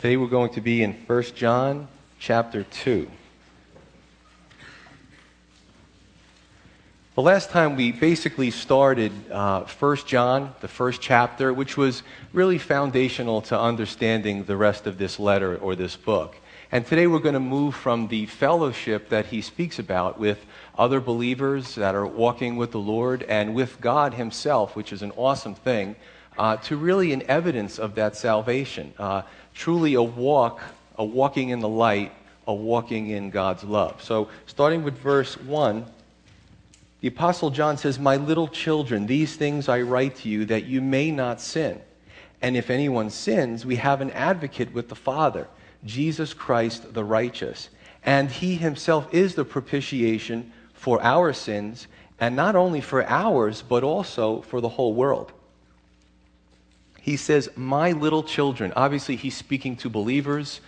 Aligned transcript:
Today 0.00 0.16
we're 0.16 0.28
going 0.28 0.52
to 0.52 0.60
be 0.60 0.84
in 0.84 0.92
1 0.92 1.22
John 1.34 1.88
chapter 2.20 2.62
2. 2.62 3.10
The 7.16 7.20
last 7.20 7.50
time 7.50 7.74
we 7.74 7.90
basically 7.90 8.52
started 8.52 9.10
uh, 9.28 9.64
1 9.64 9.96
John, 10.06 10.54
the 10.60 10.68
first 10.68 11.00
chapter, 11.00 11.52
which 11.52 11.76
was 11.76 12.04
really 12.32 12.58
foundational 12.58 13.42
to 13.42 13.58
understanding 13.58 14.44
the 14.44 14.56
rest 14.56 14.86
of 14.86 14.98
this 14.98 15.18
letter 15.18 15.56
or 15.56 15.74
this 15.74 15.96
book. 15.96 16.36
And 16.70 16.86
today 16.86 17.08
we're 17.08 17.18
going 17.18 17.34
to 17.34 17.40
move 17.40 17.74
from 17.74 18.06
the 18.06 18.26
fellowship 18.26 19.08
that 19.08 19.26
he 19.26 19.40
speaks 19.40 19.80
about 19.80 20.20
with 20.20 20.46
other 20.78 21.00
believers 21.00 21.74
that 21.74 21.96
are 21.96 22.06
walking 22.06 22.54
with 22.54 22.70
the 22.70 22.78
Lord 22.78 23.24
and 23.24 23.52
with 23.52 23.80
God 23.80 24.14
himself, 24.14 24.76
which 24.76 24.92
is 24.92 25.02
an 25.02 25.10
awesome 25.16 25.56
thing, 25.56 25.96
uh, 26.38 26.56
to 26.56 26.76
really 26.76 27.12
an 27.12 27.22
evidence 27.28 27.78
of 27.80 27.96
that 27.96 28.16
salvation. 28.16 28.94
Uh, 28.96 29.22
truly 29.58 29.94
a 29.94 30.02
walk, 30.02 30.60
a 30.96 31.04
walking 31.04 31.48
in 31.48 31.58
the 31.58 31.68
light, 31.68 32.12
a 32.46 32.54
walking 32.54 33.10
in 33.10 33.28
God's 33.28 33.64
love. 33.64 34.00
So, 34.02 34.28
starting 34.46 34.84
with 34.84 34.96
verse 34.96 35.36
1, 35.36 35.84
the 37.00 37.08
Apostle 37.08 37.50
John 37.50 37.76
says, 37.76 37.98
My 37.98 38.16
little 38.16 38.46
children, 38.46 39.06
these 39.06 39.34
things 39.34 39.68
I 39.68 39.80
write 39.82 40.14
to 40.18 40.28
you 40.28 40.44
that 40.46 40.64
you 40.64 40.80
may 40.80 41.10
not 41.10 41.40
sin. 41.40 41.80
And 42.40 42.56
if 42.56 42.70
anyone 42.70 43.10
sins, 43.10 43.66
we 43.66 43.76
have 43.76 44.00
an 44.00 44.12
advocate 44.12 44.72
with 44.72 44.88
the 44.88 44.94
Father, 44.94 45.48
Jesus 45.84 46.32
Christ 46.32 46.94
the 46.94 47.04
righteous. 47.04 47.68
And 48.04 48.30
he 48.30 48.54
himself 48.54 49.12
is 49.12 49.34
the 49.34 49.44
propitiation 49.44 50.52
for 50.72 51.02
our 51.02 51.32
sins, 51.32 51.88
and 52.20 52.36
not 52.36 52.54
only 52.54 52.80
for 52.80 53.04
ours, 53.04 53.64
but 53.68 53.82
also 53.82 54.40
for 54.42 54.60
the 54.60 54.68
whole 54.68 54.94
world 54.94 55.32
he 57.00 57.16
says, 57.16 57.48
My 57.56 57.92
little 57.92 58.22
children. 58.22 58.72
Obviously, 58.76 59.16
he's 59.16 59.36
speaking 59.36 59.76
to 59.76 59.88
believers. 59.88 60.60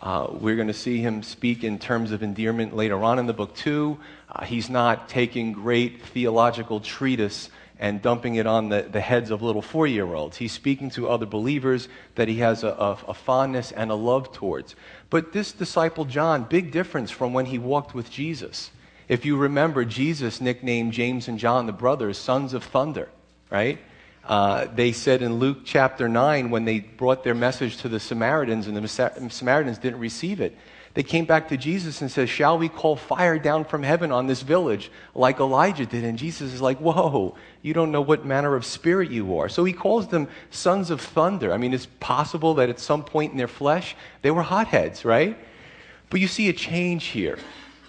Uh, 0.00 0.28
we're 0.30 0.54
going 0.54 0.68
to 0.68 0.74
see 0.74 0.98
him 0.98 1.22
speak 1.24 1.64
in 1.64 1.78
terms 1.78 2.12
of 2.12 2.22
endearment 2.22 2.74
later 2.74 3.02
on 3.02 3.18
in 3.18 3.26
the 3.26 3.32
book, 3.32 3.54
too. 3.56 3.98
Uh, 4.30 4.44
he's 4.44 4.70
not 4.70 5.08
taking 5.08 5.52
great 5.52 6.02
theological 6.02 6.78
treatise 6.78 7.50
and 7.80 8.02
dumping 8.02 8.36
it 8.36 8.46
on 8.46 8.68
the, 8.68 8.82
the 8.82 9.00
heads 9.00 9.30
of 9.30 9.42
little 9.42 9.62
four 9.62 9.86
year 9.86 10.14
olds. 10.14 10.36
He's 10.36 10.52
speaking 10.52 10.90
to 10.90 11.08
other 11.08 11.26
believers 11.26 11.88
that 12.16 12.28
he 12.28 12.38
has 12.38 12.64
a, 12.64 12.68
a, 12.68 12.98
a 13.08 13.14
fondness 13.14 13.72
and 13.72 13.90
a 13.90 13.94
love 13.94 14.32
towards. 14.32 14.74
But 15.10 15.32
this 15.32 15.52
disciple, 15.52 16.04
John, 16.04 16.44
big 16.44 16.72
difference 16.72 17.10
from 17.10 17.32
when 17.32 17.46
he 17.46 17.58
walked 17.58 17.94
with 17.94 18.10
Jesus. 18.10 18.70
If 19.08 19.24
you 19.24 19.36
remember, 19.36 19.84
Jesus 19.84 20.40
nicknamed 20.40 20.92
James 20.92 21.28
and 21.28 21.38
John, 21.38 21.66
the 21.66 21.72
brothers, 21.72 22.18
sons 22.18 22.52
of 22.52 22.64
thunder, 22.64 23.08
right? 23.50 23.78
Uh, 24.24 24.66
they 24.74 24.92
said 24.92 25.22
in 25.22 25.38
Luke 25.38 25.58
chapter 25.64 26.08
9, 26.08 26.50
when 26.50 26.64
they 26.64 26.80
brought 26.80 27.24
their 27.24 27.34
message 27.34 27.78
to 27.78 27.88
the 27.88 28.00
Samaritans 28.00 28.66
and 28.66 28.76
the 28.76 29.30
Samaritans 29.30 29.78
didn't 29.78 30.00
receive 30.00 30.40
it, 30.40 30.56
they 30.94 31.02
came 31.02 31.26
back 31.26 31.48
to 31.50 31.56
Jesus 31.56 32.00
and 32.00 32.10
said, 32.10 32.28
Shall 32.28 32.58
we 32.58 32.68
call 32.68 32.96
fire 32.96 33.38
down 33.38 33.64
from 33.64 33.82
heaven 33.84 34.10
on 34.10 34.26
this 34.26 34.42
village 34.42 34.90
like 35.14 35.38
Elijah 35.38 35.86
did? 35.86 36.02
And 36.02 36.18
Jesus 36.18 36.52
is 36.52 36.60
like, 36.60 36.78
Whoa, 36.78 37.36
you 37.62 37.72
don't 37.72 37.92
know 37.92 38.00
what 38.00 38.24
manner 38.24 38.56
of 38.56 38.64
spirit 38.64 39.10
you 39.10 39.38
are. 39.38 39.48
So 39.48 39.64
he 39.64 39.72
calls 39.72 40.08
them 40.08 40.28
sons 40.50 40.90
of 40.90 41.00
thunder. 41.00 41.52
I 41.52 41.56
mean, 41.56 41.72
it's 41.72 41.86
possible 42.00 42.54
that 42.54 42.68
at 42.68 42.80
some 42.80 43.04
point 43.04 43.30
in 43.30 43.38
their 43.38 43.46
flesh, 43.46 43.94
they 44.22 44.32
were 44.32 44.42
hotheads, 44.42 45.04
right? 45.04 45.38
But 46.10 46.20
you 46.20 46.26
see 46.26 46.48
a 46.48 46.52
change 46.52 47.06
here. 47.06 47.38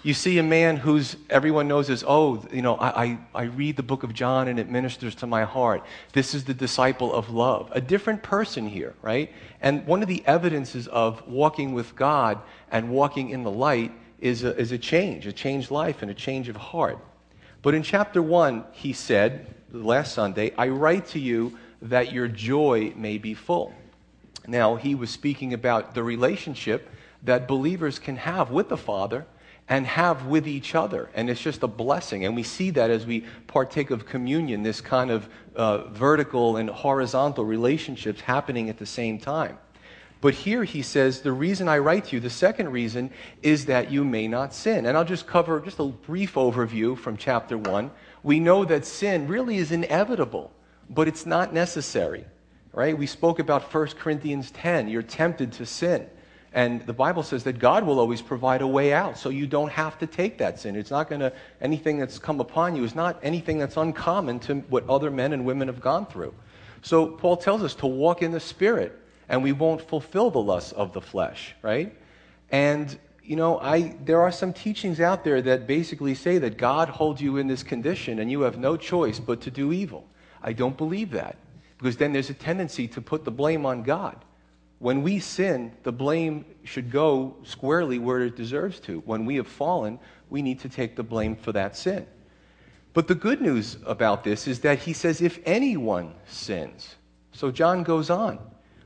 You 0.02 0.14
see 0.14 0.38
a 0.38 0.42
man 0.42 0.78
who's 0.78 1.16
everyone 1.28 1.68
knows 1.68 1.90
is, 1.90 2.02
oh, 2.06 2.42
you 2.50 2.62
know, 2.62 2.76
I, 2.76 3.04
I, 3.04 3.18
I, 3.34 3.42
read 3.42 3.76
the 3.76 3.82
book 3.82 4.02
of 4.02 4.14
John 4.14 4.48
and 4.48 4.58
it 4.58 4.70
ministers 4.70 5.14
to 5.16 5.26
my 5.26 5.44
heart. 5.44 5.84
This 6.14 6.34
is 6.34 6.44
the 6.44 6.54
disciple 6.54 7.12
of 7.12 7.28
love. 7.28 7.68
A 7.72 7.82
different 7.82 8.22
person 8.22 8.66
here, 8.66 8.94
right? 9.02 9.30
And 9.60 9.86
one 9.86 10.00
of 10.00 10.08
the 10.08 10.22
evidences 10.26 10.88
of 10.88 11.26
walking 11.28 11.74
with 11.74 11.94
God 11.96 12.40
and 12.70 12.88
walking 12.88 13.28
in 13.28 13.42
the 13.42 13.50
light 13.50 13.92
is 14.20 14.42
a, 14.42 14.56
is 14.56 14.72
a 14.72 14.78
change, 14.78 15.26
a 15.26 15.32
changed 15.32 15.70
life 15.70 16.00
and 16.00 16.10
a 16.10 16.14
change 16.14 16.48
of 16.48 16.56
heart. 16.56 16.98
But 17.60 17.74
in 17.74 17.82
chapter 17.82 18.22
one, 18.22 18.64
he 18.72 18.94
said, 18.94 19.54
last 19.70 20.14
Sunday, 20.14 20.54
I 20.56 20.68
write 20.68 21.08
to 21.08 21.18
you 21.18 21.58
that 21.82 22.10
your 22.10 22.26
joy 22.26 22.94
may 22.96 23.18
be 23.18 23.34
full. 23.34 23.74
Now, 24.46 24.76
he 24.76 24.94
was 24.94 25.10
speaking 25.10 25.52
about 25.52 25.94
the 25.94 26.02
relationship 26.02 26.88
that 27.22 27.46
believers 27.46 27.98
can 27.98 28.16
have 28.16 28.50
with 28.50 28.70
the 28.70 28.78
Father 28.78 29.26
and 29.70 29.86
have 29.86 30.26
with 30.26 30.48
each 30.48 30.74
other. 30.74 31.08
And 31.14 31.30
it's 31.30 31.40
just 31.40 31.62
a 31.62 31.68
blessing. 31.68 32.24
And 32.26 32.34
we 32.34 32.42
see 32.42 32.70
that 32.70 32.90
as 32.90 33.06
we 33.06 33.24
partake 33.46 33.92
of 33.92 34.04
communion, 34.04 34.64
this 34.64 34.80
kind 34.80 35.12
of 35.12 35.28
uh, 35.54 35.84
vertical 35.90 36.56
and 36.56 36.68
horizontal 36.68 37.44
relationships 37.44 38.20
happening 38.20 38.68
at 38.68 38.78
the 38.78 38.84
same 38.84 39.20
time. 39.20 39.56
But 40.20 40.34
here 40.34 40.64
he 40.64 40.82
says, 40.82 41.20
the 41.20 41.32
reason 41.32 41.68
I 41.68 41.78
write 41.78 42.06
to 42.06 42.16
you, 42.16 42.20
the 42.20 42.28
second 42.28 42.72
reason, 42.72 43.10
is 43.42 43.66
that 43.66 43.92
you 43.92 44.04
may 44.04 44.26
not 44.26 44.52
sin. 44.52 44.86
And 44.86 44.98
I'll 44.98 45.04
just 45.04 45.28
cover 45.28 45.60
just 45.60 45.78
a 45.78 45.86
brief 45.86 46.34
overview 46.34 46.98
from 46.98 47.16
chapter 47.16 47.56
1. 47.56 47.92
We 48.24 48.40
know 48.40 48.64
that 48.64 48.84
sin 48.84 49.28
really 49.28 49.56
is 49.56 49.70
inevitable, 49.70 50.50
but 50.90 51.06
it's 51.06 51.24
not 51.24 51.54
necessary. 51.54 52.24
Right? 52.72 52.98
We 52.98 53.06
spoke 53.06 53.38
about 53.38 53.72
1 53.72 53.86
Corinthians 53.98 54.50
10. 54.50 54.88
You're 54.88 55.02
tempted 55.02 55.52
to 55.52 55.64
sin. 55.64 56.08
And 56.52 56.84
the 56.84 56.92
Bible 56.92 57.22
says 57.22 57.44
that 57.44 57.60
God 57.60 57.84
will 57.84 58.00
always 58.00 58.20
provide 58.20 58.60
a 58.60 58.66
way 58.66 58.92
out, 58.92 59.16
so 59.16 59.28
you 59.28 59.46
don't 59.46 59.70
have 59.70 59.98
to 60.00 60.06
take 60.06 60.38
that 60.38 60.58
sin. 60.58 60.74
It's 60.74 60.90
not 60.90 61.08
going 61.08 61.20
to, 61.20 61.32
anything 61.60 61.98
that's 61.98 62.18
come 62.18 62.40
upon 62.40 62.74
you 62.74 62.82
is 62.82 62.94
not 62.96 63.20
anything 63.22 63.58
that's 63.58 63.76
uncommon 63.76 64.40
to 64.40 64.56
what 64.68 64.88
other 64.88 65.12
men 65.12 65.32
and 65.32 65.44
women 65.44 65.68
have 65.68 65.80
gone 65.80 66.06
through. 66.06 66.34
So 66.82 67.06
Paul 67.06 67.36
tells 67.36 67.62
us 67.62 67.74
to 67.76 67.86
walk 67.86 68.22
in 68.22 68.32
the 68.32 68.40
Spirit, 68.40 68.98
and 69.28 69.44
we 69.44 69.52
won't 69.52 69.80
fulfill 69.80 70.30
the 70.32 70.40
lusts 70.40 70.72
of 70.72 70.92
the 70.92 71.00
flesh, 71.00 71.54
right? 71.62 71.94
And, 72.50 72.98
you 73.22 73.36
know, 73.36 73.60
I, 73.60 73.94
there 74.04 74.20
are 74.20 74.32
some 74.32 74.52
teachings 74.52 74.98
out 74.98 75.22
there 75.22 75.40
that 75.42 75.68
basically 75.68 76.16
say 76.16 76.38
that 76.38 76.58
God 76.58 76.88
holds 76.88 77.20
you 77.20 77.36
in 77.36 77.46
this 77.46 77.62
condition 77.62 78.18
and 78.18 78.28
you 78.28 78.40
have 78.40 78.58
no 78.58 78.76
choice 78.76 79.20
but 79.20 79.40
to 79.42 79.52
do 79.52 79.72
evil. 79.72 80.04
I 80.42 80.52
don't 80.52 80.76
believe 80.76 81.12
that, 81.12 81.36
because 81.78 81.96
then 81.96 82.12
there's 82.12 82.30
a 82.30 82.34
tendency 82.34 82.88
to 82.88 83.00
put 83.00 83.24
the 83.24 83.30
blame 83.30 83.64
on 83.64 83.84
God. 83.84 84.16
When 84.80 85.02
we 85.02 85.20
sin, 85.20 85.72
the 85.82 85.92
blame 85.92 86.46
should 86.64 86.90
go 86.90 87.36
squarely 87.44 87.98
where 87.98 88.20
it 88.20 88.34
deserves 88.34 88.80
to. 88.80 89.00
When 89.00 89.26
we 89.26 89.36
have 89.36 89.46
fallen, 89.46 89.98
we 90.30 90.40
need 90.40 90.60
to 90.60 90.70
take 90.70 90.96
the 90.96 91.02
blame 91.02 91.36
for 91.36 91.52
that 91.52 91.76
sin. 91.76 92.06
But 92.94 93.06
the 93.06 93.14
good 93.14 93.42
news 93.42 93.76
about 93.84 94.24
this 94.24 94.48
is 94.48 94.60
that 94.60 94.78
he 94.78 94.94
says, 94.94 95.20
if 95.20 95.38
anyone 95.44 96.14
sins. 96.26 96.96
So 97.32 97.50
John 97.50 97.82
goes 97.82 98.08
on. 98.08 98.38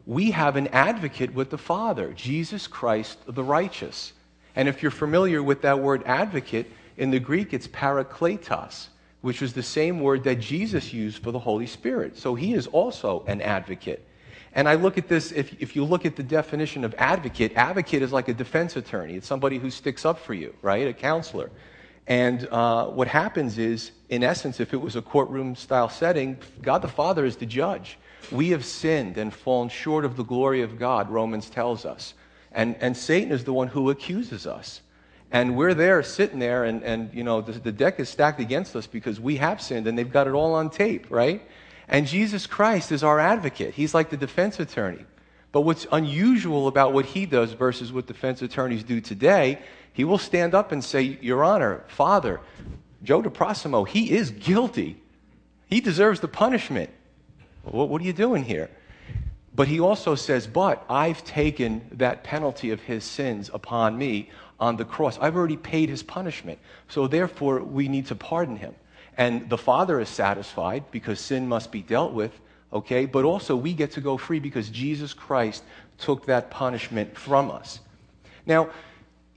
We 0.04 0.32
have 0.32 0.56
an 0.56 0.66
advocate 0.68 1.32
with 1.32 1.50
the 1.50 1.58
Father, 1.58 2.12
Jesus 2.12 2.66
Christ 2.66 3.18
the 3.28 3.44
righteous. 3.44 4.12
And 4.56 4.68
if 4.68 4.82
you're 4.82 4.90
familiar 4.90 5.44
with 5.44 5.62
that 5.62 5.78
word 5.78 6.02
advocate, 6.06 6.72
in 6.96 7.12
the 7.12 7.20
Greek 7.20 7.54
it's 7.54 7.68
parakletos, 7.68 8.88
which 9.20 9.42
is 9.42 9.52
the 9.52 9.62
same 9.62 10.00
word 10.00 10.24
that 10.24 10.40
Jesus 10.40 10.92
used 10.92 11.22
for 11.22 11.30
the 11.30 11.38
Holy 11.38 11.66
Spirit. 11.68 12.18
So 12.18 12.34
he 12.34 12.52
is 12.52 12.66
also 12.66 13.24
an 13.28 13.40
advocate. 13.40 14.06
And 14.54 14.68
I 14.68 14.74
look 14.74 14.98
at 14.98 15.08
this, 15.08 15.32
if, 15.32 15.60
if 15.60 15.74
you 15.74 15.84
look 15.84 16.06
at 16.06 16.14
the 16.14 16.22
definition 16.22 16.84
of 16.84 16.94
advocate, 16.96 17.52
advocate 17.56 18.02
is 18.02 18.12
like 18.12 18.28
a 18.28 18.34
defense 18.34 18.76
attorney. 18.76 19.14
It's 19.14 19.26
somebody 19.26 19.58
who 19.58 19.70
sticks 19.70 20.04
up 20.04 20.18
for 20.18 20.32
you, 20.32 20.54
right? 20.62 20.86
A 20.86 20.92
counselor. 20.92 21.50
And 22.06 22.46
uh, 22.48 22.86
what 22.86 23.08
happens 23.08 23.58
is, 23.58 23.90
in 24.10 24.22
essence, 24.22 24.60
if 24.60 24.72
it 24.72 24.80
was 24.80 24.94
a 24.94 25.02
courtroom 25.02 25.56
style 25.56 25.88
setting, 25.88 26.38
God 26.62 26.82
the 26.82 26.88
Father 26.88 27.24
is 27.24 27.36
the 27.36 27.46
judge. 27.46 27.98
We 28.30 28.50
have 28.50 28.64
sinned 28.64 29.18
and 29.18 29.34
fallen 29.34 29.68
short 29.70 30.04
of 30.04 30.16
the 30.16 30.22
glory 30.22 30.62
of 30.62 30.78
God, 30.78 31.10
Romans 31.10 31.50
tells 31.50 31.84
us. 31.84 32.14
And, 32.52 32.76
and 32.80 32.96
Satan 32.96 33.32
is 33.32 33.42
the 33.42 33.52
one 33.52 33.68
who 33.68 33.90
accuses 33.90 34.46
us. 34.46 34.82
And 35.32 35.56
we're 35.56 35.74
there 35.74 36.00
sitting 36.04 36.38
there, 36.38 36.64
and, 36.64 36.84
and 36.84 37.12
you 37.12 37.24
know, 37.24 37.40
the, 37.40 37.52
the 37.52 37.72
deck 37.72 37.98
is 37.98 38.08
stacked 38.08 38.38
against 38.38 38.76
us 38.76 38.86
because 38.86 39.18
we 39.18 39.36
have 39.38 39.60
sinned, 39.60 39.88
and 39.88 39.98
they've 39.98 40.12
got 40.12 40.28
it 40.28 40.32
all 40.32 40.54
on 40.54 40.70
tape, 40.70 41.10
right? 41.10 41.42
And 41.88 42.06
Jesus 42.06 42.46
Christ 42.46 42.92
is 42.92 43.04
our 43.04 43.20
advocate. 43.20 43.74
He's 43.74 43.94
like 43.94 44.10
the 44.10 44.16
defense 44.16 44.58
attorney. 44.60 45.04
But 45.52 45.60
what's 45.60 45.86
unusual 45.92 46.66
about 46.66 46.92
what 46.92 47.06
he 47.06 47.26
does 47.26 47.52
versus 47.52 47.92
what 47.92 48.06
defense 48.06 48.42
attorneys 48.42 48.82
do 48.82 49.00
today, 49.00 49.60
he 49.92 50.02
will 50.04 50.18
stand 50.18 50.54
up 50.54 50.72
and 50.72 50.82
say, 50.82 51.18
Your 51.20 51.44
Honor, 51.44 51.84
Father, 51.86 52.40
Joe 53.04 53.22
DeProsimo, 53.22 53.86
he 53.86 54.10
is 54.10 54.30
guilty. 54.32 55.00
He 55.68 55.80
deserves 55.80 56.20
the 56.20 56.28
punishment. 56.28 56.90
What, 57.62 57.88
what 57.88 58.02
are 58.02 58.04
you 58.04 58.12
doing 58.12 58.42
here? 58.42 58.70
But 59.54 59.68
he 59.68 59.78
also 59.78 60.16
says, 60.16 60.46
But 60.46 60.84
I've 60.90 61.22
taken 61.22 61.88
that 61.92 62.24
penalty 62.24 62.70
of 62.70 62.80
his 62.80 63.04
sins 63.04 63.50
upon 63.54 63.96
me 63.96 64.30
on 64.58 64.76
the 64.76 64.84
cross. 64.84 65.18
I've 65.20 65.36
already 65.36 65.56
paid 65.56 65.88
his 65.88 66.02
punishment. 66.02 66.58
So 66.88 67.06
therefore, 67.06 67.60
we 67.60 67.88
need 67.88 68.06
to 68.06 68.16
pardon 68.16 68.56
him. 68.56 68.74
And 69.16 69.48
the 69.48 69.58
Father 69.58 70.00
is 70.00 70.08
satisfied 70.08 70.84
because 70.90 71.20
sin 71.20 71.48
must 71.48 71.70
be 71.70 71.82
dealt 71.82 72.12
with, 72.12 72.32
okay? 72.72 73.06
But 73.06 73.24
also 73.24 73.54
we 73.56 73.72
get 73.72 73.92
to 73.92 74.00
go 74.00 74.16
free 74.16 74.40
because 74.40 74.68
Jesus 74.68 75.14
Christ 75.14 75.62
took 75.98 76.26
that 76.26 76.50
punishment 76.50 77.16
from 77.16 77.50
us. 77.50 77.80
Now, 78.46 78.70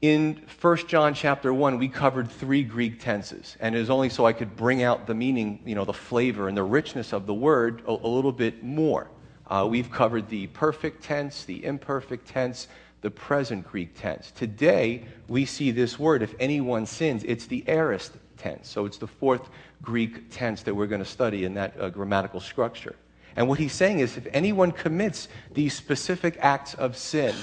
in 0.01 0.41
1 0.61 0.77
John 0.87 1.13
chapter 1.13 1.51
1, 1.51 1.79
we 1.79 1.87
covered 1.87 2.29
three 2.29 2.63
Greek 2.63 2.99
tenses. 2.99 3.57
And 3.59 3.75
it 3.75 3.79
is 3.79 3.89
only 3.89 4.09
so 4.09 4.25
I 4.25 4.33
could 4.33 4.55
bring 4.55 4.83
out 4.83 5.07
the 5.07 5.15
meaning, 5.15 5.59
you 5.65 5.75
know, 5.75 5.85
the 5.85 5.93
flavor 5.93 6.47
and 6.47 6.55
the 6.55 6.63
richness 6.63 7.13
of 7.13 7.25
the 7.25 7.33
word 7.33 7.81
a, 7.87 7.91
a 7.91 8.07
little 8.07 8.31
bit 8.31 8.63
more. 8.63 9.07
Uh, 9.47 9.65
we've 9.69 9.91
covered 9.91 10.29
the 10.29 10.47
perfect 10.47 11.03
tense, 11.03 11.45
the 11.45 11.63
imperfect 11.65 12.27
tense, 12.27 12.67
the 13.01 13.09
present 13.09 13.67
Greek 13.67 13.99
tense. 13.99 14.31
Today, 14.31 15.05
we 15.27 15.45
see 15.45 15.71
this 15.71 15.97
word, 15.97 16.21
if 16.21 16.35
anyone 16.39 16.85
sins, 16.85 17.23
it's 17.23 17.45
the 17.45 17.63
aorist 17.67 18.13
tense. 18.37 18.69
So 18.69 18.85
it's 18.85 18.97
the 18.97 19.07
fourth 19.07 19.49
Greek 19.81 20.31
tense 20.31 20.63
that 20.63 20.75
we're 20.75 20.87
going 20.87 21.03
to 21.03 21.09
study 21.09 21.45
in 21.45 21.53
that 21.55 21.79
uh, 21.79 21.89
grammatical 21.89 22.39
structure. 22.39 22.95
And 23.35 23.47
what 23.47 23.59
he's 23.59 23.73
saying 23.73 23.99
is 23.99 24.17
if 24.17 24.27
anyone 24.33 24.71
commits 24.71 25.27
these 25.53 25.73
specific 25.73 26.37
acts 26.41 26.73
of 26.73 26.97
sin, 26.97 27.35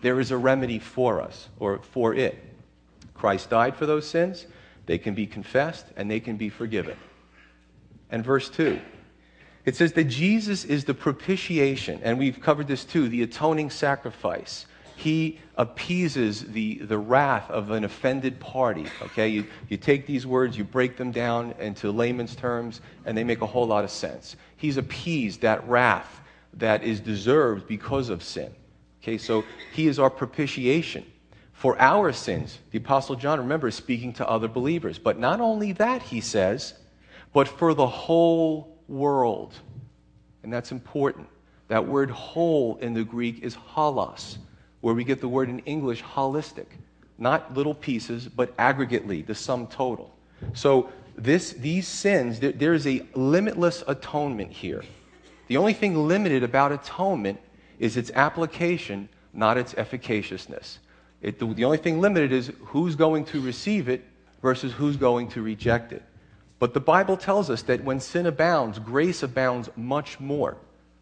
there 0.00 0.18
is 0.18 0.30
a 0.30 0.36
remedy 0.36 0.78
for 0.78 1.20
us 1.20 1.48
or 1.58 1.80
for 1.82 2.14
it. 2.14 2.42
Christ 3.14 3.50
died 3.50 3.76
for 3.76 3.86
those 3.86 4.08
sins, 4.08 4.46
they 4.86 4.98
can 4.98 5.14
be 5.14 5.26
confessed, 5.26 5.86
and 5.96 6.10
they 6.10 6.20
can 6.20 6.36
be 6.36 6.48
forgiven. 6.48 6.96
And 8.10 8.24
verse 8.24 8.48
2 8.48 8.80
it 9.64 9.76
says 9.76 9.92
that 9.92 10.04
Jesus 10.04 10.64
is 10.64 10.84
the 10.84 10.94
propitiation, 10.94 12.00
and 12.02 12.18
we've 12.18 12.40
covered 12.40 12.66
this 12.66 12.84
too, 12.84 13.08
the 13.08 13.22
atoning 13.22 13.70
sacrifice. 13.70 14.66
He 14.96 15.38
appeases 15.56 16.44
the, 16.52 16.78
the 16.78 16.98
wrath 16.98 17.50
of 17.50 17.70
an 17.70 17.84
offended 17.84 18.38
party. 18.40 18.86
Okay, 19.02 19.28
you, 19.28 19.46
you 19.68 19.76
take 19.76 20.06
these 20.06 20.26
words, 20.26 20.56
you 20.56 20.64
break 20.64 20.96
them 20.96 21.10
down 21.10 21.54
into 21.58 21.90
layman's 21.90 22.36
terms, 22.36 22.80
and 23.04 23.16
they 23.16 23.24
make 23.24 23.40
a 23.40 23.46
whole 23.46 23.66
lot 23.66 23.84
of 23.84 23.90
sense. 23.90 24.36
He's 24.56 24.76
appeased 24.76 25.40
that 25.40 25.66
wrath 25.68 26.20
that 26.54 26.82
is 26.82 27.00
deserved 27.00 27.66
because 27.66 28.08
of 28.08 28.22
sin. 28.22 28.54
Okay, 29.02 29.18
so 29.18 29.44
he 29.72 29.88
is 29.88 29.98
our 29.98 30.10
propitiation 30.10 31.04
for 31.52 31.80
our 31.80 32.12
sins. 32.12 32.58
The 32.70 32.78
Apostle 32.78 33.16
John, 33.16 33.38
remember, 33.38 33.68
is 33.68 33.74
speaking 33.74 34.12
to 34.14 34.28
other 34.28 34.48
believers. 34.48 34.98
But 34.98 35.18
not 35.18 35.40
only 35.40 35.72
that, 35.72 36.02
he 36.02 36.20
says, 36.20 36.74
but 37.32 37.48
for 37.48 37.74
the 37.74 37.86
whole 37.86 38.78
world. 38.88 39.54
And 40.42 40.52
that's 40.52 40.72
important. 40.72 41.28
That 41.68 41.86
word 41.86 42.10
whole 42.10 42.76
in 42.78 42.94
the 42.94 43.04
Greek 43.04 43.42
is 43.42 43.54
holos, 43.54 44.38
where 44.82 44.94
we 44.94 45.04
get 45.04 45.22
the 45.22 45.28
word 45.28 45.48
in 45.48 45.60
English 45.60 46.02
holistic. 46.02 46.66
Not 47.16 47.54
little 47.54 47.74
pieces, 47.74 48.28
but 48.28 48.54
aggregately, 48.58 49.24
the 49.24 49.34
sum 49.34 49.66
total. 49.68 50.14
So 50.52 50.90
this, 51.16 51.52
these 51.52 51.88
sins, 51.88 52.40
there, 52.40 52.52
there 52.52 52.74
is 52.74 52.86
a 52.86 53.02
limitless 53.14 53.82
atonement 53.86 54.52
here. 54.52 54.82
The 55.46 55.56
only 55.56 55.72
thing 55.72 56.06
limited 56.08 56.42
about 56.42 56.72
atonement 56.72 57.40
is 57.78 57.96
its 57.96 58.10
application, 58.10 59.08
not 59.32 59.56
its 59.56 59.74
efficaciousness. 59.74 60.78
It, 61.20 61.38
the, 61.38 61.46
the 61.46 61.64
only 61.64 61.78
thing 61.78 62.00
limited 62.00 62.32
is 62.32 62.52
who's 62.64 62.96
going 62.96 63.24
to 63.26 63.40
receive 63.40 63.88
it 63.88 64.04
versus 64.42 64.72
who's 64.72 64.96
going 64.96 65.28
to 65.28 65.42
reject 65.42 65.92
it. 65.92 66.02
But 66.58 66.74
the 66.74 66.80
Bible 66.80 67.16
tells 67.16 67.50
us 67.50 67.62
that 67.62 67.84
when 67.84 68.00
sin 68.00 68.26
abounds, 68.26 68.78
grace 68.78 69.22
abounds 69.22 69.68
much 69.76 70.18
more, 70.18 70.56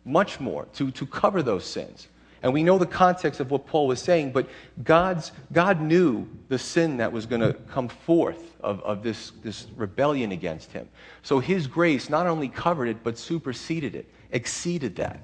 much 0.04 0.40
more 0.40 0.66
to, 0.74 0.90
to 0.90 1.06
cover 1.06 1.42
those 1.42 1.64
sins. 1.64 2.08
And 2.42 2.52
we 2.54 2.62
know 2.62 2.78
the 2.78 2.86
context 2.86 3.40
of 3.40 3.50
what 3.50 3.66
Paul 3.66 3.86
was 3.86 4.00
saying, 4.00 4.32
but 4.32 4.48
God's, 4.82 5.32
God 5.52 5.80
knew 5.80 6.26
the 6.48 6.58
sin 6.58 6.96
that 6.96 7.12
was 7.12 7.26
going 7.26 7.42
to 7.42 7.52
come 7.52 7.88
forth 7.88 8.56
of, 8.60 8.80
of 8.82 9.02
this, 9.02 9.32
this 9.42 9.66
rebellion 9.76 10.32
against 10.32 10.72
him. 10.72 10.88
So 11.22 11.38
his 11.38 11.66
grace 11.66 12.08
not 12.08 12.26
only 12.26 12.48
covered 12.48 12.86
it, 12.86 13.04
but 13.04 13.18
superseded 13.18 13.94
it, 13.94 14.10
exceeded 14.30 14.96
that. 14.96 15.20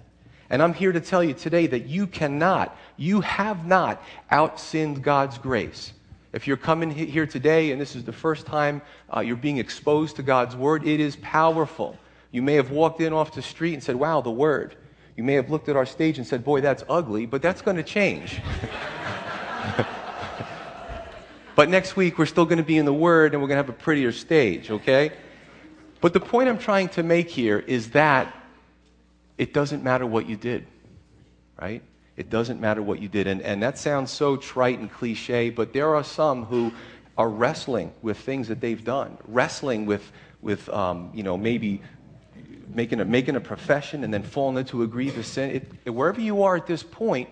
And 0.51 0.63
I'm 0.63 0.75
here 0.75 0.93
to 0.93 1.01
tell 1.01 1.25
you 1.25 1.33
today 1.33 1.67
that 1.69 1.87
you 1.87 2.07
cannot, 2.07 2.77
you 2.97 3.23
have 3.23 3.67
not 3.67 4.03
outsinned 4.31 5.03
God's 5.03 5.39
grace. 5.39 5.93
If 6.33 6.47
you're 6.47 6.59
coming 6.59 6.91
here 6.91 7.27
today 7.27 7.71
and 7.71 7.81
this 7.81 7.97
is 7.97 8.05
the 8.05 8.13
first 8.13 8.47
time 8.47 8.83
uh, 9.15 9.21
you're 9.21 9.37
being 9.37 9.57
exposed 9.57 10.17
to 10.17 10.23
God's 10.23 10.55
Word, 10.55 10.87
it 10.87 11.01
is 11.01 11.17
powerful. 11.17 11.97
You 12.31 12.43
may 12.43 12.55
have 12.55 12.71
walked 12.71 13.01
in 13.01 13.15
off 13.15 13.33
the 13.33 13.41
street 13.41 13.73
and 13.73 13.83
said, 13.83 13.97
Wow, 13.97 14.21
the 14.21 14.31
Word. 14.31 14.77
You 15.17 15.25
may 15.25 15.35
have 15.35 15.51
looked 15.51 15.69
at 15.69 15.77
our 15.77 15.87
stage 15.87 16.19
and 16.19 16.27
said, 16.27 16.45
Boy, 16.45 16.61
that's 16.61 16.85
ugly, 16.89 17.25
but 17.27 17.41
that's 17.41 17.63
going 17.63 17.79
to 17.79 17.83
change. 17.83 18.41
but 21.57 21.71
next 21.71 21.97
week, 21.97 22.19
we're 22.19 22.27
still 22.27 22.45
going 22.45 22.59
to 22.59 22.65
be 22.65 22.77
in 22.77 22.85
the 22.85 22.93
Word 22.93 23.33
and 23.33 23.43
we're 23.43 23.49
going 23.49 23.57
to 23.57 23.63
have 23.63 23.71
a 23.71 23.79
prettier 23.79 24.13
stage, 24.13 24.71
okay? 24.71 25.13
But 26.03 26.13
the 26.13 26.21
point 26.21 26.49
I'm 26.49 26.59
trying 26.59 26.91
to 26.91 27.03
make 27.03 27.31
here 27.31 27.59
is 27.59 27.91
that 27.91 28.35
it 29.39 29.55
doesn't 29.55 29.83
matter 29.83 30.07
what 30.07 30.29
you 30.29 30.37
did, 30.37 30.67
right? 31.61 31.83
It 32.17 32.29
doesn't 32.31 32.61
matter 32.61 32.83
what 32.83 33.01
you 33.01 33.09
did. 33.09 33.27
And, 33.27 33.41
and 33.43 33.63
that 33.63 33.79
sounds 33.79 34.11
so 34.11 34.37
trite 34.37 34.79
and 34.79 34.91
cliche, 34.91 35.51
but 35.51 35.73
there 35.73 35.95
are 35.95 36.05
some 36.05 36.45
who 36.45 36.73
are 37.17 37.29
wrestling 37.29 37.93
with 38.03 38.19
things 38.19 38.49
that 38.49 38.61
they've 38.61 38.85
done, 38.85 39.17
wrestling 39.27 39.87
with, 39.87 40.13
with 40.43 40.69
um, 40.69 41.11
you 41.15 41.23
know, 41.23 41.37
maybe 41.39 41.81
making 42.75 43.01
a, 43.01 43.05
making 43.05 43.37
a 43.37 43.41
profession 43.41 44.05
and 44.05 44.13
then 44.13 44.23
falling 44.23 44.59
into 44.59 44.83
a 44.83 44.87
grievous 44.87 45.29
sin. 45.29 45.63
It, 45.85 45.91
wherever 45.91 46.21
you 46.21 46.43
are 46.43 46.57
at 46.57 46.67
this 46.67 46.83
point, 46.83 47.29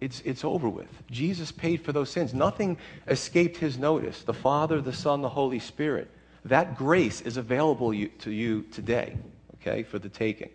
it's, 0.00 0.20
it's 0.22 0.44
over 0.44 0.68
with. 0.68 0.88
Jesus 1.10 1.52
paid 1.52 1.84
for 1.84 1.92
those 1.92 2.10
sins. 2.10 2.34
Nothing 2.34 2.76
escaped 3.06 3.56
his 3.56 3.78
notice. 3.78 4.22
The 4.22 4.34
Father, 4.34 4.80
the 4.80 4.92
Son, 4.92 5.22
the 5.22 5.28
Holy 5.28 5.60
Spirit. 5.60 6.10
That 6.44 6.76
grace 6.76 7.20
is 7.20 7.36
available 7.36 7.94
you, 7.94 8.08
to 8.20 8.32
you 8.32 8.62
today, 8.72 9.16
okay, 9.56 9.84
for 9.84 10.00
the 10.00 10.08
taking. 10.08 10.50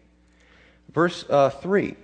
Verse 0.93 1.25
uh, 1.29 1.50
3, 1.50 1.95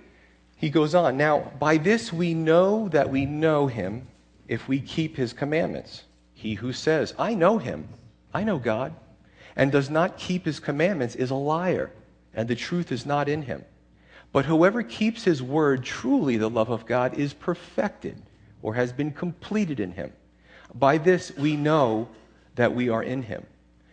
he 0.56 0.70
goes 0.70 0.94
on, 0.94 1.16
Now, 1.18 1.52
by 1.58 1.76
this 1.76 2.12
we 2.12 2.32
know 2.32 2.88
that 2.88 3.10
we 3.10 3.26
know 3.26 3.66
him 3.66 4.06
if 4.48 4.66
we 4.68 4.80
keep 4.80 5.16
his 5.16 5.32
commandments. 5.32 6.04
He 6.32 6.54
who 6.54 6.72
says, 6.72 7.14
I 7.18 7.34
know 7.34 7.58
him, 7.58 7.88
I 8.32 8.44
know 8.44 8.58
God, 8.58 8.94
and 9.56 9.70
does 9.70 9.90
not 9.90 10.18
keep 10.18 10.44
his 10.44 10.60
commandments 10.60 11.14
is 11.14 11.30
a 11.30 11.34
liar, 11.34 11.90
and 12.34 12.48
the 12.48 12.56
truth 12.56 12.90
is 12.90 13.06
not 13.06 13.28
in 13.28 13.42
him. 13.42 13.64
But 14.32 14.46
whoever 14.46 14.82
keeps 14.82 15.24
his 15.24 15.42
word, 15.42 15.84
truly 15.84 16.36
the 16.36 16.50
love 16.50 16.70
of 16.70 16.86
God 16.86 17.14
is 17.14 17.32
perfected, 17.32 18.20
or 18.62 18.74
has 18.74 18.92
been 18.92 19.12
completed 19.12 19.78
in 19.78 19.92
him. 19.92 20.12
By 20.74 20.98
this 20.98 21.30
we 21.36 21.56
know 21.56 22.08
that 22.56 22.74
we 22.74 22.88
are 22.88 23.02
in 23.02 23.22
him. 23.22 23.46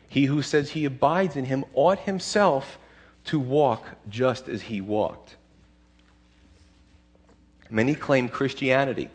He 0.07 0.25
who 0.25 0.41
says 0.41 0.71
he 0.71 0.85
abides 0.85 1.35
in 1.35 1.45
him 1.45 1.63
ought 1.73 1.99
himself 1.99 2.79
to 3.25 3.39
walk 3.39 3.85
just 4.09 4.49
as 4.49 4.63
he 4.63 4.81
walked. 4.81 5.35
Many 7.69 7.95
claim 7.95 8.27
Christianity, 8.27 9.09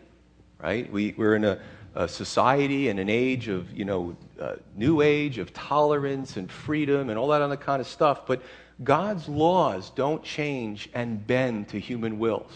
right? 0.58 0.90
We, 0.90 1.14
we're 1.16 1.34
in 1.34 1.44
a, 1.44 1.58
a 1.96 2.06
society 2.06 2.90
and 2.90 3.00
an 3.00 3.08
age 3.08 3.48
of, 3.48 3.72
you 3.72 3.86
know, 3.86 4.14
uh, 4.38 4.56
new 4.76 5.00
age 5.00 5.38
of 5.38 5.52
tolerance 5.54 6.36
and 6.36 6.52
freedom 6.52 7.08
and 7.08 7.18
all 7.18 7.28
that 7.28 7.40
other 7.40 7.56
kind 7.56 7.80
of 7.80 7.88
stuff, 7.88 8.26
but 8.26 8.42
God's 8.84 9.28
laws 9.28 9.90
don't 9.90 10.22
change 10.22 10.90
and 10.92 11.26
bend 11.26 11.68
to 11.70 11.80
human 11.80 12.18
wills. 12.18 12.52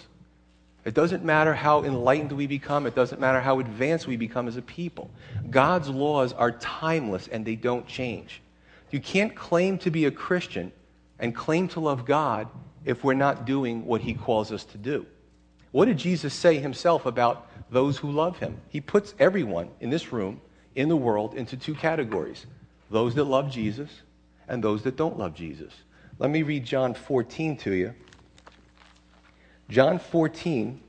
It 0.85 0.93
doesn't 0.93 1.25
matter 1.25 1.55
how 1.55 1.85
enlightened 1.85 2.33
we 2.33 2.47
become, 2.47 2.87
it 2.87 2.95
doesn't 2.95 3.21
matter 3.21 3.41
how 3.41 3.61
advanced 3.61 4.07
we 4.07 4.17
become 4.17 4.47
as 4.47 4.59
a 4.59 4.63
people. 4.63 5.11
God's 5.49 5.89
laws 5.89 6.35
are 6.35 6.53
timeless 6.53 7.27
and 7.29 7.45
they 7.45 7.57
don't 7.57 7.87
change. 7.87 8.43
You 8.91 9.01
can't 9.01 9.35
claim 9.35 9.79
to 9.79 9.91
be 9.91 10.05
a 10.05 10.11
Christian 10.11 10.71
and 11.19 11.35
claim 11.35 11.69
to 11.69 11.81
love 11.81 12.05
God 12.05 12.49
if 12.85 13.05
we're 13.05 13.15
not 13.15 13.47
doing 13.47 13.87
what 13.87 14.03
he 14.03 14.13
calls 14.13 14.53
us 14.53 14.65
to 14.65 14.79
do. 14.79 15.07
What 15.71 15.87
did 15.87 15.97
Jesus 15.97 16.35
say 16.35 16.59
himself 16.59 17.07
about 17.07 17.50
those 17.71 17.99
who 17.99 18.11
love 18.11 18.39
him? 18.39 18.61
He 18.69 18.81
puts 18.81 19.15
everyone 19.19 19.71
in 19.81 19.91
this 19.91 20.13
room, 20.13 20.41
in 20.75 20.89
the 20.89 20.97
world, 20.97 21.35
into 21.35 21.57
two 21.57 21.75
categories 21.75 22.47
those 22.91 23.15
that 23.15 23.25
love 23.25 23.51
Jesus 23.51 23.89
and 24.49 24.65
those 24.65 24.83
that 24.83 24.97
don't 24.97 25.17
love 25.17 25.33
Jesus. 25.33 25.73
Let 26.19 26.31
me 26.31 26.43
read 26.43 26.65
John 26.65 26.95
14 26.95 27.57
to 27.59 27.73
you. 27.73 27.95
John 29.69 30.01
14, 30.01 30.81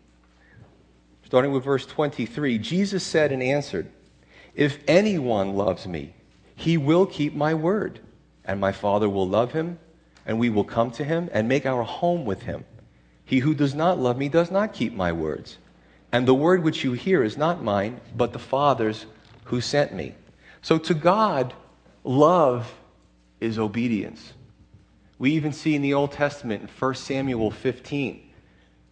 starting 1.24 1.52
with 1.52 1.64
verse 1.64 1.86
23, 1.86 2.58
Jesus 2.58 3.04
said 3.04 3.32
and 3.32 3.44
answered, 3.44 3.88
If 4.56 4.80
anyone 4.88 5.56
loves 5.56 5.86
me, 5.88 6.16
he 6.56 6.78
will 6.78 7.06
keep 7.06 7.36
my 7.36 7.54
word, 7.54 8.00
and 8.44 8.60
my 8.60 8.72
Father 8.72 9.08
will 9.08 9.28
love 9.28 9.52
him 9.52 9.78
and 10.26 10.40
we 10.40 10.50
will 10.50 10.64
come 10.64 10.92
to 10.92 11.04
him 11.04 11.30
and 11.34 11.48
make 11.48 11.66
our 11.66 11.84
home 11.84 12.26
with 12.26 12.44
him. 12.44 12.66
He 13.26 13.40
who 13.40 13.54
does 13.54 13.74
not 13.74 14.00
love 14.00 14.18
me 14.18 14.30
does 14.30 14.52
not 14.52 14.74
keep 14.74 14.94
my 14.94 15.12
words. 15.12 15.58
And 16.12 16.28
the 16.28 16.34
word 16.34 16.64
which 16.64 16.84
you 16.84 16.94
hear 16.94 17.24
is 17.24 17.38
not 17.38 17.64
mine, 17.64 18.02
but 18.16 18.34
the 18.34 18.40
Father's 18.40 19.06
who 19.46 19.62
sent 19.62 19.94
me. 19.94 20.16
So 20.62 20.78
to 20.78 20.94
God, 20.94 21.54
love 22.04 22.74
is 23.40 23.58
obedience. 23.58 24.34
We 25.18 25.32
even 25.32 25.54
see 25.54 25.76
in 25.76 25.82
the 25.82 25.94
Old 25.94 26.12
Testament 26.12 26.64
in 26.64 26.68
1 26.68 26.96
Samuel 26.96 27.52
15, 27.52 28.30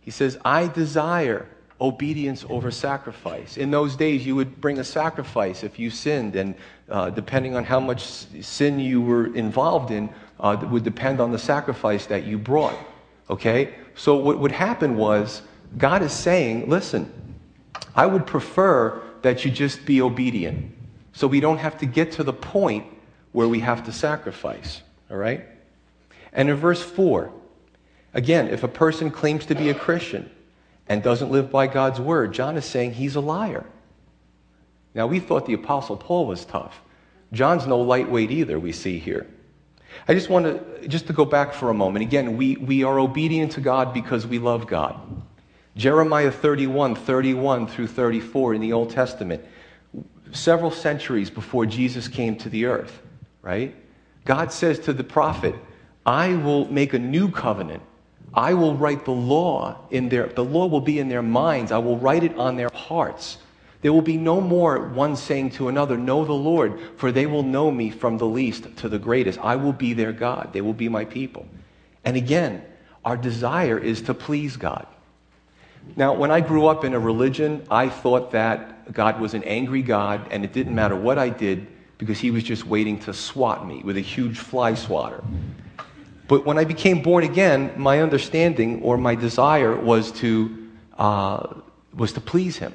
he 0.01 0.11
says, 0.11 0.37
I 0.45 0.67
desire 0.67 1.47
obedience 1.81 2.45
over 2.49 2.71
sacrifice. 2.71 3.57
In 3.57 3.71
those 3.71 3.95
days, 3.95 4.25
you 4.25 4.35
would 4.35 4.59
bring 4.59 4.79
a 4.79 4.83
sacrifice 4.83 5.63
if 5.63 5.79
you 5.79 5.89
sinned, 5.89 6.35
and 6.35 6.55
uh, 6.89 7.09
depending 7.09 7.55
on 7.55 7.63
how 7.63 7.79
much 7.79 8.03
sin 8.03 8.79
you 8.79 9.01
were 9.01 9.33
involved 9.35 9.91
in, 9.91 10.09
uh, 10.39 10.57
would 10.69 10.83
depend 10.83 11.21
on 11.21 11.31
the 11.31 11.39
sacrifice 11.39 12.05
that 12.07 12.25
you 12.25 12.37
brought. 12.37 12.75
Okay? 13.29 13.73
So, 13.95 14.17
what 14.17 14.39
would 14.39 14.51
happen 14.51 14.97
was 14.97 15.41
God 15.77 16.01
is 16.01 16.11
saying, 16.11 16.69
listen, 16.69 17.11
I 17.95 18.05
would 18.05 18.25
prefer 18.25 19.01
that 19.21 19.45
you 19.45 19.51
just 19.51 19.85
be 19.85 20.01
obedient 20.01 20.75
so 21.13 21.27
we 21.27 21.39
don't 21.39 21.57
have 21.57 21.77
to 21.79 21.85
get 21.85 22.13
to 22.13 22.23
the 22.23 22.33
point 22.33 22.85
where 23.31 23.47
we 23.47 23.59
have 23.59 23.85
to 23.85 23.91
sacrifice. 23.91 24.81
All 25.11 25.17
right? 25.17 25.45
And 26.33 26.49
in 26.49 26.55
verse 26.55 26.81
4, 26.81 27.31
Again, 28.13 28.47
if 28.47 28.63
a 28.63 28.67
person 28.67 29.11
claims 29.11 29.45
to 29.47 29.55
be 29.55 29.69
a 29.69 29.75
Christian 29.75 30.29
and 30.87 31.03
doesn't 31.03 31.31
live 31.31 31.51
by 31.51 31.67
God's 31.67 31.99
word, 31.99 32.33
John 32.33 32.57
is 32.57 32.65
saying 32.65 32.93
he's 32.93 33.15
a 33.15 33.21
liar. 33.21 33.65
Now, 34.95 35.05
we 35.05 35.19
thought 35.19 35.45
the 35.45 35.53
Apostle 35.53 35.97
Paul 35.97 36.25
was 36.25 36.45
tough. 36.45 36.81
John's 37.31 37.67
no 37.67 37.79
lightweight 37.79 38.31
either, 38.31 38.59
we 38.59 38.71
see 38.71 38.97
here. 38.97 39.27
I 40.07 40.15
just 40.15 40.29
want 40.29 40.45
to, 40.45 40.87
just 40.87 41.07
to 41.07 41.13
go 41.13 41.25
back 41.25 41.53
for 41.53 41.69
a 41.69 41.73
moment. 41.73 42.03
Again, 42.03 42.37
we, 42.37 42.55
we 42.57 42.83
are 42.83 42.99
obedient 42.99 43.51
to 43.53 43.61
God 43.61 43.93
because 43.93 44.25
we 44.25 44.39
love 44.39 44.65
God. 44.65 44.99
Jeremiah 45.79 46.29
31, 46.29 46.95
31 46.95 47.65
through 47.65 47.87
34 47.87 48.53
in 48.53 48.59
the 48.59 48.73
Old 48.73 48.89
Testament, 48.89 49.45
several 50.33 50.71
centuries 50.71 51.29
before 51.29 51.65
Jesus 51.65 52.09
came 52.09 52.35
to 52.35 52.49
the 52.49 52.65
earth, 52.65 53.01
right? 53.41 53.73
God 54.25 54.51
says 54.51 54.77
to 54.79 54.91
the 54.91 55.05
prophet, 55.05 55.55
I 56.05 56.35
will 56.35 56.69
make 56.69 56.93
a 56.93 56.99
new 56.99 57.31
covenant. 57.31 57.81
I 58.33 58.55
will 58.55 58.75
write 58.75 59.05
the 59.05 59.11
law 59.11 59.77
in 59.89 60.09
their, 60.09 60.27
the 60.27 60.43
law 60.43 60.67
will 60.67 60.81
be 60.81 60.99
in 60.99 61.07
their 61.07 61.21
minds. 61.21 61.71
I 61.71 61.77
will 61.77 61.97
write 61.97 62.25
it 62.25 62.35
on 62.35 62.57
their 62.57 62.69
hearts. 62.73 63.37
There 63.81 63.93
will 63.93 64.01
be 64.01 64.17
no 64.17 64.41
more 64.41 64.89
one 64.89 65.15
saying 65.15 65.51
to 65.51 65.69
another, 65.69 65.95
Know 65.95 66.25
the 66.25 66.33
Lord, 66.33 66.77
for 66.97 67.13
they 67.13 67.25
will 67.25 67.43
know 67.43 67.71
me 67.71 67.89
from 67.89 68.17
the 68.17 68.27
least 68.27 68.75
to 68.79 68.89
the 68.89 68.99
greatest. 68.99 69.39
I 69.39 69.55
will 69.55 69.71
be 69.71 69.93
their 69.93 70.11
God. 70.11 70.51
They 70.51 70.59
will 70.59 70.73
be 70.73 70.89
my 70.89 71.05
people. 71.05 71.47
And 72.03 72.17
again, 72.17 72.65
our 73.05 73.15
desire 73.15 73.79
is 73.79 74.01
to 74.01 74.13
please 74.13 74.57
God. 74.57 74.85
Now, 75.95 76.13
when 76.13 76.31
I 76.31 76.41
grew 76.41 76.67
up 76.67 76.83
in 76.83 76.93
a 76.93 76.99
religion, 76.99 77.65
I 77.69 77.89
thought 77.89 78.31
that 78.31 78.93
God 78.93 79.19
was 79.19 79.33
an 79.33 79.43
angry 79.43 79.81
God, 79.81 80.27
and 80.31 80.43
it 80.43 80.53
didn't 80.53 80.75
matter 80.75 80.95
what 80.95 81.17
I 81.17 81.29
did 81.29 81.67
because 81.97 82.19
he 82.19 82.31
was 82.31 82.43
just 82.43 82.65
waiting 82.65 82.99
to 83.01 83.13
swat 83.13 83.67
me 83.67 83.81
with 83.83 83.97
a 83.97 84.01
huge 84.01 84.39
fly 84.39 84.73
swatter. 84.73 85.23
But 86.27 86.45
when 86.45 86.57
I 86.57 86.63
became 86.63 87.01
born 87.01 87.23
again, 87.23 87.73
my 87.75 88.01
understanding 88.01 88.81
or 88.83 88.97
my 88.97 89.15
desire 89.15 89.75
was 89.75 90.11
to, 90.13 90.69
uh, 90.97 91.55
was 91.93 92.13
to 92.13 92.21
please 92.21 92.57
him. 92.57 92.73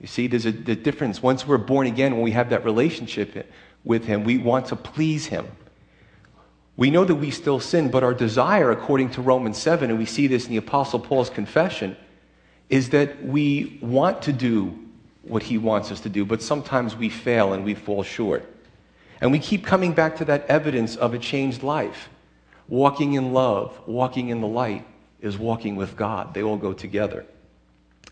You 0.00 0.08
see, 0.08 0.26
there's 0.26 0.46
a 0.46 0.50
the 0.50 0.74
difference. 0.74 1.22
Once 1.22 1.46
we're 1.46 1.58
born 1.58 1.86
again, 1.86 2.14
when 2.14 2.22
we 2.22 2.32
have 2.32 2.50
that 2.50 2.64
relationship 2.64 3.48
with 3.84 4.04
him, 4.04 4.24
we 4.24 4.36
want 4.36 4.66
to 4.66 4.76
please 4.76 5.26
him. 5.26 5.46
We 6.76 6.90
know 6.90 7.04
that 7.04 7.14
we 7.14 7.30
still 7.30 7.60
sin, 7.60 7.90
but 7.90 8.02
our 8.02 8.14
desire, 8.14 8.72
according 8.72 9.10
to 9.10 9.22
Romans 9.22 9.58
7, 9.58 9.90
and 9.90 9.98
we 9.98 10.06
see 10.06 10.26
this 10.26 10.46
in 10.46 10.50
the 10.50 10.56
Apostle 10.56 10.98
Paul's 10.98 11.30
confession, 11.30 11.96
is 12.72 12.88
that 12.88 13.22
we 13.22 13.78
want 13.82 14.22
to 14.22 14.32
do 14.32 14.76
what 15.24 15.42
he 15.42 15.58
wants 15.58 15.92
us 15.92 16.00
to 16.00 16.08
do, 16.08 16.24
but 16.24 16.40
sometimes 16.40 16.96
we 16.96 17.10
fail 17.10 17.52
and 17.52 17.66
we 17.66 17.74
fall 17.74 18.02
short. 18.02 18.50
And 19.20 19.30
we 19.30 19.38
keep 19.38 19.66
coming 19.66 19.92
back 19.92 20.16
to 20.16 20.24
that 20.24 20.46
evidence 20.46 20.96
of 20.96 21.12
a 21.12 21.18
changed 21.18 21.62
life. 21.62 22.08
Walking 22.68 23.12
in 23.12 23.34
love, 23.34 23.78
walking 23.86 24.30
in 24.30 24.40
the 24.40 24.46
light, 24.46 24.86
is 25.20 25.36
walking 25.36 25.76
with 25.76 25.98
God. 25.98 26.32
They 26.32 26.42
all 26.42 26.56
go 26.56 26.72
together. 26.72 27.26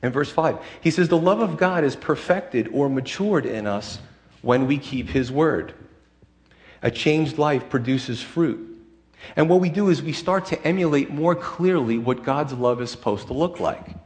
In 0.02 0.12
verse 0.12 0.31
5, 0.31 0.59
he 0.83 0.90
says, 0.90 1.09
The 1.09 1.17
love 1.17 1.40
of 1.40 1.57
God 1.57 1.83
is 1.83 1.97
perfected 1.97 2.69
or 2.71 2.90
matured 2.90 3.47
in 3.47 3.67
us 3.67 3.99
when 4.43 4.67
we 4.67 4.76
keep 4.76 5.09
his 5.09 5.33
word. 5.33 5.73
A 6.83 6.90
changed 6.90 7.38
life 7.38 7.71
produces 7.71 8.21
fruit. 8.21 8.67
And 9.37 9.49
what 9.49 9.61
we 9.61 9.71
do 9.71 9.88
is 9.88 10.02
we 10.02 10.12
start 10.12 10.45
to 10.47 10.62
emulate 10.67 11.11
more 11.11 11.35
clearly 11.35 11.97
what 11.97 12.25
God's 12.25 12.52
love 12.52 12.83
is 12.83 12.90
supposed 12.90 13.29
to 13.29 13.33
look 13.33 13.59
like. 13.59 13.97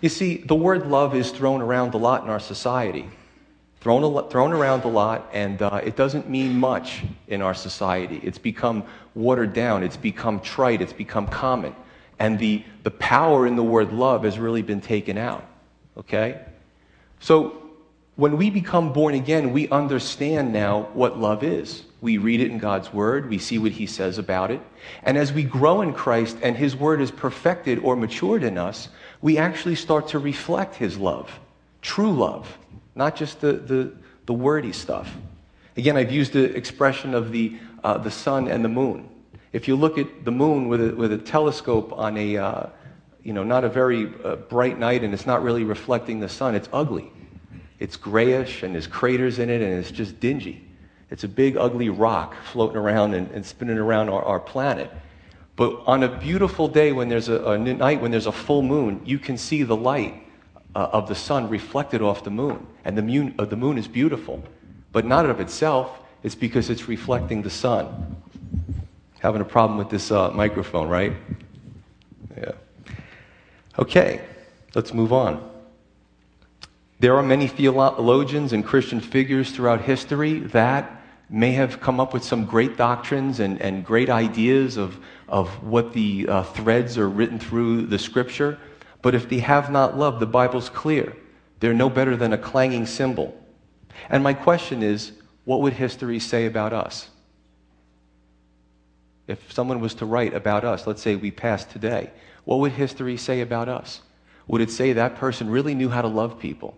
You 0.00 0.08
see, 0.08 0.38
the 0.38 0.54
word 0.54 0.86
love 0.86 1.14
is 1.14 1.30
thrown 1.30 1.60
around 1.60 1.94
a 1.94 1.98
lot 1.98 2.24
in 2.24 2.30
our 2.30 2.40
society. 2.40 3.08
Thrown, 3.80 4.04
a, 4.04 4.28
thrown 4.28 4.52
around 4.52 4.84
a 4.84 4.88
lot, 4.88 5.28
and 5.32 5.60
uh, 5.60 5.80
it 5.82 5.96
doesn't 5.96 6.28
mean 6.28 6.58
much 6.58 7.02
in 7.28 7.40
our 7.42 7.54
society. 7.54 8.20
It's 8.22 8.38
become 8.38 8.84
watered 9.14 9.52
down, 9.52 9.82
it's 9.82 9.96
become 9.96 10.40
trite, 10.40 10.82
it's 10.82 10.92
become 10.92 11.26
common. 11.26 11.74
And 12.18 12.38
the, 12.38 12.62
the 12.82 12.90
power 12.90 13.46
in 13.46 13.56
the 13.56 13.62
word 13.62 13.92
love 13.92 14.24
has 14.24 14.38
really 14.38 14.62
been 14.62 14.82
taken 14.82 15.16
out. 15.16 15.46
Okay? 15.96 16.40
So, 17.20 17.56
when 18.16 18.36
we 18.36 18.50
become 18.50 18.92
born 18.92 19.14
again, 19.14 19.52
we 19.52 19.66
understand 19.70 20.52
now 20.52 20.88
what 20.92 21.18
love 21.18 21.42
is. 21.42 21.84
We 22.02 22.18
read 22.18 22.40
it 22.40 22.50
in 22.50 22.58
God's 22.58 22.92
Word, 22.92 23.30
we 23.30 23.38
see 23.38 23.56
what 23.56 23.72
He 23.72 23.86
says 23.86 24.18
about 24.18 24.50
it. 24.50 24.60
And 25.02 25.16
as 25.16 25.32
we 25.32 25.42
grow 25.42 25.80
in 25.80 25.94
Christ 25.94 26.36
and 26.42 26.54
His 26.54 26.76
Word 26.76 27.00
is 27.00 27.10
perfected 27.10 27.78
or 27.78 27.96
matured 27.96 28.42
in 28.42 28.58
us, 28.58 28.90
we 29.22 29.38
actually 29.38 29.74
start 29.74 30.08
to 30.08 30.18
reflect 30.18 30.76
His 30.76 30.98
love, 30.98 31.30
true 31.82 32.12
love, 32.12 32.58
not 32.94 33.16
just 33.16 33.40
the, 33.40 33.52
the, 33.52 33.92
the 34.26 34.32
wordy 34.32 34.72
stuff. 34.72 35.12
Again, 35.76 35.96
I've 35.96 36.12
used 36.12 36.32
the 36.32 36.44
expression 36.56 37.14
of 37.14 37.32
the, 37.32 37.58
uh, 37.84 37.98
the 37.98 38.10
sun 38.10 38.48
and 38.48 38.64
the 38.64 38.68
moon. 38.68 39.08
If 39.52 39.66
you 39.66 39.76
look 39.76 39.98
at 39.98 40.24
the 40.24 40.30
moon 40.30 40.68
with 40.68 40.80
a, 40.80 40.94
with 40.94 41.12
a 41.12 41.18
telescope 41.18 41.92
on 41.92 42.16
a, 42.16 42.36
uh, 42.36 42.66
you 43.22 43.32
know, 43.32 43.44
not 43.44 43.64
a 43.64 43.68
very 43.68 44.12
uh, 44.24 44.36
bright 44.36 44.78
night 44.78 45.02
and 45.04 45.12
it's 45.12 45.26
not 45.26 45.42
really 45.42 45.64
reflecting 45.64 46.20
the 46.20 46.28
sun, 46.28 46.54
it's 46.54 46.68
ugly. 46.72 47.10
It's 47.78 47.96
grayish 47.96 48.62
and 48.62 48.74
there's 48.74 48.86
craters 48.86 49.38
in 49.38 49.50
it 49.50 49.62
and 49.62 49.72
it's 49.74 49.90
just 49.90 50.20
dingy. 50.20 50.66
It's 51.10 51.24
a 51.24 51.28
big, 51.28 51.56
ugly 51.56 51.88
rock 51.88 52.34
floating 52.52 52.76
around 52.76 53.14
and, 53.14 53.30
and 53.32 53.44
spinning 53.44 53.78
around 53.78 54.08
our, 54.08 54.22
our, 54.22 54.38
planet. 54.38 54.92
But 55.60 55.82
on 55.86 56.02
a 56.02 56.08
beautiful 56.08 56.68
day, 56.68 56.90
when 56.90 57.10
there's 57.10 57.28
a, 57.28 57.50
a, 57.50 57.58
night 57.58 58.00
when 58.00 58.10
there's 58.10 58.24
a 58.24 58.32
full 58.32 58.62
moon, 58.62 59.02
you 59.04 59.18
can 59.18 59.36
see 59.36 59.62
the 59.62 59.76
light 59.76 60.14
uh, 60.74 60.88
of 60.90 61.06
the 61.06 61.14
sun 61.14 61.50
reflected 61.50 62.00
off 62.00 62.24
the 62.24 62.30
moon. 62.30 62.66
And 62.86 62.96
the 62.96 63.02
moon, 63.02 63.34
uh, 63.38 63.44
the 63.44 63.56
moon 63.56 63.76
is 63.76 63.86
beautiful. 63.86 64.42
But 64.90 65.04
not 65.04 65.26
of 65.26 65.38
itself, 65.38 65.98
it's 66.22 66.34
because 66.34 66.70
it's 66.70 66.88
reflecting 66.88 67.42
the 67.42 67.50
sun. 67.50 68.16
Having 69.18 69.42
a 69.42 69.44
problem 69.44 69.76
with 69.76 69.90
this 69.90 70.10
uh, 70.10 70.30
microphone, 70.30 70.88
right? 70.88 71.12
Yeah. 72.38 72.52
Okay, 73.78 74.22
let's 74.74 74.94
move 74.94 75.12
on. 75.12 75.46
There 77.00 77.14
are 77.16 77.22
many 77.22 77.48
theologians 77.48 78.54
and 78.54 78.64
Christian 78.64 78.98
figures 78.98 79.50
throughout 79.50 79.82
history 79.82 80.38
that 80.38 81.00
may 81.30 81.52
have 81.52 81.80
come 81.80 82.00
up 82.00 82.12
with 82.12 82.24
some 82.24 82.44
great 82.44 82.76
doctrines 82.76 83.38
and, 83.40 83.60
and 83.62 83.84
great 83.84 84.10
ideas 84.10 84.76
of, 84.76 84.98
of 85.30 85.48
what 85.62 85.92
the 85.92 86.28
uh, 86.28 86.42
threads 86.42 86.98
are 86.98 87.08
written 87.08 87.38
through 87.38 87.86
the 87.86 87.98
scripture. 87.98 88.58
But 89.00 89.14
if 89.14 89.28
they 89.28 89.38
have 89.38 89.70
not 89.70 89.96
love, 89.96 90.20
the 90.20 90.26
Bible's 90.26 90.68
clear. 90.68 91.16
They're 91.60 91.72
no 91.72 91.88
better 91.88 92.16
than 92.16 92.32
a 92.32 92.38
clanging 92.38 92.86
cymbal. 92.86 93.36
And 94.08 94.22
my 94.22 94.34
question 94.34 94.82
is 94.82 95.12
what 95.44 95.60
would 95.62 95.72
history 95.72 96.18
say 96.18 96.46
about 96.46 96.72
us? 96.72 97.08
If 99.26 99.52
someone 99.52 99.80
was 99.80 99.94
to 99.94 100.06
write 100.06 100.34
about 100.34 100.64
us, 100.64 100.86
let's 100.86 101.00
say 101.00 101.14
we 101.14 101.30
passed 101.30 101.70
today, 101.70 102.10
what 102.44 102.58
would 102.58 102.72
history 102.72 103.16
say 103.16 103.40
about 103.40 103.68
us? 103.68 104.02
Would 104.48 104.60
it 104.60 104.70
say 104.70 104.92
that 104.92 105.16
person 105.16 105.48
really 105.48 105.74
knew 105.74 105.88
how 105.88 106.02
to 106.02 106.08
love 106.08 106.40
people? 106.40 106.76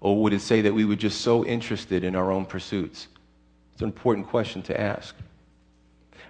Or 0.00 0.22
would 0.22 0.32
it 0.32 0.40
say 0.40 0.62
that 0.62 0.72
we 0.72 0.86
were 0.86 0.96
just 0.96 1.20
so 1.20 1.44
interested 1.44 2.04
in 2.04 2.16
our 2.16 2.32
own 2.32 2.46
pursuits? 2.46 3.08
It's 3.74 3.82
an 3.82 3.88
important 3.88 4.28
question 4.28 4.62
to 4.62 4.80
ask. 4.80 5.14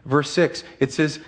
Verse 0.05 0.31
6, 0.31 0.65
it 0.81 0.93
says, 0.93 1.21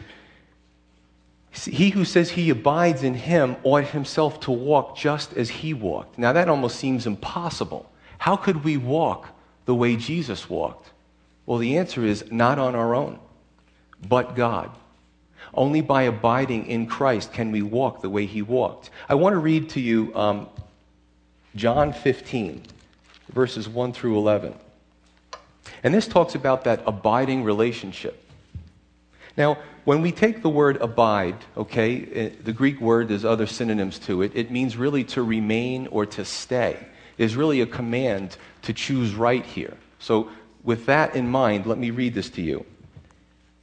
He 1.53 1.91
who 1.91 2.05
says 2.05 2.31
he 2.31 2.51
abides 2.51 3.03
in 3.03 3.15
him 3.15 3.57
ought 3.63 3.85
himself 3.85 4.41
to 4.41 4.51
walk 4.51 4.97
just 4.97 5.33
as 5.35 5.49
he 5.49 5.73
walked. 5.73 6.19
Now, 6.19 6.33
that 6.33 6.49
almost 6.49 6.77
seems 6.77 7.07
impossible. 7.07 7.91
How 8.19 8.37
could 8.37 8.65
we 8.65 8.77
walk 8.77 9.29
the 9.65 9.75
way 9.75 9.97
Jesus 9.97 10.49
walked? 10.51 10.91
Well, 11.47 11.59
the 11.59 11.79
answer 11.79 12.05
is 12.05 12.31
not 12.31 12.59
on 12.59 12.75
our 12.75 12.95
own, 12.95 13.19
but 14.07 14.35
God. 14.35 14.71
Only 15.55 15.81
by 15.81 16.03
abiding 16.03 16.67
in 16.67 16.87
Christ 16.87 17.33
can 17.33 17.53
we 17.53 17.63
walk 17.63 18.03
the 18.03 18.11
way 18.11 18.27
he 18.27 18.43
walked. 18.43 18.91
I 19.09 19.15
want 19.15 19.35
to 19.35 19.39
read 19.39 19.71
to 19.71 19.81
you 19.81 20.15
um, 20.15 20.49
John 21.55 21.93
15, 21.93 22.63
verses 23.33 23.69
1 23.69 23.93
through 23.93 24.19
11. 24.19 24.55
And 25.83 25.95
this 25.95 26.09
talks 26.09 26.35
about 26.35 26.65
that 26.65 26.83
abiding 26.87 27.45
relationship. 27.45 28.26
Now, 29.37 29.59
when 29.85 30.03
we 30.03 30.13
take 30.13 30.43
the 30.43 30.49
word 30.49 30.79
abide, 30.79 31.37
okay, 31.57 32.09
eh, 32.13 32.31
the 32.43 32.53
Greek 32.53 32.81
word, 32.81 33.09
there's 33.09 33.25
other 33.25 33.47
synonyms 33.47 33.99
to 34.01 34.23
it. 34.23 34.33
It 34.35 34.51
means 34.51 34.77
really 34.77 35.05
to 35.05 35.23
remain 35.23 35.87
or 35.89 36.07
to 36.07 36.25
stay. 36.25 36.79
There's 37.17 37.37
really 37.37 37.61
a 37.61 37.67
command 37.67 38.37
to 38.63 38.73
choose 38.73 39.15
right 39.15 39.45
here. 39.45 39.75
So, 39.99 40.31
with 40.65 40.87
that 40.87 41.15
in 41.15 41.29
mind, 41.29 41.67
let 41.67 41.79
me 41.79 41.91
read 41.91 42.15
this 42.15 42.31
to 42.31 42.43
you. 42.43 42.67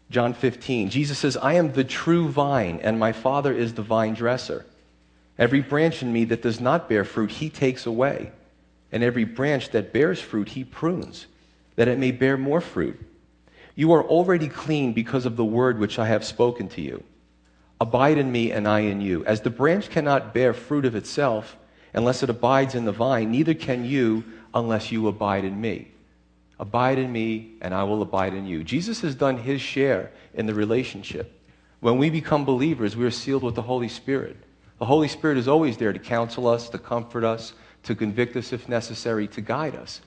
John 0.10 0.34
15. 0.34 0.90
Jesus 0.90 1.18
says, 1.18 1.36
I 1.36 1.54
am 1.54 1.74
the 1.74 1.84
true 1.84 2.30
vine, 2.30 2.80
and 2.82 3.00
my 3.00 3.12
Father 3.12 3.52
is 3.52 3.74
the 3.74 3.82
vine 3.82 4.14
dresser. 4.14 4.66
Every 5.38 5.62
branch 5.62 6.04
in 6.04 6.14
me 6.14 6.26
that 6.26 6.44
does 6.44 6.62
not 6.62 6.88
bear 6.88 7.04
fruit, 7.04 7.32
he 7.32 7.50
takes 7.50 7.86
away. 7.86 8.32
And 8.92 9.04
every 9.04 9.24
branch 9.24 9.72
that 9.72 9.92
bears 9.92 10.22
fruit, 10.22 10.50
he 10.50 10.64
prunes 10.64 11.26
that 11.76 11.88
it 11.88 11.98
may 11.98 12.12
bear 12.12 12.38
more 12.38 12.62
fruit. 12.62 13.04
You 13.76 13.94
are 13.94 14.04
already 14.04 14.48
clean 14.48 14.94
because 14.94 15.26
of 15.26 15.36
the 15.36 15.46
word 15.46 15.80
which 15.80 15.98
I 15.98 16.08
have 16.08 16.24
spoken 16.24 16.68
to 16.70 16.82
you. 16.82 17.04
Abide 17.82 18.18
in 18.18 18.32
me, 18.32 18.52
and 18.52 18.68
I 18.68 18.82
in 18.82 19.02
you. 19.02 19.26
As 19.26 19.42
the 19.42 19.50
branch 19.50 19.90
cannot 19.90 20.34
bear 20.34 20.54
fruit 20.54 20.86
of 20.86 20.96
itself 20.96 21.58
unless 21.94 22.24
it 22.24 22.30
abides 22.30 22.76
in 22.76 22.86
the 22.86 22.92
vine, 22.92 23.32
neither 23.32 23.54
can 23.54 23.84
you 23.84 24.24
unless 24.54 24.92
you 24.92 25.08
abide 25.08 25.44
in 25.44 25.60
me. 25.60 25.90
Abide 26.60 27.00
in 27.00 27.12
me, 27.12 27.54
and 27.62 27.74
I 27.74 27.84
will 27.84 28.02
abide 28.02 28.34
in 28.34 28.46
you. 28.46 28.64
Jesus 28.64 29.02
has 29.02 29.16
done 29.16 29.38
his 29.38 29.60
share 29.60 30.12
in 30.34 30.46
the 30.46 30.54
relationship. 30.54 31.40
When 31.80 31.98
we 31.98 32.10
become 32.10 32.46
believers, 32.46 32.96
we 32.96 33.06
are 33.06 33.12
sealed 33.12 33.44
with 33.44 33.56
the 33.56 33.62
Holy 33.64 33.90
Spirit. 33.90 34.38
The 34.80 34.86
Holy 34.86 35.08
Spirit 35.08 35.38
is 35.38 35.48
always 35.48 35.78
there 35.78 35.92
to 35.92 36.00
counsel 36.00 36.48
us, 36.48 36.70
to 36.70 36.78
comfort 36.78 37.24
us, 37.24 37.54
to 37.84 37.96
convict 37.96 38.36
us 38.36 38.54
if 38.54 38.70
necessary, 38.70 39.28
to 39.30 39.42
guide 39.42 39.76
us. 39.76 40.00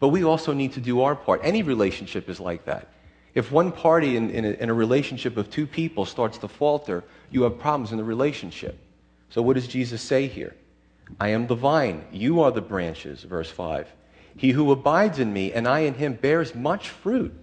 But 0.00 0.08
we 0.08 0.24
also 0.24 0.52
need 0.52 0.72
to 0.72 0.80
do 0.80 1.02
our 1.02 1.14
part. 1.14 1.40
Any 1.44 1.62
relationship 1.62 2.28
is 2.28 2.40
like 2.40 2.64
that. 2.64 2.88
If 3.34 3.50
one 3.50 3.72
party 3.72 4.16
in, 4.16 4.30
in, 4.30 4.44
a, 4.44 4.50
in, 4.50 4.68
a, 4.68 4.74
relationship 4.74 5.36
of 5.36 5.50
two 5.50 5.66
people 5.66 6.04
starts 6.04 6.38
to 6.38 6.48
falter, 6.48 7.02
you 7.30 7.42
have 7.42 7.58
problems 7.58 7.90
in 7.90 7.96
the 7.96 8.04
relationship. 8.04 8.78
So, 9.30 9.40
what 9.40 9.54
does 9.54 9.66
Jesus 9.66 10.02
say 10.02 10.26
here? 10.26 10.54
I 11.18 11.28
am 11.28 11.46
the 11.46 11.54
vine, 11.54 12.04
you 12.12 12.42
are 12.42 12.52
the 12.52 12.60
branches, 12.60 13.22
verse 13.22 13.50
5. 13.50 13.90
He 14.36 14.50
who 14.50 14.70
abides 14.70 15.18
in 15.18 15.32
me 15.32 15.52
and 15.52 15.66
I 15.66 15.80
in 15.80 15.94
him 15.94 16.14
bears 16.14 16.54
much 16.54 16.88
fruit, 16.88 17.34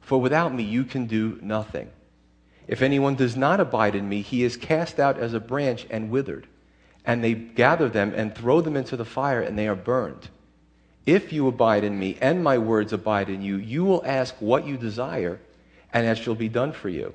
for 0.00 0.20
without 0.20 0.54
me 0.54 0.62
you 0.62 0.84
can 0.84 1.06
do 1.06 1.38
nothing. 1.42 1.90
If 2.66 2.82
anyone 2.82 3.16
does 3.16 3.36
not 3.36 3.60
abide 3.60 3.94
in 3.94 4.08
me, 4.08 4.22
he 4.22 4.44
is 4.44 4.56
cast 4.56 5.00
out 5.00 5.18
as 5.18 5.34
a 5.34 5.40
branch 5.40 5.86
and 5.90 6.10
withered. 6.10 6.46
And 7.04 7.22
they 7.22 7.34
gather 7.34 7.88
them 7.88 8.12
and 8.14 8.34
throw 8.34 8.60
them 8.60 8.76
into 8.76 8.96
the 8.96 9.04
fire, 9.04 9.40
and 9.40 9.58
they 9.58 9.66
are 9.66 9.74
burned. 9.74 10.28
If 11.04 11.32
you 11.32 11.48
abide 11.48 11.84
in 11.84 11.98
me 11.98 12.16
and 12.20 12.44
my 12.44 12.58
words 12.58 12.92
abide 12.92 13.28
in 13.28 13.42
you, 13.42 13.56
you 13.56 13.84
will 13.84 14.02
ask 14.04 14.34
what 14.38 14.66
you 14.66 14.76
desire, 14.76 15.40
and 15.92 16.06
it 16.06 16.16
shall 16.16 16.34
be 16.34 16.48
done 16.48 16.72
for 16.72 16.88
you. 16.88 17.12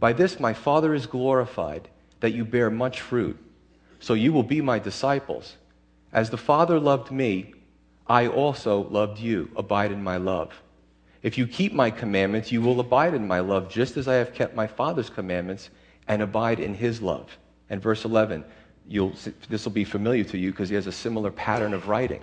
By 0.00 0.12
this 0.12 0.40
my 0.40 0.52
Father 0.52 0.94
is 0.94 1.06
glorified, 1.06 1.88
that 2.20 2.32
you 2.32 2.44
bear 2.44 2.70
much 2.70 3.00
fruit. 3.00 3.38
So 4.00 4.14
you 4.14 4.32
will 4.32 4.42
be 4.42 4.60
my 4.60 4.78
disciples. 4.78 5.56
As 6.12 6.30
the 6.30 6.36
Father 6.36 6.80
loved 6.80 7.10
me, 7.10 7.54
I 8.06 8.26
also 8.26 8.88
loved 8.88 9.18
you. 9.18 9.50
Abide 9.56 9.92
in 9.92 10.02
my 10.02 10.16
love. 10.16 10.52
If 11.22 11.38
you 11.38 11.46
keep 11.46 11.72
my 11.72 11.90
commandments, 11.90 12.52
you 12.52 12.60
will 12.60 12.80
abide 12.80 13.14
in 13.14 13.26
my 13.26 13.40
love, 13.40 13.70
just 13.70 13.96
as 13.96 14.08
I 14.08 14.14
have 14.14 14.34
kept 14.34 14.54
my 14.54 14.66
Father's 14.66 15.08
commandments 15.08 15.70
and 16.06 16.20
abide 16.20 16.60
in 16.60 16.74
his 16.74 17.00
love. 17.00 17.38
And 17.70 17.80
verse 17.80 18.04
11, 18.04 18.44
this 19.48 19.64
will 19.64 19.72
be 19.72 19.84
familiar 19.84 20.24
to 20.24 20.36
you 20.36 20.50
because 20.50 20.68
he 20.68 20.74
has 20.74 20.86
a 20.86 20.92
similar 20.92 21.30
pattern 21.30 21.72
of 21.72 21.88
writing. 21.88 22.22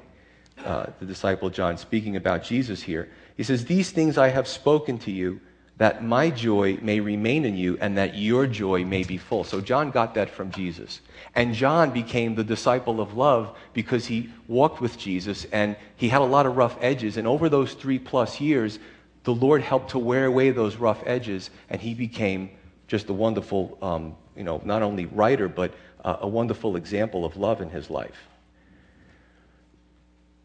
Uh, 0.58 0.88
the 1.00 1.05
disciple 1.05 1.50
John, 1.50 1.77
speaking 1.77 2.15
about 2.15 2.43
Jesus 2.43 2.84
here. 2.84 3.10
He 3.36 3.43
says, 3.43 3.65
These 3.65 3.91
things 3.91 4.17
I 4.17 4.29
have 4.29 4.48
spoken 4.48 5.00
to 5.00 5.12
you, 5.12 5.41
that 5.77 6.03
my 6.03 6.29
joy 6.29 6.77
may 6.81 7.00
remain 7.00 7.46
in 7.46 7.58
you, 7.58 7.77
and 7.81 7.98
that 7.98 8.15
your 8.15 8.46
joy 8.46 8.86
may 8.86 9.03
be 9.03 9.17
full. 9.17 9.43
So 9.43 9.60
John 9.60 9.89
got 9.89 10.13
that 10.13 10.29
from 10.29 10.51
Jesus. 10.51 11.01
And 11.34 11.55
John 11.55 11.89
became 11.89 12.36
the 12.36 12.43
disciple 12.43 13.01
of 13.01 13.17
love 13.17 13.58
because 13.74 14.05
he 14.05 14.29
walked 14.48 14.81
with 14.81 14.98
Jesus 15.00 15.46
and 15.46 15.75
he 15.96 16.10
had 16.10 16.22
a 16.22 16.25
lot 16.25 16.46
of 16.46 16.58
rough 16.58 16.77
edges. 16.81 17.17
And 17.17 17.27
over 17.27 17.50
those 17.50 17.74
three 17.74 17.98
plus 17.98 18.39
years, 18.39 18.77
the 19.24 19.34
Lord 19.34 19.62
helped 19.62 19.91
to 19.91 20.00
wear 20.00 20.25
away 20.25 20.51
those 20.51 20.75
rough 20.77 21.01
edges, 21.05 21.50
and 21.70 21.79
he 21.79 21.93
became 21.93 22.50
just 22.88 23.10
a 23.10 23.13
wonderful, 23.13 23.77
um, 23.81 24.15
you 24.36 24.43
know, 24.43 24.62
not 24.65 24.81
only 24.81 25.05
writer, 25.05 25.48
but 25.48 25.74
uh, 26.03 26.17
a 26.22 26.27
wonderful 26.27 26.75
example 26.75 27.24
of 27.24 27.38
love 27.38 27.62
in 27.62 27.70
his 27.70 27.89
life. 27.89 28.27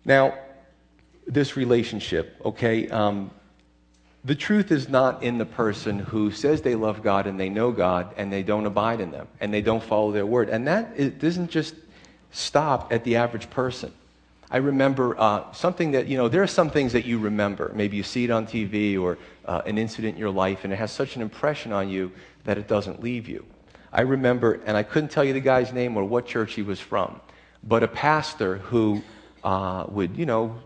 Now, 0.06 0.38
this 1.26 1.56
relationship, 1.56 2.40
okay, 2.44 2.88
um, 2.88 3.32
the 4.24 4.36
truth 4.36 4.70
is 4.70 4.88
not 4.88 5.24
in 5.24 5.38
the 5.38 5.44
person 5.44 5.98
who 5.98 6.30
says 6.30 6.62
they 6.62 6.76
love 6.76 7.02
God 7.02 7.26
and 7.26 7.38
they 7.38 7.48
know 7.48 7.72
God 7.72 8.14
and 8.16 8.32
they 8.32 8.44
don't 8.44 8.66
abide 8.66 9.00
in 9.00 9.10
them 9.10 9.26
and 9.40 9.52
they 9.52 9.62
don't 9.62 9.82
follow 9.82 10.12
their 10.12 10.24
word. 10.24 10.48
And 10.48 10.68
that 10.68 11.18
doesn't 11.18 11.50
just 11.50 11.74
stop 12.30 12.92
at 12.92 13.02
the 13.02 13.16
average 13.16 13.50
person. 13.50 13.92
I 14.48 14.58
remember 14.58 15.18
uh, 15.18 15.52
something 15.52 15.90
that, 15.92 16.06
you 16.06 16.16
know, 16.16 16.28
there 16.28 16.42
are 16.42 16.48
some 16.48 16.70
things 16.70 16.92
that 16.92 17.04
you 17.04 17.18
remember. 17.18 17.72
Maybe 17.74 17.96
you 17.96 18.04
see 18.04 18.24
it 18.24 18.30
on 18.30 18.46
TV 18.46 19.00
or 19.00 19.18
uh, 19.44 19.62
an 19.66 19.76
incident 19.76 20.14
in 20.14 20.20
your 20.20 20.30
life 20.30 20.62
and 20.62 20.72
it 20.72 20.76
has 20.76 20.92
such 20.92 21.16
an 21.16 21.22
impression 21.22 21.72
on 21.72 21.88
you 21.88 22.12
that 22.44 22.58
it 22.58 22.68
doesn't 22.68 23.02
leave 23.02 23.28
you. 23.28 23.44
I 23.92 24.02
remember, 24.02 24.60
and 24.66 24.76
I 24.76 24.84
couldn't 24.84 25.10
tell 25.10 25.24
you 25.24 25.32
the 25.32 25.40
guy's 25.40 25.72
name 25.72 25.96
or 25.96 26.04
what 26.04 26.26
church 26.26 26.54
he 26.54 26.62
was 26.62 26.78
from, 26.78 27.20
but 27.64 27.82
a 27.82 27.88
pastor 27.88 28.58
who 28.58 29.02
uh, 29.44 29.84
would, 29.88 30.16
you 30.16 30.26
know, 30.26 30.60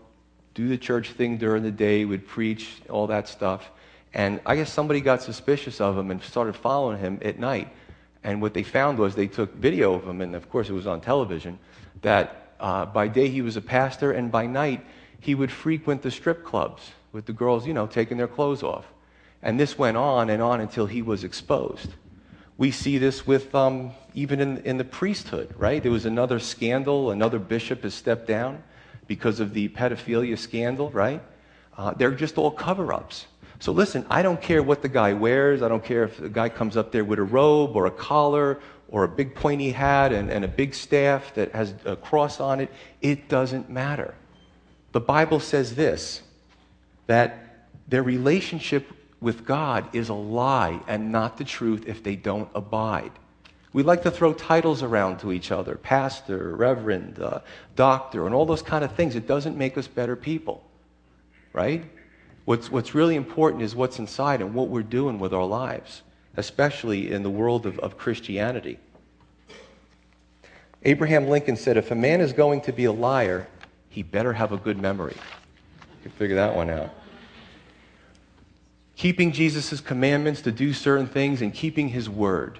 do 0.53 0.67
the 0.67 0.77
church 0.77 1.11
thing 1.11 1.37
during 1.37 1.63
the 1.63 1.71
day, 1.71 2.05
would 2.05 2.27
preach, 2.27 2.81
all 2.89 3.07
that 3.07 3.27
stuff. 3.27 3.69
And 4.13 4.41
I 4.45 4.55
guess 4.55 4.71
somebody 4.71 4.99
got 4.99 5.21
suspicious 5.21 5.79
of 5.79 5.97
him 5.97 6.11
and 6.11 6.21
started 6.21 6.55
following 6.55 6.99
him 6.99 7.19
at 7.21 7.39
night. 7.39 7.69
And 8.23 8.41
what 8.41 8.53
they 8.53 8.63
found 8.63 8.99
was 8.99 9.15
they 9.15 9.27
took 9.27 9.55
video 9.55 9.93
of 9.93 10.07
him, 10.07 10.21
and 10.21 10.35
of 10.35 10.49
course 10.49 10.69
it 10.69 10.73
was 10.73 10.87
on 10.87 11.01
television, 11.01 11.57
that 12.01 12.53
uh, 12.59 12.85
by 12.85 13.07
day 13.07 13.29
he 13.29 13.41
was 13.41 13.55
a 13.55 13.61
pastor, 13.61 14.11
and 14.11 14.31
by 14.31 14.45
night 14.45 14.85
he 15.19 15.33
would 15.35 15.51
frequent 15.51 16.01
the 16.01 16.11
strip 16.11 16.43
clubs 16.43 16.91
with 17.11 17.25
the 17.25 17.33
girls, 17.33 17.65
you 17.65 17.73
know, 17.73 17.87
taking 17.87 18.17
their 18.17 18.27
clothes 18.27 18.63
off. 18.63 18.85
And 19.41 19.59
this 19.59 19.77
went 19.77 19.97
on 19.97 20.29
and 20.29 20.41
on 20.41 20.61
until 20.61 20.85
he 20.85 21.01
was 21.01 21.23
exposed. 21.23 21.89
We 22.61 22.69
see 22.69 22.99
this 22.99 23.25
with 23.25 23.55
um, 23.55 23.89
even 24.13 24.39
in, 24.39 24.59
in 24.59 24.77
the 24.77 24.83
priesthood, 24.83 25.51
right? 25.57 25.81
There 25.81 25.91
was 25.91 26.05
another 26.05 26.37
scandal, 26.37 27.09
another 27.09 27.39
bishop 27.39 27.81
has 27.81 27.95
stepped 27.95 28.27
down 28.27 28.61
because 29.07 29.39
of 29.39 29.55
the 29.55 29.69
pedophilia 29.69 30.37
scandal, 30.37 30.91
right? 30.91 31.23
Uh, 31.75 31.95
they're 31.95 32.11
just 32.11 32.37
all 32.37 32.51
cover 32.51 32.93
ups. 32.93 33.25
So 33.57 33.71
listen, 33.71 34.05
I 34.11 34.21
don't 34.21 34.39
care 34.39 34.61
what 34.61 34.83
the 34.83 34.89
guy 34.89 35.13
wears. 35.13 35.63
I 35.63 35.69
don't 35.69 35.83
care 35.83 36.03
if 36.03 36.19
the 36.19 36.29
guy 36.29 36.49
comes 36.49 36.77
up 36.77 36.91
there 36.91 37.03
with 37.03 37.17
a 37.17 37.23
robe 37.23 37.75
or 37.75 37.87
a 37.87 37.91
collar 37.91 38.59
or 38.89 39.05
a 39.05 39.09
big 39.09 39.33
pointy 39.33 39.71
hat 39.71 40.13
and, 40.13 40.29
and 40.29 40.45
a 40.45 40.47
big 40.47 40.75
staff 40.75 41.33
that 41.33 41.53
has 41.53 41.73
a 41.83 41.95
cross 41.95 42.39
on 42.39 42.59
it. 42.59 42.69
It 43.01 43.27
doesn't 43.27 43.71
matter. 43.71 44.13
The 44.91 45.01
Bible 45.01 45.39
says 45.39 45.73
this 45.73 46.21
that 47.07 47.69
their 47.87 48.03
relationship 48.03 48.85
with 49.21 49.45
God 49.45 49.95
is 49.95 50.09
a 50.09 50.13
lie 50.13 50.79
and 50.87 51.11
not 51.11 51.37
the 51.37 51.43
truth 51.43 51.83
if 51.87 52.03
they 52.03 52.15
don't 52.15 52.49
abide. 52.55 53.11
We 53.73 53.83
like 53.83 54.03
to 54.03 54.11
throw 54.11 54.33
titles 54.33 54.83
around 54.83 55.19
to 55.19 55.31
each 55.31 55.51
other 55.51 55.75
pastor, 55.75 56.55
reverend, 56.55 57.19
uh, 57.19 57.39
doctor, 57.75 58.25
and 58.25 58.35
all 58.35 58.45
those 58.45 58.61
kind 58.61 58.83
of 58.83 58.93
things. 58.95 59.15
It 59.15 59.27
doesn't 59.27 59.57
make 59.57 59.77
us 59.77 59.87
better 59.87 60.15
people, 60.15 60.63
right? 61.53 61.85
What's, 62.45 62.69
what's 62.69 62.93
really 62.93 63.15
important 63.15 63.63
is 63.63 63.75
what's 63.75 63.99
inside 63.99 64.41
and 64.41 64.53
what 64.53 64.67
we're 64.67 64.81
doing 64.81 65.19
with 65.19 65.33
our 65.33 65.45
lives, 65.45 66.01
especially 66.35 67.11
in 67.11 67.23
the 67.23 67.29
world 67.29 67.65
of, 67.65 67.79
of 67.79 67.97
Christianity. 67.97 68.79
Abraham 70.83 71.29
Lincoln 71.29 71.55
said, 71.55 71.77
If 71.77 71.91
a 71.91 71.95
man 71.95 72.19
is 72.19 72.33
going 72.33 72.61
to 72.61 72.73
be 72.73 72.85
a 72.85 72.91
liar, 72.91 73.47
he 73.89 74.01
better 74.01 74.33
have 74.33 74.51
a 74.51 74.57
good 74.57 74.79
memory. 74.79 75.15
You 76.03 76.09
figure 76.09 76.35
that 76.37 76.55
one 76.55 76.71
out. 76.71 76.89
Keeping 79.01 79.31
Jesus' 79.31 79.81
commandments 79.81 80.41
to 80.43 80.51
do 80.51 80.73
certain 80.73 81.07
things 81.07 81.41
and 81.41 81.51
keeping 81.51 81.89
his 81.89 82.07
word 82.07 82.59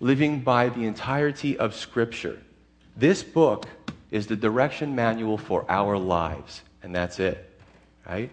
living 0.00 0.40
by 0.40 0.70
the 0.70 0.86
entirety 0.86 1.58
of 1.58 1.74
Scripture. 1.74 2.40
This 2.96 3.22
book 3.22 3.66
is 4.10 4.26
the 4.26 4.34
direction 4.34 4.94
manual 4.94 5.36
for 5.36 5.66
our 5.68 5.98
lives, 5.98 6.62
and 6.82 6.94
that's 6.94 7.20
it, 7.20 7.60
right? 8.08 8.30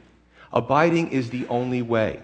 Abiding 0.53 1.11
is 1.11 1.29
the 1.29 1.45
only 1.47 1.81
way. 1.81 2.21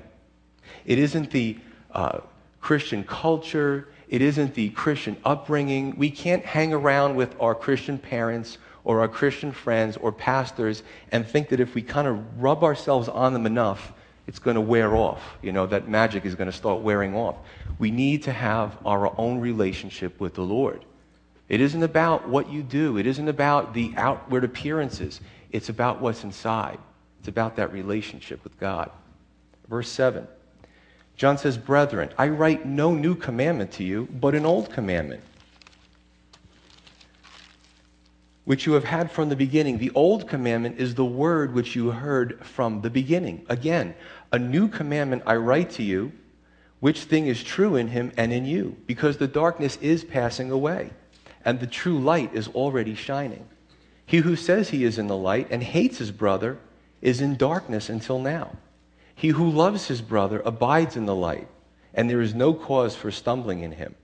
It 0.86 0.98
isn't 0.98 1.32
the 1.32 1.58
uh, 1.92 2.20
Christian 2.62 3.04
culture, 3.04 3.90
it 4.08 4.22
isn't 4.22 4.54
the 4.54 4.70
Christian 4.70 5.18
upbringing. 5.26 5.98
We 5.98 6.10
can't 6.10 6.46
hang 6.46 6.72
around 6.72 7.18
with 7.18 7.36
our 7.42 7.54
Christian 7.54 7.98
parents 7.98 8.60
or 8.86 9.02
our 9.02 9.10
Christian 9.10 9.52
friends 9.52 9.98
or 9.98 10.14
pastors 10.14 10.84
and 11.12 11.28
think 11.28 11.50
that 11.50 11.60
if 11.60 11.76
we 11.76 11.82
kind 11.82 12.08
of 12.08 12.42
rub 12.42 12.64
ourselves 12.64 13.10
on 13.10 13.34
them 13.34 13.46
enough, 13.46 13.92
it's 14.28 14.40
going 14.40 14.56
to 14.56 14.62
wear 14.62 14.96
off. 14.96 15.38
You 15.42 15.54
know, 15.54 15.66
that 15.68 15.88
magic 15.88 16.26
is 16.26 16.36
going 16.36 16.52
to 16.52 16.56
start 16.56 16.82
wearing 16.82 17.16
off. 17.16 17.38
We 17.80 17.92
need 17.92 18.24
to 18.24 18.34
have 18.34 18.78
our 18.86 19.18
own 19.20 19.40
relationship 19.40 20.20
with 20.20 20.36
the 20.36 20.42
Lord. 20.42 20.84
It 21.50 21.62
isn't 21.62 21.82
about 21.82 22.28
what 22.28 22.50
you 22.50 22.62
do, 22.62 22.98
it 22.98 23.08
isn't 23.08 23.28
about 23.28 23.74
the 23.74 23.94
outward 23.96 24.44
appearances. 24.44 25.22
It's 25.50 25.70
about 25.70 26.02
what's 26.02 26.26
inside. 26.26 26.78
It's 27.20 27.30
about 27.30 27.56
that 27.56 27.72
relationship 27.72 28.44
with 28.44 28.60
God. 28.60 28.92
Verse 29.70 29.90
7. 29.90 30.28
John 31.16 31.38
says, 31.38 31.58
Brethren, 31.58 32.10
I 32.18 32.28
write 32.28 32.66
no 32.66 32.94
new 32.94 33.16
commandment 33.16 33.72
to 33.74 33.84
you, 33.86 34.08
but 34.12 34.36
an 34.36 34.46
old 34.46 34.70
commandment 34.72 35.24
which 38.48 38.66
you 38.66 38.72
have 38.72 38.86
had 38.86 39.12
from 39.12 39.28
the 39.28 39.36
beginning. 39.36 39.78
The 39.78 39.92
old 39.94 40.30
commandment 40.30 40.80
is 40.80 40.96
the 40.96 41.04
word 41.04 41.54
which 41.54 41.76
you 41.76 41.92
heard 41.92 42.40
from 42.46 42.80
the 42.80 42.90
beginning. 42.90 43.46
Again, 43.50 43.94
a 44.32 44.40
new 44.40 44.68
commandment 44.68 45.24
I 45.26 45.36
write 45.36 45.72
to 45.72 45.84
you, 45.84 46.12
which 46.80 47.04
thing 47.04 47.28
is 47.28 47.44
true 47.44 47.76
in 47.76 47.88
him 47.88 48.12
and 48.18 48.32
in 48.32 48.46
you, 48.46 48.78
because 48.86 49.18
the 49.18 49.28
darkness 49.28 49.78
is 49.82 50.04
passing 50.04 50.52
away, 50.52 50.92
and 51.44 51.60
the 51.60 51.68
true 51.68 52.00
light 52.00 52.34
is 52.34 52.48
already 52.50 52.96
shining. 52.96 53.48
He 54.06 54.18
who 54.18 54.36
says 54.36 54.70
he 54.70 54.84
is 54.84 54.98
in 54.98 55.08
the 55.08 55.18
light 55.18 55.48
and 55.50 55.64
hates 55.64 55.98
his 55.98 56.12
brother 56.12 56.58
is 57.02 57.22
in 57.22 57.36
darkness 57.36 57.90
until 57.90 58.20
now. 58.20 58.52
He 59.16 59.30
who 59.30 59.50
loves 59.50 59.88
his 59.88 60.02
brother 60.02 60.42
abides 60.46 60.96
in 60.96 61.06
the 61.06 61.16
light, 61.16 61.48
and 61.94 62.10
there 62.10 62.22
is 62.22 62.36
no 62.36 62.54
cause 62.54 62.96
for 62.96 63.12
stumbling 63.12 63.62
in 63.62 63.72
him. 63.72 63.96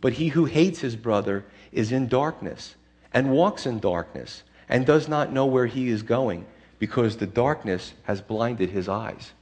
But 0.00 0.14
he 0.14 0.28
who 0.28 0.44
hates 0.44 0.80
his 0.80 0.96
brother 0.96 1.44
is 1.72 1.92
in 1.92 2.08
darkness 2.08 2.76
and 3.12 3.30
walks 3.30 3.66
in 3.66 3.80
darkness 3.80 4.42
and 4.68 4.86
does 4.86 5.08
not 5.08 5.32
know 5.32 5.46
where 5.46 5.66
he 5.66 5.88
is 5.88 6.02
going 6.02 6.46
because 6.78 7.16
the 7.16 7.26
darkness 7.26 7.92
has 8.04 8.20
blinded 8.20 8.70
his 8.70 8.88
eyes. 8.88 9.32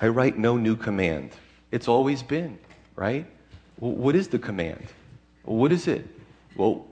I 0.00 0.08
write 0.08 0.38
no 0.38 0.56
new 0.56 0.76
command. 0.76 1.30
It's 1.70 1.88
always 1.88 2.22
been, 2.22 2.58
right? 2.96 3.26
Well, 3.78 3.92
what 3.92 4.16
is 4.16 4.28
the 4.28 4.38
command? 4.38 4.86
What 5.44 5.72
is 5.72 5.86
it? 5.86 6.06
Well, 6.56 6.86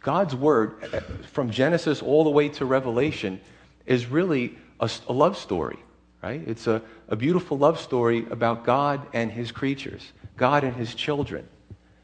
God's 0.00 0.34
word, 0.34 1.04
from 1.32 1.50
Genesis 1.50 2.02
all 2.02 2.24
the 2.24 2.30
way 2.30 2.48
to 2.50 2.64
Revelation, 2.64 3.40
is 3.86 4.06
really 4.06 4.56
a, 4.80 4.90
a 5.08 5.12
love 5.12 5.36
story, 5.36 5.78
right? 6.22 6.42
It's 6.46 6.66
a, 6.66 6.82
a 7.08 7.16
beautiful 7.16 7.58
love 7.58 7.80
story 7.80 8.26
about 8.30 8.64
God 8.64 9.06
and 9.12 9.32
his 9.32 9.50
creatures, 9.50 10.12
God 10.36 10.62
and 10.62 10.74
his 10.76 10.94
children. 10.94 11.48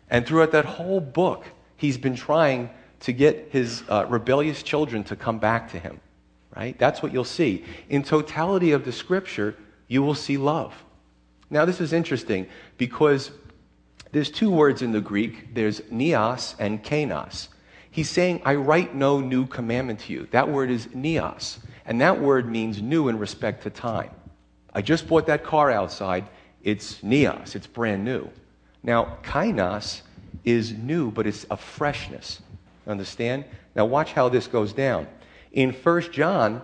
And 0.09 0.27
throughout 0.27 0.53
that 0.53 0.65
whole 0.65 1.01
book, 1.01 1.45
he's 1.77 1.99
been 1.99 2.17
trying 2.17 2.71
to 3.01 3.13
get 3.13 3.49
his 3.51 3.83
uh, 3.89 4.07
rebellious 4.09 4.63
children 4.63 5.05
to 5.05 5.17
come 5.17 5.39
back 5.39 5.71
to 5.73 5.79
him, 5.79 6.01
right? 6.57 6.79
That's 6.79 7.03
what 7.03 7.13
you'll 7.13 7.25
see. 7.25 7.65
In 7.89 8.03
totality 8.03 8.73
of 8.73 8.85
the 8.85 8.93
scripture, 8.93 9.57
you 9.91 10.03
will 10.03 10.15
see 10.15 10.39
love. 10.39 10.73
Now, 11.51 11.65
this 11.65 11.81
is 11.81 11.93
interesting 11.93 12.47
because 12.79 13.33
there's 14.13 14.31
two 14.31 14.49
words 14.49 14.83
in 14.83 14.93
the 14.93 15.01
Greek 15.01 15.53
there's 15.53 15.81
neos 15.83 16.55
and 16.61 16.83
kainos. 16.83 17.49
He's 17.91 18.09
saying, 18.09 18.41
I 18.45 18.55
write 18.55 18.95
no 18.95 19.21
new 19.21 19.47
commandment 19.47 19.99
to 20.01 20.13
you. 20.13 20.29
That 20.31 20.49
word 20.49 20.71
is 20.71 20.87
neos, 20.89 21.59
and 21.85 22.01
that 22.01 22.21
word 22.21 22.49
means 22.49 22.81
new 22.81 23.09
in 23.09 23.19
respect 23.19 23.65
to 23.65 23.71
time. 23.71 24.11
I 24.73 24.81
just 24.81 25.09
bought 25.09 25.27
that 25.27 25.43
car 25.43 25.73
outside. 25.73 26.29
It's 26.63 26.99
neos, 26.99 27.57
it's 27.57 27.67
brand 27.67 28.05
new. 28.05 28.31
Now, 28.85 29.19
kainos 29.25 30.03
is 30.45 30.73
new, 30.73 31.11
but 31.11 31.27
it's 31.27 31.47
a 31.51 31.57
freshness. 31.57 32.41
Understand? 32.87 33.45
Now, 33.75 33.87
watch 33.87 34.13
how 34.13 34.29
this 34.29 34.47
goes 34.47 34.73
down. 34.73 35.09
In 35.51 35.73
1 35.73 36.13
John, 36.13 36.63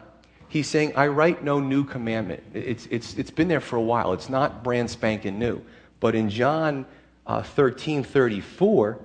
he's 0.48 0.68
saying, 0.68 0.94
I 0.96 1.08
write 1.08 1.42
no 1.42 1.60
new 1.60 1.84
commandment. 1.84 2.42
It's, 2.54 2.86
it's, 2.90 3.14
it's 3.14 3.30
been 3.30 3.48
there 3.48 3.60
for 3.60 3.76
a 3.76 3.82
while, 3.82 4.12
it's 4.12 4.28
not 4.28 4.62
brand 4.62 4.90
spanking 4.90 5.38
new. 5.38 5.62
But 6.00 6.14
in 6.14 6.28
John 6.28 6.86
uh, 7.26 7.42
13 7.42 8.04
34, 8.04 8.98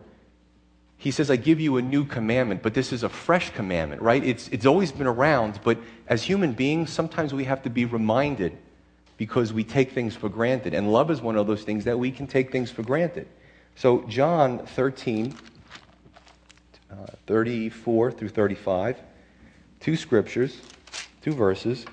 he 0.98 1.10
says, 1.10 1.32
I 1.32 1.36
give 1.36 1.60
you 1.60 1.78
a 1.78 1.82
new 1.82 2.06
commandment, 2.06 2.62
but 2.62 2.76
this 2.76 2.94
is 2.94 3.02
a 3.02 3.10
fresh 3.10 3.50
commandment, 3.50 4.04
right? 4.04 4.24
It's, 4.24 4.48
it's 4.50 4.68
always 4.68 4.92
been 4.92 5.08
around, 5.08 5.60
but 5.64 5.80
as 6.08 6.22
human 6.22 6.54
beings, 6.54 6.92
sometimes 6.92 7.34
we 7.34 7.46
have 7.46 7.64
to 7.64 7.72
be 7.72 7.86
reminded 7.86 8.56
because 9.18 9.52
we 9.52 9.64
take 9.64 9.94
things 9.94 10.16
for 10.16 10.30
granted. 10.30 10.76
And 10.76 10.92
love 10.92 11.10
is 11.10 11.20
one 11.20 11.38
of 11.38 11.48
those 11.48 11.64
things 11.64 11.86
that 11.86 11.98
we 11.98 12.12
can 12.12 12.28
take 12.28 12.52
things 12.52 12.70
for 12.70 12.84
granted. 12.84 13.28
So, 13.76 14.02
John 14.08 14.60
13, 14.60 15.36
uh, 16.92 16.96
34 17.26 18.12
through 18.12 18.30
35, 18.30 18.98
two 19.80 19.96
scriptures, 19.96 20.58
two 21.22 21.34
verses. 21.34 21.86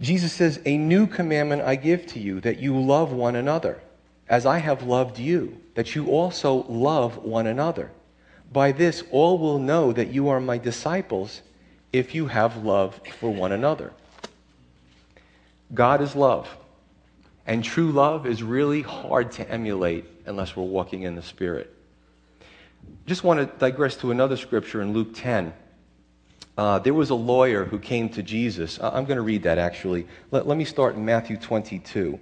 Jesus 0.00 0.32
says, 0.32 0.60
A 0.64 0.76
new 0.76 1.06
commandment 1.06 1.62
I 1.62 1.76
give 1.76 2.06
to 2.08 2.18
you, 2.18 2.40
that 2.40 2.58
you 2.58 2.78
love 2.78 3.12
one 3.12 3.36
another, 3.36 3.80
as 4.28 4.44
I 4.44 4.58
have 4.58 4.82
loved 4.82 5.18
you, 5.18 5.60
that 5.74 5.94
you 5.94 6.08
also 6.08 6.64
love 6.68 7.18
one 7.18 7.46
another. 7.46 7.90
By 8.52 8.72
this, 8.72 9.02
all 9.10 9.38
will 9.38 9.58
know 9.58 9.92
that 9.92 10.08
you 10.08 10.28
are 10.28 10.40
my 10.40 10.58
disciples 10.58 11.42
if 11.92 12.14
you 12.14 12.26
have 12.26 12.64
love 12.64 13.00
for 13.18 13.32
one 13.32 13.52
another. 13.52 13.92
God 15.74 16.00
is 16.00 16.14
love. 16.14 16.48
And 17.46 17.62
true 17.62 17.92
love 17.92 18.26
is 18.26 18.42
really 18.42 18.82
hard 18.82 19.32
to 19.32 19.48
emulate 19.48 20.04
unless 20.26 20.56
we're 20.56 20.64
walking 20.64 21.02
in 21.02 21.14
the 21.14 21.22
Spirit. 21.22 21.72
Just 23.06 23.24
want 23.24 23.40
to 23.40 23.58
digress 23.58 23.96
to 23.98 24.10
another 24.10 24.36
scripture 24.36 24.82
in 24.82 24.92
Luke 24.92 25.14
10. 25.14 25.52
Uh, 26.56 26.78
there 26.78 26.94
was 26.94 27.10
a 27.10 27.14
lawyer 27.14 27.64
who 27.64 27.78
came 27.78 28.08
to 28.08 28.22
Jesus. 28.22 28.78
I'm 28.80 29.04
going 29.04 29.16
to 29.16 29.22
read 29.22 29.42
that 29.42 29.58
actually. 29.58 30.06
Let, 30.30 30.46
let 30.46 30.56
me 30.56 30.64
start 30.64 30.94
in 30.94 31.04
Matthew 31.04 31.36
22. 31.36 32.18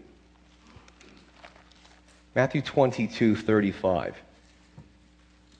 Matthew 2.34 2.62
22, 2.62 3.36
35. 3.36 4.16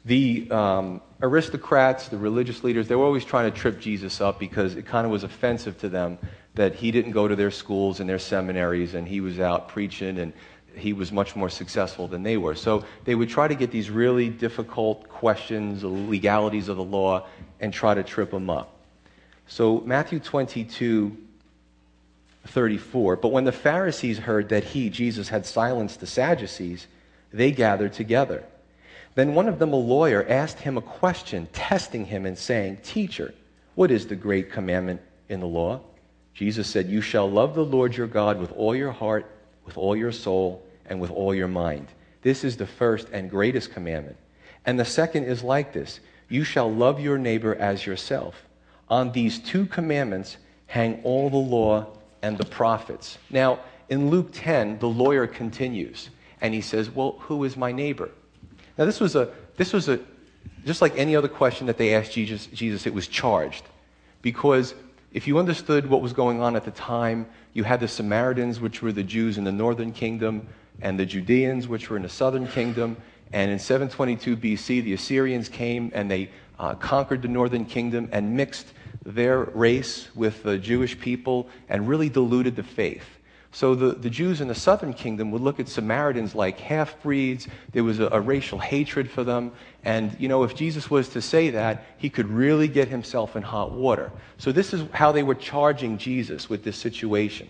The 0.07 0.51
um, 0.51 1.01
aristocrats, 1.23 2.09
the 2.09 2.19
religious 2.19 2.65
leaders, 2.65 2.89
they 2.89 2.97
were 2.97 3.05
always 3.05 3.25
trying 3.25 3.51
to 3.51 3.57
trip 3.57 3.81
Jesus 3.81 4.21
up 4.21 4.41
because 4.41 4.75
it 4.75 4.85
kind 4.85 5.07
of 5.07 5.13
was 5.13 5.23
offensive 5.23 5.79
to 5.79 5.89
them 5.89 6.19
that 6.55 6.75
he 6.75 6.91
didn't 6.91 7.13
go 7.13 7.29
to 7.29 7.37
their 7.37 7.53
schools 7.53 8.01
and 8.01 8.09
their 8.09 8.19
seminaries 8.19 8.95
and 8.95 9.07
he 9.07 9.21
was 9.21 9.39
out 9.39 9.69
preaching 9.69 10.19
and 10.19 10.33
he 10.75 10.93
was 10.93 11.13
much 11.13 11.37
more 11.37 11.49
successful 11.49 12.09
than 12.09 12.23
they 12.23 12.37
were. 12.37 12.55
So 12.55 12.85
they 13.05 13.15
would 13.15 13.29
try 13.29 13.47
to 13.47 13.55
get 13.55 13.71
these 13.71 13.89
really 13.89 14.29
difficult 14.29 15.09
questions, 15.09 15.85
legalities 15.85 16.69
of 16.69 16.77
the 16.77 16.85
law, 16.85 17.27
and 17.61 17.73
try 17.73 17.95
to 17.95 18.03
trip 18.03 18.33
him 18.33 18.51
up. 18.51 18.75
So 19.47 19.81
Matthew 19.81 20.21
22, 20.21 21.17
34. 22.47 23.17
But 23.17 23.29
when 23.29 23.45
the 23.45 23.53
Pharisees 23.53 24.19
heard 24.19 24.49
that 24.51 24.64
he, 24.64 24.90
Jesus, 24.90 25.29
had 25.29 25.47
silenced 25.47 26.01
the 26.01 26.07
Sadducees, 26.07 26.87
they 27.33 27.51
gathered 27.51 27.93
together. 27.93 28.45
Then 29.14 29.35
one 29.35 29.49
of 29.49 29.59
them, 29.59 29.73
a 29.73 29.77
lawyer, 29.77 30.25
asked 30.29 30.61
him 30.61 30.77
a 30.77 30.83
question, 30.83 31.49
testing 31.53 32.05
him 32.07 32.27
and 32.27 32.37
saying, 32.37 32.79
Teacher, 32.83 33.35
what 33.75 33.90
is 33.90 34.07
the 34.07 34.17
great 34.17 34.51
commandment 34.51 35.01
in 35.29 35.40
the 35.40 35.47
law? 35.47 35.81
Jesus 36.35 36.67
said, 36.67 36.88
You 36.88 37.01
shall 37.01 37.31
love 37.31 37.55
the 37.55 37.64
Lord 37.64 37.97
your 37.97 38.09
God 38.09 38.40
with 38.40 38.53
all 38.53 38.75
your 38.75 38.90
heart, 38.90 39.31
with 39.64 39.79
all 39.79 39.97
your 39.97 40.12
soul, 40.12 40.67
and 40.87 41.01
with 41.01 41.11
all 41.11 41.35
your 41.35 41.49
mind. 41.49 41.87
This 42.23 42.43
is 42.43 42.57
the 42.57 42.67
first 42.67 43.09
and 43.12 43.31
greatest 43.31 43.73
commandment. 43.73 44.17
And 44.67 44.79
the 44.79 44.85
second 44.85 45.25
is 45.25 45.43
like 45.43 45.73
this 45.73 46.01
You 46.29 46.45
shall 46.45 46.73
love 46.73 47.01
your 47.01 47.19
neighbor 47.19 47.55
as 47.55 47.87
yourself. 47.87 48.45
On 48.89 49.13
these 49.13 49.39
two 49.39 49.67
commandments 49.67 50.37
hang 50.67 51.01
all 51.03 51.31
the 51.31 51.37
law 51.37 51.87
and 52.23 52.39
the 52.39 52.45
prophets. 52.45 53.19
Now, 53.31 53.61
in 53.89 54.11
Luke 54.11 54.31
10, 54.33 54.79
the 54.79 54.89
lawyer 54.89 55.27
continues 55.27 56.11
and 56.41 56.55
he 56.55 56.61
says, 56.61 56.91
Well, 56.91 57.17
who 57.21 57.45
is 57.45 57.57
my 57.57 57.73
neighbor? 57.73 58.11
Now, 58.77 58.85
this 58.85 59.01
was 59.01 59.15
a, 59.15 59.31
this 59.57 59.73
was 59.73 59.89
a, 59.89 60.01
just 60.65 60.83
like 60.83 60.97
any 60.97 61.15
other 61.15 61.29
question 61.29 61.67
that 61.67 61.79
they 61.79 61.95
asked 61.95 62.13
Jesus, 62.13 62.47
Jesus, 62.47 62.87
it 62.87 62.95
was 62.95 63.07
charged. 63.07 63.65
Because 64.23 64.75
if 65.13 65.29
you 65.29 65.39
understood 65.39 65.89
what 65.89 66.03
was 66.03 66.13
going 66.13 66.41
on 66.41 66.57
at 66.57 66.65
the 66.65 66.71
time, 66.73 67.27
you 67.53 67.63
had 67.63 67.81
the 67.81 67.89
Samaritans, 67.89 68.59
which 68.59 68.83
were 68.83 68.93
the 68.93 69.03
Jews 69.03 69.39
in 69.39 69.45
the 69.45 69.53
northern 69.53 69.93
kingdom, 69.93 70.49
and 70.81 70.99
the 70.99 71.07
Judeans, 71.07 71.69
which 71.69 71.89
were 71.89 71.97
in 71.97 72.03
the 72.03 72.09
southern 72.09 72.49
kingdom. 72.49 72.97
And 73.33 73.51
in 73.51 73.59
722 73.59 74.37
BC, 74.37 74.85
the 74.85 74.95
Assyrians 74.95 75.49
came 75.49 75.91
and 75.95 76.11
they 76.11 76.31
uh, 76.59 76.75
conquered 76.75 77.23
the 77.23 77.29
northern 77.29 77.65
kingdom 77.65 78.09
and 78.13 78.37
mixed 78.37 78.73
their 79.05 79.41
race 79.41 80.09
with 80.15 80.43
the 80.43 80.59
Jewish 80.59 80.99
people 80.99 81.49
and 81.69 81.89
really 81.89 82.09
diluted 82.09 82.57
the 82.57 82.63
faith. 82.63 83.05
So 83.55 83.77
the, 83.77 83.93
the 83.93 84.11
Jews 84.11 84.41
in 84.41 84.49
the 84.49 84.55
southern 84.55 84.93
kingdom 84.93 85.31
would 85.31 85.41
look 85.41 85.61
at 85.61 85.69
Samaritans 85.69 86.35
like 86.35 86.59
half 86.59 87.01
breeds. 87.03 87.47
There 87.73 87.85
was 87.85 88.01
a, 88.01 88.09
a, 88.09 88.21
racial 88.21 88.59
hatred 88.59 89.09
for 89.09 89.23
them. 89.23 89.53
And, 89.85 90.17
you 90.19 90.27
know, 90.27 90.43
if 90.43 90.57
Jesus 90.57 90.91
was 90.91 91.09
to 91.11 91.23
say 91.23 91.51
that, 91.51 91.85
he 91.97 92.11
could 92.11 92.27
really 92.29 92.67
get 92.67 92.89
himself 92.89 93.37
in 93.37 93.43
hot 93.43 93.71
water. 93.71 94.11
So 94.39 94.51
this 94.51 94.75
is 94.75 94.85
how 94.91 95.13
they 95.13 95.23
were 95.23 95.37
charging 95.37 95.99
Jesus 95.99 96.51
with 96.51 96.65
this 96.65 96.77
situation. 96.77 97.49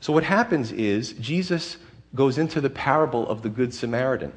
So 0.00 0.14
what 0.14 0.24
happens 0.24 0.72
is 0.72 1.12
Jesus 1.14 1.76
goes 2.14 2.38
into 2.38 2.62
the 2.62 2.70
parable 2.70 3.28
of 3.28 3.42
the 3.42 3.50
Good 3.50 3.74
Samaritan. 3.74 4.32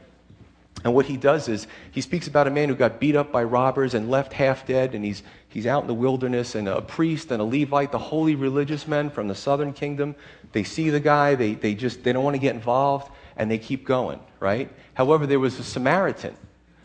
And 0.84 0.96
what 0.96 1.06
he 1.06 1.16
does 1.16 1.48
is 1.48 1.68
he 1.92 2.02
speaks 2.02 2.28
about 2.28 2.48
a 2.48 2.52
man 2.52 2.68
who 2.68 2.76
got 2.76 3.00
beat 3.00 3.16
up 3.16 3.32
by 3.32 3.44
robbers 3.44 3.94
and 3.94 4.10
left 4.10 4.34
half 4.34 4.66
dead, 4.66 4.96
and 4.96 5.06
he's, 5.06 5.22
he's 5.48 5.68
out 5.68 5.84
in 5.84 5.88
the 5.88 5.94
wilderness, 5.94 6.56
and 6.56 6.68
a 6.68 6.82
priest 6.82 7.32
and 7.32 7.40
a 7.40 7.46
Levite, 7.46 7.92
the 7.92 8.00
holy 8.00 8.34
religious 8.36 8.88
men 8.88 9.10
from 9.10 9.28
the 9.28 9.36
southern 9.36 9.74
kingdom, 9.74 10.16
they 10.54 10.64
see 10.64 10.90
the 10.90 11.00
guy, 11.00 11.36
they, 11.36 11.54
they 11.54 11.76
just 11.76 12.04
they 12.04 12.14
don't 12.14 12.24
want 12.24 12.36
to 12.36 12.42
get 12.42 12.56
involved, 12.56 13.12
and 13.38 13.50
they 13.50 13.60
keep 13.60 13.86
going, 13.86 14.20
right? 14.40 14.72
However, 14.96 15.28
there 15.28 15.40
was 15.40 15.60
a 15.60 15.64
Samaritan 15.64 16.36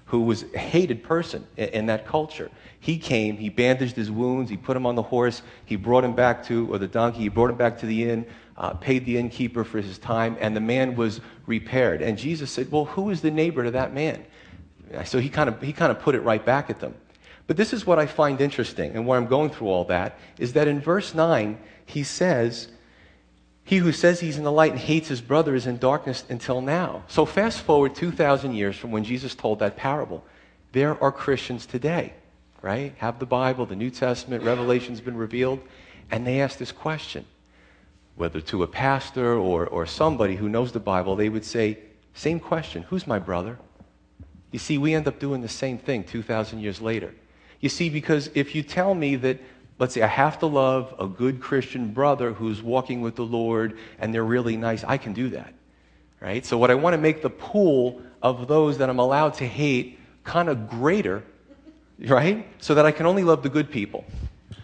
who 0.06 0.20
was 0.22 0.44
a 0.54 0.58
hated 0.58 1.02
person 1.02 1.46
in, 1.56 1.68
in 1.70 1.86
that 1.86 2.06
culture. 2.06 2.50
He 2.80 2.98
came, 2.98 3.36
he 3.36 3.48
bandaged 3.48 3.96
his 3.96 4.10
wounds, 4.10 4.50
he 4.50 4.56
put 4.56 4.76
him 4.76 4.86
on 4.86 4.94
the 4.94 5.02
horse, 5.02 5.42
he 5.64 5.76
brought 5.76 6.04
him 6.04 6.14
back 6.14 6.44
to, 6.46 6.72
or 6.72 6.78
the 6.78 6.86
donkey, 6.86 7.20
he 7.20 7.28
brought 7.28 7.50
him 7.50 7.56
back 7.56 7.78
to 7.78 7.86
the 7.86 8.10
inn, 8.10 8.26
uh, 8.58 8.70
paid 8.74 9.04
the 9.04 9.18
innkeeper 9.18 9.64
for 9.64 9.80
his 9.80 9.98
time, 9.98 10.36
and 10.40 10.56
the 10.56 10.60
man 10.60 10.96
was 10.96 11.20
repaired. 11.46 12.02
And 12.02 12.16
Jesus 12.16 12.50
said, 12.50 12.70
Well, 12.70 12.86
who 12.86 13.10
is 13.10 13.20
the 13.20 13.30
neighbor 13.30 13.64
to 13.64 13.70
that 13.72 13.92
man? 13.92 14.24
So 15.04 15.18
he 15.18 15.28
kind 15.28 15.48
of, 15.48 15.60
he 15.60 15.72
kind 15.72 15.90
of 15.90 16.00
put 16.00 16.14
it 16.14 16.20
right 16.20 16.44
back 16.44 16.70
at 16.70 16.80
them. 16.80 16.94
But 17.46 17.56
this 17.56 17.72
is 17.72 17.86
what 17.86 17.98
I 17.98 18.06
find 18.06 18.40
interesting, 18.40 18.92
and 18.92 19.06
where 19.06 19.18
I'm 19.18 19.26
going 19.26 19.50
through 19.50 19.68
all 19.68 19.84
that, 19.84 20.18
is 20.38 20.54
that 20.54 20.68
in 20.68 20.80
verse 20.80 21.14
9, 21.14 21.58
he 21.84 22.02
says, 22.02 22.68
He 23.64 23.76
who 23.76 23.92
says 23.92 24.20
he's 24.20 24.38
in 24.38 24.44
the 24.44 24.52
light 24.52 24.72
and 24.72 24.80
hates 24.80 25.08
his 25.08 25.20
brother 25.20 25.54
is 25.54 25.66
in 25.66 25.78
darkness 25.78 26.24
until 26.28 26.60
now. 26.60 27.04
So 27.08 27.24
fast 27.24 27.60
forward 27.60 27.94
2,000 27.94 28.54
years 28.54 28.76
from 28.76 28.90
when 28.90 29.04
Jesus 29.04 29.34
told 29.34 29.60
that 29.60 29.76
parable. 29.76 30.24
There 30.72 31.02
are 31.02 31.12
Christians 31.12 31.66
today, 31.66 32.14
right? 32.62 32.94
Have 32.98 33.18
the 33.18 33.26
Bible, 33.26 33.66
the 33.66 33.76
New 33.76 33.90
Testament, 33.90 34.42
Revelation's 34.42 35.00
been 35.00 35.16
revealed, 35.16 35.60
and 36.10 36.26
they 36.26 36.40
ask 36.40 36.58
this 36.58 36.72
question 36.72 37.24
whether 38.16 38.40
to 38.40 38.62
a 38.62 38.66
pastor 38.66 39.34
or, 39.34 39.66
or 39.66 39.86
somebody 39.86 40.36
who 40.36 40.48
knows 40.48 40.72
the 40.72 40.80
Bible, 40.80 41.16
they 41.16 41.28
would 41.28 41.44
say, 41.44 41.78
Same 42.14 42.40
question, 42.40 42.82
who's 42.82 43.06
my 43.06 43.18
brother? 43.18 43.58
You 44.50 44.58
see, 44.58 44.78
we 44.78 44.94
end 44.94 45.06
up 45.06 45.18
doing 45.18 45.42
the 45.42 45.48
same 45.48 45.78
thing 45.78 46.04
2,000 46.04 46.60
years 46.60 46.80
later. 46.80 47.14
You 47.60 47.68
see, 47.68 47.90
because 47.90 48.30
if 48.34 48.54
you 48.54 48.62
tell 48.62 48.94
me 48.94 49.16
that 49.16 49.40
let's 49.78 49.94
say 49.94 50.02
I 50.02 50.06
have 50.06 50.38
to 50.40 50.46
love 50.46 50.94
a 50.98 51.06
good 51.06 51.40
Christian 51.40 51.92
brother 51.92 52.32
who's 52.32 52.62
walking 52.62 53.00
with 53.00 53.16
the 53.16 53.24
Lord 53.24 53.78
and 53.98 54.12
they're 54.12 54.24
really 54.24 54.56
nice. 54.56 54.84
I 54.84 54.96
can 54.96 55.12
do 55.12 55.30
that. 55.30 55.52
Right? 56.20 56.44
So, 56.46 56.56
what 56.56 56.70
I 56.70 56.74
want 56.74 56.94
to 56.94 56.98
make 56.98 57.22
the 57.22 57.30
pool 57.30 58.00
of 58.22 58.48
those 58.48 58.78
that 58.78 58.88
I'm 58.88 58.98
allowed 58.98 59.34
to 59.34 59.46
hate 59.46 59.98
kind 60.24 60.48
of 60.48 60.68
greater, 60.68 61.22
right? 62.06 62.46
So 62.58 62.74
that 62.74 62.86
I 62.86 62.90
can 62.90 63.06
only 63.06 63.22
love 63.22 63.42
the 63.42 63.50
good 63.50 63.70
people. 63.70 64.04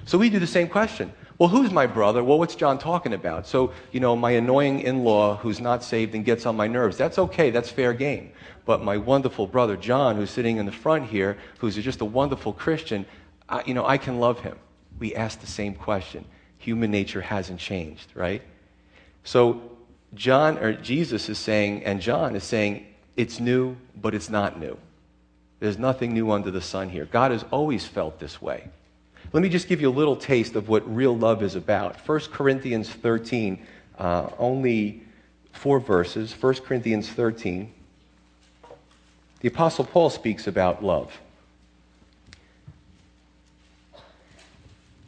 So, 0.06 0.16
we 0.16 0.30
do 0.30 0.38
the 0.38 0.46
same 0.46 0.66
question. 0.66 1.12
Well, 1.42 1.48
who's 1.48 1.72
my 1.72 1.88
brother? 1.88 2.22
Well, 2.22 2.38
what's 2.38 2.54
John 2.54 2.78
talking 2.78 3.14
about? 3.14 3.48
So, 3.48 3.72
you 3.90 3.98
know, 3.98 4.14
my 4.14 4.30
annoying 4.30 4.78
in 4.78 5.02
law 5.02 5.38
who's 5.38 5.60
not 5.60 5.82
saved 5.82 6.14
and 6.14 6.24
gets 6.24 6.46
on 6.46 6.54
my 6.54 6.68
nerves, 6.68 6.96
that's 6.96 7.18
okay, 7.18 7.50
that's 7.50 7.68
fair 7.68 7.92
game. 7.92 8.30
But 8.64 8.84
my 8.84 8.96
wonderful 8.96 9.48
brother 9.48 9.76
John, 9.76 10.14
who's 10.14 10.30
sitting 10.30 10.58
in 10.58 10.66
the 10.66 10.70
front 10.70 11.06
here, 11.06 11.36
who's 11.58 11.74
just 11.74 12.00
a 12.00 12.04
wonderful 12.04 12.52
Christian, 12.52 13.04
I, 13.48 13.64
you 13.66 13.74
know, 13.74 13.84
I 13.84 13.98
can 13.98 14.20
love 14.20 14.38
him. 14.38 14.56
We 15.00 15.16
ask 15.16 15.40
the 15.40 15.48
same 15.48 15.74
question. 15.74 16.24
Human 16.58 16.92
nature 16.92 17.20
hasn't 17.20 17.58
changed, 17.58 18.12
right? 18.14 18.42
So, 19.24 19.62
John, 20.14 20.58
or 20.58 20.74
Jesus 20.74 21.28
is 21.28 21.40
saying, 21.40 21.82
and 21.82 22.00
John 22.00 22.36
is 22.36 22.44
saying, 22.44 22.86
it's 23.16 23.40
new, 23.40 23.76
but 24.00 24.14
it's 24.14 24.30
not 24.30 24.60
new. 24.60 24.78
There's 25.58 25.76
nothing 25.76 26.14
new 26.14 26.30
under 26.30 26.52
the 26.52 26.62
sun 26.62 26.88
here. 26.88 27.04
God 27.04 27.32
has 27.32 27.44
always 27.50 27.84
felt 27.84 28.20
this 28.20 28.40
way. 28.40 28.68
Let 29.32 29.42
me 29.42 29.48
just 29.48 29.66
give 29.66 29.80
you 29.80 29.88
a 29.88 29.90
little 29.90 30.16
taste 30.16 30.56
of 30.56 30.68
what 30.68 30.82
real 30.94 31.16
love 31.16 31.42
is 31.42 31.54
about. 31.54 31.96
1 32.06 32.20
Corinthians 32.32 32.90
13, 32.90 33.66
uh, 33.98 34.28
only 34.38 35.02
four 35.52 35.80
verses. 35.80 36.34
1 36.38 36.54
Corinthians 36.56 37.08
13. 37.08 37.72
The 39.40 39.48
Apostle 39.48 39.86
Paul 39.86 40.10
speaks 40.10 40.46
about 40.46 40.84
love. 40.84 41.18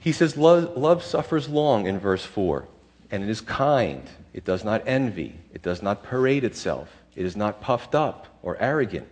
He 0.00 0.12
says, 0.12 0.36
Love, 0.36 0.76
love 0.76 1.02
suffers 1.02 1.48
long 1.48 1.86
in 1.86 1.98
verse 1.98 2.24
4, 2.24 2.66
and 3.10 3.22
it 3.22 3.28
is 3.28 3.40
kind. 3.40 4.02
It 4.32 4.44
does 4.44 4.64
not 4.64 4.82
envy. 4.86 5.34
It 5.52 5.62
does 5.62 5.82
not 5.82 6.02
parade 6.02 6.44
itself. 6.44 6.90
It 7.14 7.24
is 7.24 7.36
not 7.36 7.60
puffed 7.60 7.94
up 7.94 8.26
or 8.42 8.56
arrogant. 8.60 9.06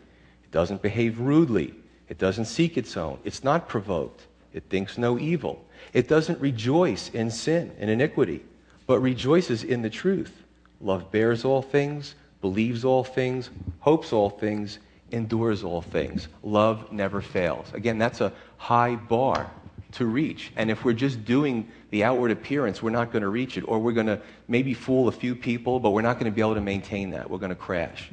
It 0.44 0.51
doesn't 0.51 0.83
behave 0.83 1.20
rudely. 1.20 1.75
It 2.09 2.18
doesn't 2.18 2.46
seek 2.46 2.77
its 2.77 2.96
own. 2.96 3.18
It's 3.25 3.44
not 3.44 3.68
provoked. 3.68 4.27
It 4.52 4.64
thinks 4.68 4.98
no 4.98 5.18
evil. 5.18 5.64
It 5.92 6.08
doesn't 6.08 6.40
rejoice 6.40 7.10
in 7.10 7.30
sin 7.30 7.72
and 7.78 7.90
iniquity, 7.90 8.44
but 8.86 9.00
rejoices 9.00 9.64
in 9.64 9.82
the 9.82 9.90
truth. 9.90 10.32
Love 10.80 11.10
bears 11.10 11.44
all 11.44 11.62
things, 11.62 12.14
believes 12.40 12.84
all 12.84 13.04
things, 13.04 13.50
hopes 13.80 14.12
all 14.12 14.30
things, 14.30 14.78
endures 15.10 15.62
all 15.62 15.82
things. 15.82 16.28
Love 16.42 16.92
never 16.92 17.20
fails. 17.20 17.72
Again, 17.72 17.98
that's 17.98 18.20
a 18.20 18.32
high 18.56 18.96
bar 18.96 19.50
to 19.92 20.06
reach. 20.06 20.52
And 20.56 20.70
if 20.70 20.84
we're 20.84 20.94
just 20.94 21.24
doing 21.24 21.70
the 21.90 22.04
outward 22.04 22.30
appearance, 22.30 22.82
we're 22.82 22.90
not 22.90 23.12
going 23.12 23.22
to 23.22 23.28
reach 23.28 23.56
it. 23.56 23.62
Or 23.62 23.78
we're 23.78 23.92
going 23.92 24.06
to 24.06 24.20
maybe 24.48 24.74
fool 24.74 25.08
a 25.08 25.12
few 25.12 25.34
people, 25.34 25.78
but 25.80 25.90
we're 25.90 26.02
not 26.02 26.14
going 26.18 26.30
to 26.30 26.34
be 26.34 26.40
able 26.40 26.54
to 26.54 26.60
maintain 26.60 27.10
that. 27.10 27.28
We're 27.28 27.38
going 27.38 27.50
to 27.50 27.54
crash. 27.54 28.10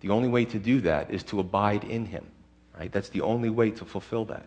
The 0.00 0.10
only 0.10 0.28
way 0.28 0.44
to 0.44 0.58
do 0.58 0.80
that 0.82 1.10
is 1.10 1.22
to 1.24 1.40
abide 1.40 1.84
in 1.84 2.04
Him. 2.04 2.26
Right? 2.78 2.92
That's 2.92 3.08
the 3.08 3.22
only 3.22 3.48
way 3.48 3.70
to 3.70 3.84
fulfill 3.84 4.26
that. 4.26 4.46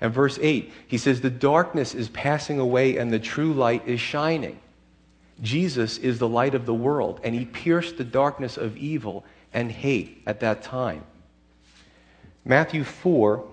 And 0.00 0.12
verse 0.12 0.38
8, 0.40 0.72
he 0.88 0.98
says, 0.98 1.20
The 1.20 1.30
darkness 1.30 1.94
is 1.94 2.08
passing 2.08 2.58
away 2.58 2.96
and 2.96 3.12
the 3.12 3.18
true 3.18 3.52
light 3.52 3.86
is 3.86 4.00
shining. 4.00 4.58
Jesus 5.42 5.98
is 5.98 6.18
the 6.18 6.28
light 6.28 6.54
of 6.54 6.66
the 6.66 6.74
world, 6.74 7.20
and 7.24 7.34
he 7.34 7.46
pierced 7.46 7.96
the 7.96 8.04
darkness 8.04 8.56
of 8.56 8.76
evil 8.76 9.24
and 9.52 9.70
hate 9.72 10.22
at 10.26 10.40
that 10.40 10.62
time. 10.62 11.04
Matthew 12.44 12.84
4, 12.84 13.44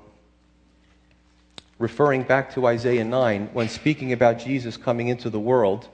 referring 1.80 2.24
back 2.24 2.54
to 2.54 2.66
Isaiah 2.66 3.06
9, 3.06 3.50
when 3.54 3.70
speaking 3.70 4.12
about 4.12 4.40
Jesus 4.40 4.76
coming 4.76 5.08
into 5.08 5.30
the 5.30 5.40
world, 5.40 5.88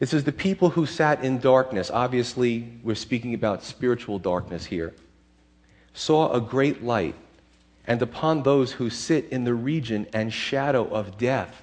it 0.00 0.08
says, 0.08 0.24
The 0.24 0.32
people 0.32 0.70
who 0.70 0.86
sat 0.86 1.24
in 1.24 1.38
darkness, 1.38 1.90
obviously, 1.90 2.72
we're 2.82 2.94
speaking 2.94 3.34
about 3.34 3.64
spiritual 3.64 4.18
darkness 4.18 4.64
here, 4.64 4.94
saw 5.92 6.32
a 6.32 6.40
great 6.40 6.82
light, 6.82 7.14
and 7.88 8.02
upon 8.02 8.42
those 8.42 8.70
who 8.70 8.90
sit 8.90 9.30
in 9.30 9.44
the 9.44 9.54
region 9.54 10.06
and 10.12 10.30
shadow 10.30 10.86
of 10.88 11.16
death, 11.16 11.62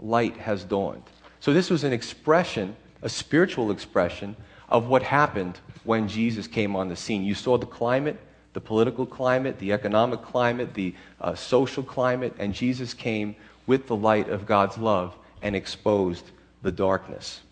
light 0.00 0.36
has 0.36 0.64
dawned. 0.64 1.04
So, 1.38 1.52
this 1.52 1.70
was 1.70 1.84
an 1.84 1.92
expression, 1.92 2.74
a 3.02 3.08
spiritual 3.08 3.70
expression, 3.70 4.34
of 4.68 4.88
what 4.88 5.04
happened 5.04 5.60
when 5.84 6.08
Jesus 6.08 6.48
came 6.48 6.74
on 6.74 6.88
the 6.88 6.96
scene. 6.96 7.22
You 7.22 7.36
saw 7.36 7.56
the 7.56 7.66
climate, 7.66 8.18
the 8.52 8.60
political 8.60 9.06
climate, 9.06 9.60
the 9.60 9.72
economic 9.72 10.22
climate, 10.22 10.74
the 10.74 10.92
uh, 11.20 11.36
social 11.36 11.84
climate, 11.84 12.34
and 12.40 12.52
Jesus 12.52 12.92
came 12.92 13.36
with 13.68 13.86
the 13.86 13.96
light 13.96 14.28
of 14.28 14.46
God's 14.46 14.76
love 14.76 15.14
and 15.40 15.54
exposed 15.54 16.24
the 16.62 16.72
darkness. 16.72 17.42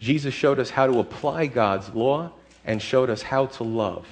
Jesus 0.00 0.34
showed 0.34 0.58
us 0.58 0.68
how 0.68 0.86
to 0.86 1.00
apply 1.00 1.46
God's 1.46 1.88
law 1.94 2.30
and 2.66 2.80
showed 2.80 3.08
us 3.08 3.22
how 3.22 3.46
to 3.46 3.64
love. 3.64 4.06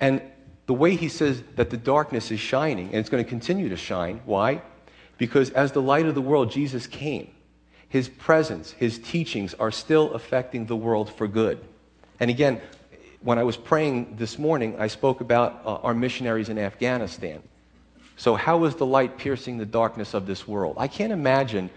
And 0.00 0.22
the 0.68 0.74
way 0.74 0.94
he 0.94 1.08
says 1.08 1.42
that 1.56 1.70
the 1.70 1.78
darkness 1.78 2.30
is 2.30 2.38
shining, 2.38 2.88
and 2.88 2.96
it's 2.96 3.08
going 3.08 3.24
to 3.24 3.28
continue 3.28 3.70
to 3.70 3.76
shine, 3.76 4.20
why? 4.26 4.60
Because 5.16 5.48
as 5.50 5.72
the 5.72 5.80
light 5.80 6.04
of 6.04 6.14
the 6.14 6.20
world, 6.20 6.50
Jesus 6.50 6.86
came. 6.86 7.30
His 7.88 8.10
presence, 8.10 8.72
his 8.72 8.98
teachings 8.98 9.54
are 9.54 9.70
still 9.70 10.12
affecting 10.12 10.66
the 10.66 10.76
world 10.76 11.10
for 11.10 11.26
good. 11.26 11.58
And 12.20 12.28
again, 12.28 12.60
when 13.22 13.38
I 13.38 13.44
was 13.44 13.56
praying 13.56 14.16
this 14.16 14.38
morning, 14.38 14.78
I 14.78 14.88
spoke 14.88 15.22
about 15.22 15.62
uh, 15.64 15.76
our 15.76 15.94
missionaries 15.94 16.50
in 16.50 16.58
Afghanistan. 16.58 17.42
So, 18.18 18.34
how 18.34 18.64
is 18.64 18.74
the 18.74 18.84
light 18.84 19.16
piercing 19.16 19.56
the 19.56 19.64
darkness 19.64 20.12
of 20.12 20.26
this 20.26 20.46
world? 20.46 20.76
I 20.78 20.86
can't 20.86 21.14
imagine 21.14 21.70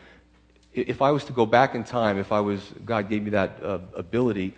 if 0.74 1.02
I 1.02 1.12
was 1.12 1.24
to 1.26 1.34
go 1.34 1.46
back 1.46 1.76
in 1.76 1.86
time, 1.86 2.18
if 2.18 2.34
I 2.34 2.42
was, 2.42 2.60
God 2.84 3.08
gave 3.08 3.24
me 3.24 3.30
that 3.30 3.58
uh, 3.64 3.80
ability 3.96 4.54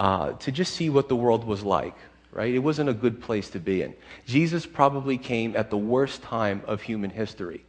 uh, 0.00 0.32
to 0.32 0.50
just 0.50 0.74
see 0.74 0.90
what 0.90 1.08
the 1.08 1.16
world 1.16 1.44
was 1.44 1.62
like, 1.62 1.94
right? 2.32 2.54
It 2.54 2.58
wasn't 2.58 2.90
a 2.90 2.94
good 2.94 3.20
place 3.20 3.50
to 3.50 3.58
be 3.58 3.82
in. 3.82 3.94
Jesus 4.26 4.66
probably 4.66 5.18
came 5.18 5.56
at 5.56 5.70
the 5.70 5.76
worst 5.78 6.22
time 6.22 6.62
of 6.66 6.82
human 6.82 7.10
history. 7.10 7.64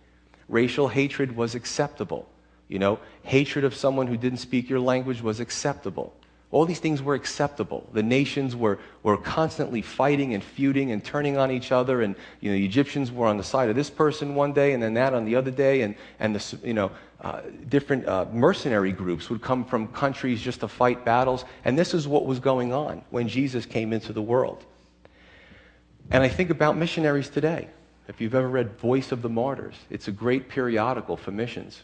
Racial 0.49 0.87
hatred 0.87 1.35
was 1.35 1.55
acceptable. 1.55 2.27
You 2.67 2.79
know, 2.79 2.99
hatred 3.23 3.63
of 3.63 3.75
someone 3.75 4.07
who 4.07 4.17
didn't 4.17 4.39
speak 4.39 4.69
your 4.69 4.79
language 4.79 5.21
was 5.21 5.39
acceptable. 5.39 6.13
All 6.49 6.65
these 6.65 6.79
things 6.79 7.01
were 7.01 7.13
acceptable. 7.13 7.89
The 7.91 8.03
nations 8.03 8.55
were, 8.55 8.79
were 9.03 9.17
constantly 9.17 9.81
fighting 9.81 10.33
and 10.33 10.41
feuding 10.41 10.91
and 10.91 11.03
turning 11.03 11.37
on 11.37 11.51
each 11.51 11.73
other. 11.73 12.01
And 12.01 12.15
you 12.39 12.51
know, 12.51 12.57
the 12.57 12.65
Egyptians 12.65 13.11
were 13.11 13.27
on 13.27 13.37
the 13.37 13.43
side 13.43 13.69
of 13.69 13.75
this 13.75 13.89
person 13.89 14.33
one 14.33 14.53
day 14.53 14.71
and 14.71 14.81
then 14.81 14.93
that 14.93 15.13
on 15.13 15.25
the 15.25 15.35
other 15.35 15.51
day. 15.51 15.81
And, 15.81 15.95
and 16.19 16.33
the, 16.33 16.57
you 16.65 16.73
know, 16.73 16.91
uh, 17.19 17.41
different 17.67 18.07
uh, 18.07 18.27
mercenary 18.31 18.93
groups 18.93 19.29
would 19.29 19.41
come 19.41 19.65
from 19.65 19.87
countries 19.89 20.41
just 20.41 20.61
to 20.61 20.69
fight 20.69 21.03
battles. 21.03 21.43
And 21.65 21.77
this 21.77 21.93
is 21.93 22.07
what 22.07 22.25
was 22.25 22.39
going 22.39 22.71
on 22.71 23.03
when 23.09 23.27
Jesus 23.27 23.65
came 23.65 23.91
into 23.91 24.13
the 24.13 24.21
world. 24.21 24.63
And 26.11 26.23
I 26.23 26.29
think 26.29 26.49
about 26.49 26.77
missionaries 26.77 27.27
today. 27.27 27.67
If 28.07 28.21
you've 28.21 28.35
ever 28.35 28.47
read 28.47 28.79
Voice 28.79 29.11
of 29.11 29.21
the 29.21 29.27
Martyrs, 29.27 29.75
it's 29.89 30.07
a 30.07 30.13
great 30.13 30.47
periodical 30.47 31.17
for 31.17 31.31
missions. 31.31 31.83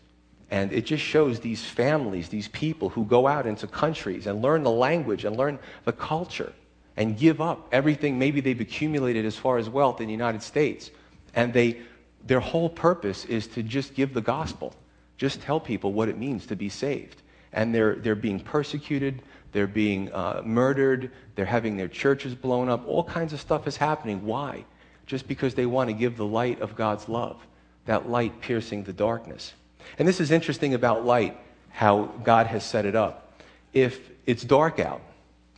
And 0.51 0.71
it 0.71 0.86
just 0.86 1.03
shows 1.03 1.39
these 1.39 1.63
families, 1.63 2.29
these 2.29 2.47
people 2.49 2.89
who 2.89 3.06
go 3.06 3.27
out 3.27 3.47
into 3.47 3.67
countries 3.67 4.27
and 4.27 4.41
learn 4.41 4.63
the 4.63 4.71
language 4.71 5.25
and 5.25 5.36
learn 5.36 5.58
the 5.86 5.93
culture 5.93 6.53
and 6.95 7.17
give 7.17 7.41
up 7.41 7.67
everything 7.71 8.19
maybe 8.19 8.39
they've 8.39 8.60
accumulated 8.60 9.25
as 9.25 9.36
far 9.36 9.58
as 9.58 9.69
wealth 9.69 9.99
in 9.99 10.08
the 10.08 10.12
United 10.12 10.43
States. 10.43 10.91
And 11.34 11.53
they, 11.53 11.82
their 12.25 12.39
whole 12.39 12.69
purpose 12.69 13.25
is 13.25 13.47
to 13.47 13.63
just 13.63 13.95
give 13.95 14.13
the 14.13 14.21
gospel, 14.21 14.73
just 15.17 15.41
tell 15.41 15.60
people 15.60 15.93
what 15.93 16.10
it 16.10 16.17
means 16.17 16.45
to 16.47 16.56
be 16.56 16.69
saved. 16.69 17.21
And 17.51 17.73
they're, 17.73 17.95
they're 17.95 18.15
being 18.15 18.39
persecuted, 18.39 19.21
they're 19.51 19.67
being 19.67 20.12
uh, 20.12 20.41
murdered, 20.43 21.12
they're 21.36 21.45
having 21.45 21.77
their 21.77 21.88
churches 21.88 22.36
blown 22.36 22.69
up. 22.69 22.88
All 22.88 23.03
kinds 23.03 23.34
of 23.34 23.39
stuff 23.39 23.67
is 23.67 23.77
happening. 23.77 24.25
Why? 24.25 24.65
Just 25.06 25.27
because 25.27 25.56
they 25.56 25.65
want 25.65 25.89
to 25.89 25.93
give 25.93 26.17
the 26.17 26.25
light 26.25 26.62
of 26.62 26.75
God's 26.75 27.10
love, 27.10 27.45
that 27.86 28.10
light 28.10 28.39
piercing 28.41 28.84
the 28.84 28.93
darkness. 28.93 29.53
And 29.98 30.08
this 30.08 30.19
is 30.19 30.32
interesting 30.32 30.74
about 30.74 31.06
light, 31.06 31.38
how 31.69 32.06
God 32.24 32.48
has 32.48 32.63
set 32.63 32.86
it 32.86 32.96
up. 32.96 33.41
If 33.74 34.00
it's 34.26 34.43
dark 34.43 34.80
out, 34.80 35.02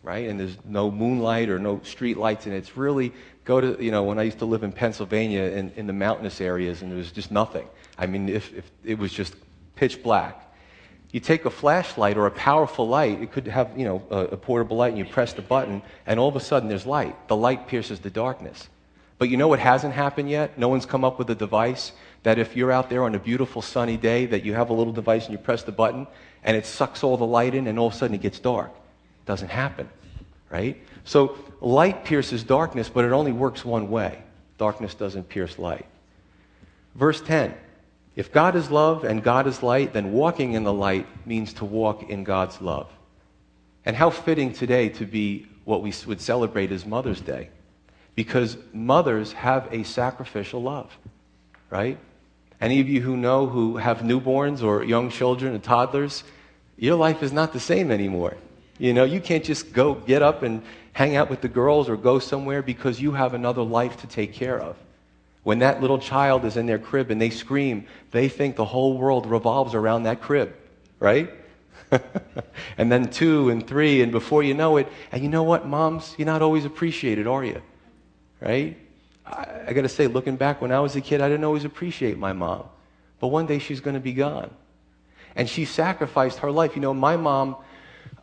right, 0.04 0.30
and 0.30 0.40
there's 0.40 0.58
no 0.66 0.92
moonlight 0.92 1.50
or 1.50 1.60
no 1.60 1.82
street 1.84 2.18
lights, 2.18 2.46
and 2.46 2.56
it's 2.56 2.78
really 2.78 3.12
go 3.44 3.62
to, 3.62 3.84
you 3.84 3.92
know, 3.92 4.04
when 4.04 4.20
I 4.20 4.24
used 4.24 4.40
to 4.40 4.46
live 4.46 4.64
in 4.64 4.72
Pennsylvania 4.72 5.44
in, 5.44 5.72
in 5.76 5.88
the 5.88 5.94
mountainous 5.94 6.42
areas, 6.42 6.82
and 6.82 6.92
there 6.92 6.98
was 6.98 7.12
just 7.12 7.32
nothing. 7.32 7.68
I 7.98 8.08
mean, 8.08 8.30
if, 8.30 8.54
if 8.54 8.72
it 8.84 8.98
was 8.98 9.12
just 9.12 9.36
pitch 9.76 10.02
black. 10.02 10.42
You 11.12 11.20
take 11.20 11.46
a 11.46 11.50
flashlight 11.50 12.18
or 12.18 12.26
a 12.26 12.32
powerful 12.32 12.88
light, 12.88 13.22
it 13.22 13.32
could 13.32 13.48
have, 13.48 13.78
you 13.78 13.86
know, 13.86 14.04
a, 14.10 14.18
a 14.34 14.38
portable 14.38 14.78
light, 14.78 14.90
and 14.90 14.98
you 14.98 15.06
press 15.06 15.34
the 15.34 15.42
button, 15.42 15.82
and 16.06 16.20
all 16.20 16.28
of 16.28 16.36
a 16.36 16.40
sudden 16.40 16.68
there's 16.68 16.86
light. 16.86 17.28
The 17.28 17.36
light 17.36 17.68
pierces 17.68 18.00
the 18.00 18.10
darkness. 18.10 18.68
But 19.18 19.30
you 19.30 19.38
know 19.38 19.48
what 19.48 19.60
hasn't 19.60 19.94
happened 19.94 20.30
yet? 20.30 20.58
No 20.58 20.68
one's 20.68 20.86
come 20.86 21.06
up 21.06 21.18
with 21.18 21.30
a 21.30 21.36
device 21.36 21.94
that 22.26 22.40
if 22.40 22.56
you're 22.56 22.72
out 22.72 22.90
there 22.90 23.04
on 23.04 23.14
a 23.14 23.20
beautiful 23.20 23.62
sunny 23.62 23.98
day 23.98 24.26
that 24.26 24.44
you 24.44 24.56
have 24.56 24.72
a 24.72 24.74
little 24.74 24.92
device 24.92 25.26
and 25.26 25.32
you 25.32 25.38
press 25.38 25.62
the 25.62 25.72
button 25.72 26.08
and 26.44 26.58
it 26.58 26.66
sucks 26.66 27.04
all 27.04 27.18
the 27.18 27.26
light 27.26 27.54
in 27.54 27.68
and 27.68 27.78
all 27.78 27.86
of 27.86 27.94
a 27.94 27.96
sudden 27.96 28.16
it 28.16 28.22
gets 28.22 28.40
dark. 28.40 28.72
It 28.72 29.28
doesn't 29.28 29.50
happen, 29.50 29.88
right? 30.50 30.82
So 31.04 31.38
light 31.62 32.04
pierces 32.04 32.44
darkness, 32.44 32.90
but 32.90 33.06
it 33.06 33.12
only 33.12 33.32
works 33.32 33.64
one 33.64 33.92
way. 33.92 34.24
Darkness 34.58 34.96
doesn't 34.96 35.30
pierce 35.30 35.60
light. 35.60 35.86
Verse 36.96 37.22
10 37.22 37.54
If 38.16 38.32
God 38.32 38.56
is 38.56 38.72
love 38.72 39.04
and 39.04 39.22
God 39.22 39.46
is 39.46 39.62
light, 39.62 39.94
then 39.94 40.12
walking 40.12 40.54
in 40.54 40.64
the 40.64 40.74
light 40.74 41.06
means 41.28 41.54
to 41.54 41.66
walk 41.66 42.10
in 42.10 42.24
God's 42.24 42.60
love. 42.60 42.90
And 43.86 43.96
how 43.96 44.10
fitting 44.10 44.52
today 44.52 44.90
to 44.90 45.06
be 45.06 45.46
what 45.64 45.84
we 45.84 45.94
would 46.08 46.22
celebrate 46.22 46.72
as 46.72 46.88
Mother's 46.88 47.22
Day. 47.22 47.50
Because 48.16 48.58
mothers 48.74 49.32
have 49.34 49.72
a 49.72 49.84
sacrificial 49.84 50.64
love, 50.64 50.92
right? 51.70 52.00
Any 52.66 52.80
of 52.80 52.90
you 52.90 53.00
who 53.00 53.16
know 53.16 53.46
who 53.46 53.78
have 53.78 54.00
newborns 54.00 54.64
or 54.64 54.84
young 54.84 55.12
children 55.12 55.54
and 55.54 55.64
toddlers, 55.64 56.24
your 56.78 56.96
life 56.96 57.22
is 57.22 57.32
not 57.32 57.54
the 57.54 57.60
same 57.60 57.92
anymore. 57.92 58.38
You 58.80 58.92
know, 58.92 59.04
you 59.04 59.22
can't 59.22 59.44
just 59.44 59.72
go 59.72 59.94
get 59.94 60.24
up 60.24 60.42
and 60.42 60.64
hang 60.92 61.16
out 61.16 61.30
with 61.30 61.42
the 61.42 61.48
girls 61.48 61.90
or 61.90 61.96
go 61.96 62.18
somewhere 62.18 62.64
because 62.64 63.00
you 63.00 63.12
have 63.12 63.36
another 63.36 63.62
life 63.62 63.98
to 63.98 64.08
take 64.08 64.34
care 64.34 64.60
of. 64.60 64.78
When 65.44 65.60
that 65.60 65.80
little 65.80 66.00
child 66.00 66.44
is 66.44 66.58
in 66.58 66.66
their 66.66 66.80
crib 66.80 67.12
and 67.12 67.22
they 67.22 67.30
scream, 67.30 67.86
they 68.10 68.30
think 68.30 68.56
the 68.56 68.66
whole 68.66 68.98
world 68.98 69.28
revolves 69.28 69.76
around 69.76 70.02
that 70.04 70.22
crib, 70.22 70.56
right? 71.00 71.30
and 72.80 72.92
then 72.92 73.12
two 73.12 73.52
and 73.52 73.68
three, 73.68 74.02
and 74.02 74.12
before 74.12 74.42
you 74.42 74.56
know 74.56 74.78
it, 74.78 74.92
and 75.12 75.22
you 75.22 75.30
know 75.30 75.44
what, 75.44 75.68
moms, 75.68 76.16
you're 76.18 76.26
not 76.26 76.42
always 76.42 76.66
appreciated, 76.66 77.28
are 77.28 77.44
you? 77.44 77.62
Right? 78.42 78.76
I, 79.26 79.48
I 79.68 79.74
got 79.74 79.82
to 79.82 79.90
say, 79.90 80.08
looking 80.08 80.36
back 80.36 80.62
when 80.62 80.72
I 80.72 80.80
was 80.80 80.96
a 80.96 81.02
kid, 81.02 81.22
I 81.22 81.30
didn't 81.30 81.44
always 81.44 81.66
appreciate 81.66 82.18
my 82.18 82.34
mom. 82.34 82.66
But 83.20 83.28
one 83.28 83.46
day 83.46 83.60
she's 83.60 83.80
going 83.80 83.96
to 83.96 84.00
be 84.00 84.14
gone. 84.14 84.52
And 85.36 85.50
she 85.50 85.66
sacrificed 85.66 86.40
her 86.40 86.52
life. 86.52 86.76
You 86.76 86.82
know, 86.82 86.94
my 86.94 87.18
mom 87.18 87.58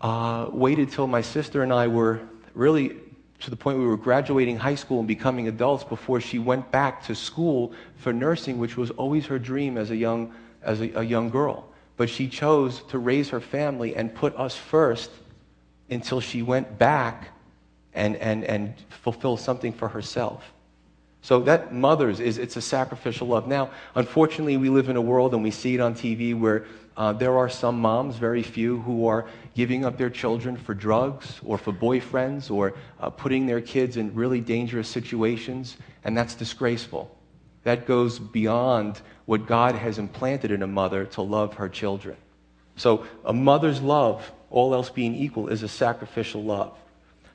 uh, 0.00 0.48
waited 0.50 0.90
till 0.90 1.06
my 1.06 1.20
sister 1.20 1.62
and 1.62 1.72
I 1.72 1.88
were 1.88 2.20
really 2.54 2.96
to 3.40 3.50
the 3.50 3.56
point 3.56 3.78
we 3.78 3.86
were 3.86 3.96
graduating 3.96 4.56
high 4.56 4.76
school 4.76 5.00
and 5.00 5.08
becoming 5.08 5.48
adults 5.48 5.82
before 5.82 6.20
she 6.20 6.38
went 6.38 6.70
back 6.70 7.04
to 7.04 7.14
school 7.14 7.72
for 7.96 8.12
nursing, 8.12 8.58
which 8.58 8.76
was 8.76 8.90
always 8.92 9.26
her 9.26 9.38
dream 9.38 9.76
as 9.76 9.90
a 9.90 9.96
young, 9.96 10.32
as 10.62 10.80
a, 10.80 10.92
a 11.00 11.02
young 11.02 11.28
girl. 11.28 11.68
But 11.96 12.08
she 12.08 12.28
chose 12.28 12.82
to 12.84 12.98
raise 12.98 13.30
her 13.30 13.40
family 13.40 13.96
and 13.96 14.14
put 14.14 14.36
us 14.36 14.56
first 14.56 15.10
until 15.90 16.20
she 16.20 16.42
went 16.42 16.78
back 16.78 17.30
and, 17.94 18.16
and, 18.16 18.44
and 18.44 18.74
fulfill 18.88 19.36
something 19.36 19.72
for 19.72 19.88
herself. 19.88 20.51
So 21.22 21.40
that 21.42 21.72
mothers 21.72 22.18
is 22.18 22.36
it's 22.36 22.56
a 22.56 22.60
sacrificial 22.60 23.28
love. 23.28 23.46
Now, 23.46 23.70
unfortunately, 23.94 24.56
we 24.56 24.68
live 24.68 24.88
in 24.88 24.96
a 24.96 25.00
world 25.00 25.34
and 25.34 25.42
we 25.42 25.52
see 25.52 25.76
it 25.76 25.80
on 25.80 25.94
TV 25.94 26.38
where 26.38 26.66
uh, 26.96 27.12
there 27.12 27.38
are 27.38 27.48
some 27.48 27.80
moms, 27.80 28.16
very 28.16 28.42
few, 28.42 28.80
who 28.80 29.06
are 29.06 29.26
giving 29.54 29.84
up 29.84 29.96
their 29.96 30.10
children 30.10 30.56
for 30.56 30.74
drugs 30.74 31.40
or 31.44 31.56
for 31.56 31.72
boyfriends 31.72 32.50
or 32.50 32.74
uh, 33.00 33.08
putting 33.08 33.46
their 33.46 33.60
kids 33.60 33.96
in 33.96 34.14
really 34.14 34.40
dangerous 34.40 34.88
situations, 34.88 35.76
and 36.04 36.16
that's 36.16 36.34
disgraceful. 36.34 37.16
That 37.62 37.86
goes 37.86 38.18
beyond 38.18 39.00
what 39.24 39.46
God 39.46 39.76
has 39.76 39.98
implanted 39.98 40.50
in 40.50 40.62
a 40.62 40.66
mother 40.66 41.04
to 41.06 41.22
love 41.22 41.54
her 41.54 41.68
children. 41.68 42.16
So, 42.76 43.06
a 43.24 43.32
mother's 43.32 43.80
love, 43.80 44.30
all 44.50 44.74
else 44.74 44.90
being 44.90 45.14
equal, 45.14 45.48
is 45.48 45.62
a 45.62 45.68
sacrificial 45.68 46.42
love. 46.42 46.76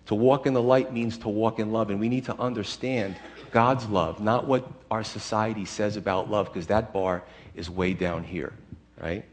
To 0.07 0.15
walk 0.15 0.45
in 0.45 0.53
the 0.53 0.61
light 0.61 0.93
means 0.93 1.17
to 1.19 1.29
walk 1.29 1.59
in 1.59 1.71
love, 1.71 1.89
and 1.89 1.99
we 1.99 2.09
need 2.09 2.25
to 2.25 2.35
understand 2.39 3.15
God's 3.57 3.87
love, 3.87 4.19
not 4.19 4.45
what 4.45 4.69
our 4.91 5.03
society 5.03 5.65
says 5.65 5.97
about 5.97 6.29
love, 6.29 6.45
because 6.45 6.67
that 6.67 6.93
bar 6.93 7.23
is 7.55 7.71
way 7.71 7.95
down 7.95 8.23
here, 8.23 8.53
right? 9.01 9.25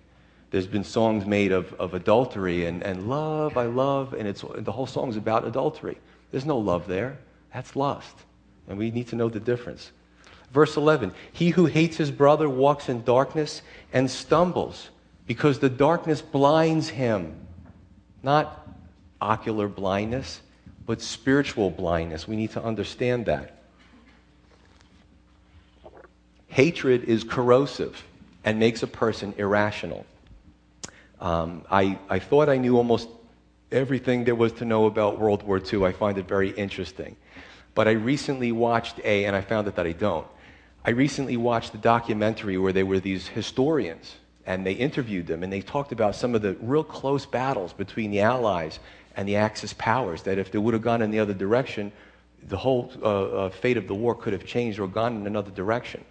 There's 0.51 0.67
been 0.67 0.83
songs 0.83 1.27
made 1.27 1.53
of, 1.53 1.75
of 1.75 1.93
adultery 1.93 2.65
and, 2.65 2.83
and 2.83 3.07
love, 3.07 3.59
I 3.59 3.67
love, 3.67 4.15
and 4.15 4.27
it's, 4.27 4.43
the 4.57 4.73
whole 4.73 4.87
song 4.87 5.11
is 5.11 5.19
about 5.19 5.47
adultery. 5.47 5.99
There's 6.31 6.47
no 6.47 6.57
love 6.57 6.87
there. 6.87 7.19
That's 7.53 7.77
lust. 7.77 8.17
And 8.67 8.79
we 8.79 8.91
need 8.91 9.09
to 9.09 9.17
know 9.17 9.29
the 9.29 9.41
difference. 9.41 9.93
Verse 10.53 10.79
11 10.79 11.13
He 11.35 11.51
who 11.51 11.67
hates 11.67 11.99
his 11.99 12.11
brother 12.11 12.49
walks 12.49 12.89
in 12.89 13.05
darkness 13.05 13.61
and 13.93 14.11
stumbles 14.11 14.89
because 15.27 15.59
the 15.59 15.69
darkness 15.69 16.23
blinds 16.23 16.89
him. 16.89 17.47
Not 18.23 18.67
ocular 19.21 19.69
blindness, 19.69 20.41
but 20.87 21.03
spiritual 21.03 21.69
blindness. 21.69 22.27
We 22.27 22.37
need 22.37 22.53
to 22.53 22.65
understand 22.65 23.27
that. 23.27 23.61
Hatred 26.55 27.03
is 27.03 27.25
corrosive 27.25 28.05
and 28.45 28.61
makes 28.61 28.85
a 28.85 28.87
person 28.87 29.35
irrational. 29.39 30.07
Um, 31.21 31.65
I, 31.69 31.99
I 32.09 32.21
thought 32.21 32.49
I 32.49 32.59
knew 32.59 32.77
almost 32.77 33.09
everything 33.73 34.23
there 34.23 34.37
was 34.37 34.53
to 34.53 34.65
know 34.65 34.87
about 34.87 35.19
World 35.19 35.43
War 35.43 35.61
II. 35.61 35.85
I 35.85 35.91
find 35.91 36.17
it 36.17 36.29
very 36.29 36.51
interesting. 36.51 37.17
But 37.75 37.89
I 37.89 37.93
recently 37.93 38.53
watched 38.53 39.01
a, 39.03 39.25
and 39.25 39.35
I 39.35 39.41
found 39.41 39.67
out 39.67 39.75
that 39.75 39.85
I 39.85 39.91
don't. 39.91 40.29
I 40.85 40.91
recently 40.91 41.37
watched 41.37 41.75
a 41.75 41.79
documentary 41.79 42.57
where 42.57 42.73
there 42.73 42.87
were 42.87 43.01
these 43.01 43.27
historians, 43.27 44.15
and 44.47 44.65
they 44.65 44.75
interviewed 44.75 45.27
them, 45.27 45.43
and 45.43 45.53
they 45.53 45.61
talked 45.61 45.91
about 45.91 46.15
some 46.15 46.37
of 46.37 46.43
the 46.43 46.55
real 46.61 46.85
close 46.85 47.27
battles 47.27 47.73
between 47.73 48.13
the 48.13 48.21
Allies 48.21 48.79
and 49.17 49.27
the 49.27 49.35
Axis 49.35 49.73
powers. 49.73 50.23
That 50.23 50.39
if 50.39 50.53
they 50.53 50.59
would 50.59 50.75
have 50.75 50.85
gone 50.85 51.03
in 51.03 51.11
the 51.11 51.19
other 51.19 51.35
direction, 51.35 51.91
the 52.47 52.59
whole 52.59 52.93
uh, 53.03 53.07
uh, 53.07 53.51
fate 53.51 53.77
of 53.77 53.89
the 53.89 53.95
war 53.97 54.15
could 54.15 54.33
have 54.33 54.47
changed 54.47 54.79
or 54.79 54.87
gone 54.87 55.17
in 55.17 55.27
another 55.27 55.51
direction. 55.51 56.05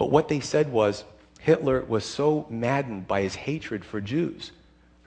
But 0.00 0.10
what 0.10 0.28
they 0.28 0.40
said 0.40 0.72
was 0.72 1.04
Hitler 1.40 1.82
was 1.82 2.06
so 2.06 2.46
maddened 2.48 3.06
by 3.06 3.20
his 3.20 3.34
hatred 3.34 3.84
for 3.84 4.00
Jews, 4.00 4.50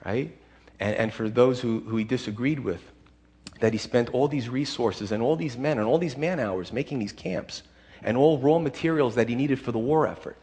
right? 0.06 0.32
And, 0.78 0.94
and 0.94 1.12
for 1.12 1.28
those 1.28 1.60
who, 1.60 1.80
who 1.80 1.96
he 1.96 2.04
disagreed 2.04 2.60
with, 2.60 2.80
that 3.58 3.72
he 3.72 3.78
spent 3.80 4.10
all 4.10 4.28
these 4.28 4.48
resources 4.48 5.10
and 5.10 5.20
all 5.20 5.34
these 5.34 5.58
men 5.58 5.78
and 5.78 5.88
all 5.88 5.98
these 5.98 6.16
man 6.16 6.38
hours 6.38 6.72
making 6.72 7.00
these 7.00 7.10
camps 7.10 7.64
and 8.04 8.16
all 8.16 8.38
raw 8.38 8.60
materials 8.60 9.16
that 9.16 9.28
he 9.28 9.34
needed 9.34 9.60
for 9.60 9.72
the 9.72 9.80
war 9.80 10.06
effort. 10.06 10.36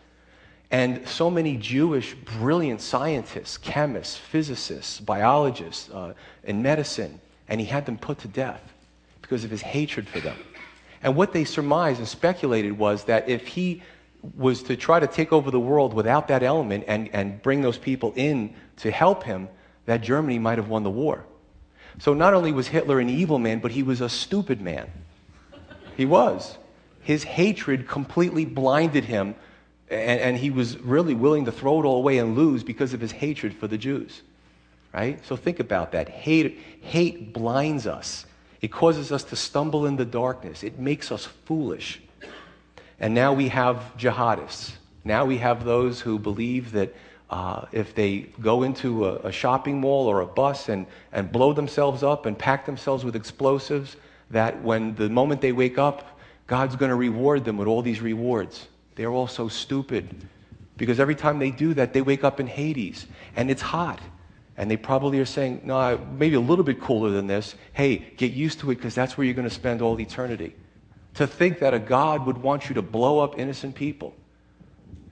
And 0.69 1.07
so 1.07 1.29
many 1.31 1.55
Jewish 1.55 2.13
brilliant 2.13 2.81
scientists, 2.81 3.55
chemists, 3.55 4.17
physicists, 4.17 4.99
biologists 4.99 5.89
uh, 5.91 6.13
in 6.43 6.61
medicine, 6.61 7.21
and 7.47 7.61
he 7.61 7.65
had 7.65 7.85
them 7.85 7.97
put 7.97 8.19
to 8.19 8.27
death 8.27 8.73
because 9.21 9.45
of 9.45 9.49
his 9.49 9.61
hatred 9.61 10.09
for 10.09 10.19
them. 10.19 10.37
And 11.03 11.15
what 11.15 11.31
they 11.31 11.45
surmised 11.45 11.99
and 11.99 12.07
speculated 12.07 12.77
was 12.77 13.05
that 13.05 13.29
if 13.29 13.47
he 13.47 13.81
was 14.35 14.63
to 14.63 14.75
try 14.75 14.99
to 14.99 15.07
take 15.07 15.33
over 15.33 15.49
the 15.49 15.59
world 15.59 15.93
without 15.93 16.27
that 16.27 16.43
element 16.43 16.83
and, 16.87 17.09
and 17.13 17.41
bring 17.41 17.61
those 17.61 17.77
people 17.77 18.13
in 18.15 18.53
to 18.77 18.91
help 18.91 19.23
him, 19.23 19.49
that 19.85 20.01
Germany 20.01 20.39
might 20.39 20.57
have 20.57 20.69
won 20.69 20.83
the 20.83 20.91
war. 20.91 21.25
So 21.99 22.13
not 22.13 22.33
only 22.33 22.51
was 22.51 22.67
Hitler 22.67 22.99
an 22.99 23.09
evil 23.09 23.39
man, 23.39 23.59
but 23.59 23.71
he 23.71 23.83
was 23.83 24.01
a 24.01 24.09
stupid 24.09 24.61
man. 24.61 24.89
He 25.97 26.05
was. 26.05 26.57
His 27.01 27.23
hatred 27.23 27.87
completely 27.87 28.45
blinded 28.45 29.05
him, 29.05 29.35
and, 29.89 30.21
and 30.21 30.37
he 30.37 30.51
was 30.51 30.77
really 30.79 31.15
willing 31.15 31.45
to 31.45 31.51
throw 31.51 31.81
it 31.81 31.85
all 31.85 31.97
away 31.97 32.19
and 32.19 32.35
lose 32.35 32.63
because 32.63 32.93
of 32.93 33.01
his 33.01 33.11
hatred 33.11 33.55
for 33.55 33.67
the 33.67 33.77
Jews. 33.77 34.21
Right? 34.93 35.23
So 35.25 35.35
think 35.35 35.59
about 35.59 35.93
that. 35.93 36.09
Hate, 36.09 36.59
hate 36.81 37.33
blinds 37.33 37.87
us. 37.87 38.25
It 38.61 38.71
causes 38.71 39.11
us 39.11 39.23
to 39.25 39.35
stumble 39.35 39.85
in 39.87 39.95
the 39.95 40.05
darkness. 40.05 40.63
It 40.63 40.77
makes 40.77 41.11
us 41.11 41.25
foolish. 41.25 42.01
And 43.01 43.15
now 43.15 43.33
we 43.33 43.49
have 43.49 43.93
jihadists. 43.97 44.73
Now 45.03 45.25
we 45.25 45.37
have 45.39 45.65
those 45.65 45.99
who 45.99 46.19
believe 46.19 46.71
that 46.73 46.95
uh, 47.31 47.65
if 47.71 47.95
they 47.95 48.29
go 48.41 48.61
into 48.61 49.07
a, 49.07 49.15
a, 49.15 49.31
shopping 49.31 49.79
mall 49.79 50.05
or 50.05 50.19
a 50.21 50.25
bus 50.25 50.69
and, 50.69 50.85
and 51.11 51.31
blow 51.31 51.51
themselves 51.51 52.03
up 52.03 52.25
and 52.25 52.37
pack 52.37 52.65
themselves 52.65 53.03
with 53.03 53.15
explosives, 53.15 53.95
that 54.29 54.61
when 54.61 54.93
the 54.95 55.09
moment 55.09 55.41
they 55.41 55.51
wake 55.51 55.77
up, 55.77 56.19
God's 56.45 56.75
going 56.75 56.89
to 56.89 56.95
reward 56.95 57.43
them 57.43 57.57
with 57.57 57.67
all 57.67 57.81
these 57.81 58.01
rewards. 58.01 58.67
They're 58.95 59.11
all 59.11 59.27
so 59.27 59.47
stupid 59.47 60.13
because 60.77 60.99
every 60.99 61.15
time 61.15 61.39
they 61.39 61.51
do 61.51 61.73
that, 61.73 61.93
they 61.93 62.01
wake 62.01 62.23
up 62.23 62.39
in 62.39 62.47
Hades 62.47 63.07
and 63.35 63.49
it's 63.49 63.61
hot. 63.61 63.99
And 64.57 64.69
they 64.69 64.77
probably 64.77 65.19
are 65.19 65.25
saying, 65.25 65.61
no, 65.63 65.97
maybe 66.19 66.35
a 66.35 66.39
little 66.39 66.65
bit 66.65 66.79
cooler 66.79 67.09
than 67.09 67.25
this. 67.25 67.55
Hey, 67.73 68.13
get 68.17 68.33
used 68.33 68.59
to 68.59 68.69
it 68.69 68.75
because 68.75 68.93
that's 68.93 69.17
where 69.17 69.25
you're 69.25 69.33
going 69.33 69.47
to 69.47 69.53
spend 69.53 69.81
all 69.81 69.99
eternity. 69.99 70.53
To 71.15 71.27
think 71.27 71.59
that 71.59 71.73
a 71.73 71.79
God 71.79 72.25
would 72.25 72.37
want 72.37 72.69
you 72.69 72.75
to 72.75 72.81
blow 72.81 73.19
up 73.19 73.37
innocent 73.37 73.75
people 73.75 74.15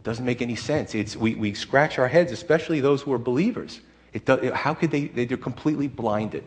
doesn't 0.03 0.25
make 0.25 0.41
any 0.41 0.55
sense. 0.55 0.95
It's, 0.95 1.15
we, 1.15 1.35
we 1.35 1.53
scratch 1.53 1.99
our 1.99 2.07
heads, 2.07 2.31
especially 2.31 2.79
those 2.79 3.01
who 3.01 3.13
are 3.13 3.17
believers. 3.17 3.81
It 4.13 4.25
does, 4.25 4.51
how 4.53 4.73
could 4.73 4.91
they, 4.91 5.07
they're 5.07 5.37
completely 5.37 5.87
blinded. 5.87 6.45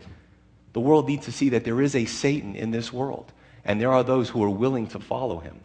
The 0.72 0.81
world 0.81 1.07
needs 1.07 1.27
to 1.27 1.33
see 1.33 1.51
that 1.51 1.64
there 1.64 1.81
is 1.83 1.95
a 1.95 2.07
Satan 2.07 2.57
in 2.57 2.70
this 2.70 2.93
world, 2.93 3.33
and 3.64 3.81
there 3.81 3.93
are 3.93 4.03
those 4.03 4.31
who 4.31 4.43
are 4.43 4.51
willing 4.51 4.87
to 4.89 4.99
follow 4.99 5.39
him. 5.39 5.61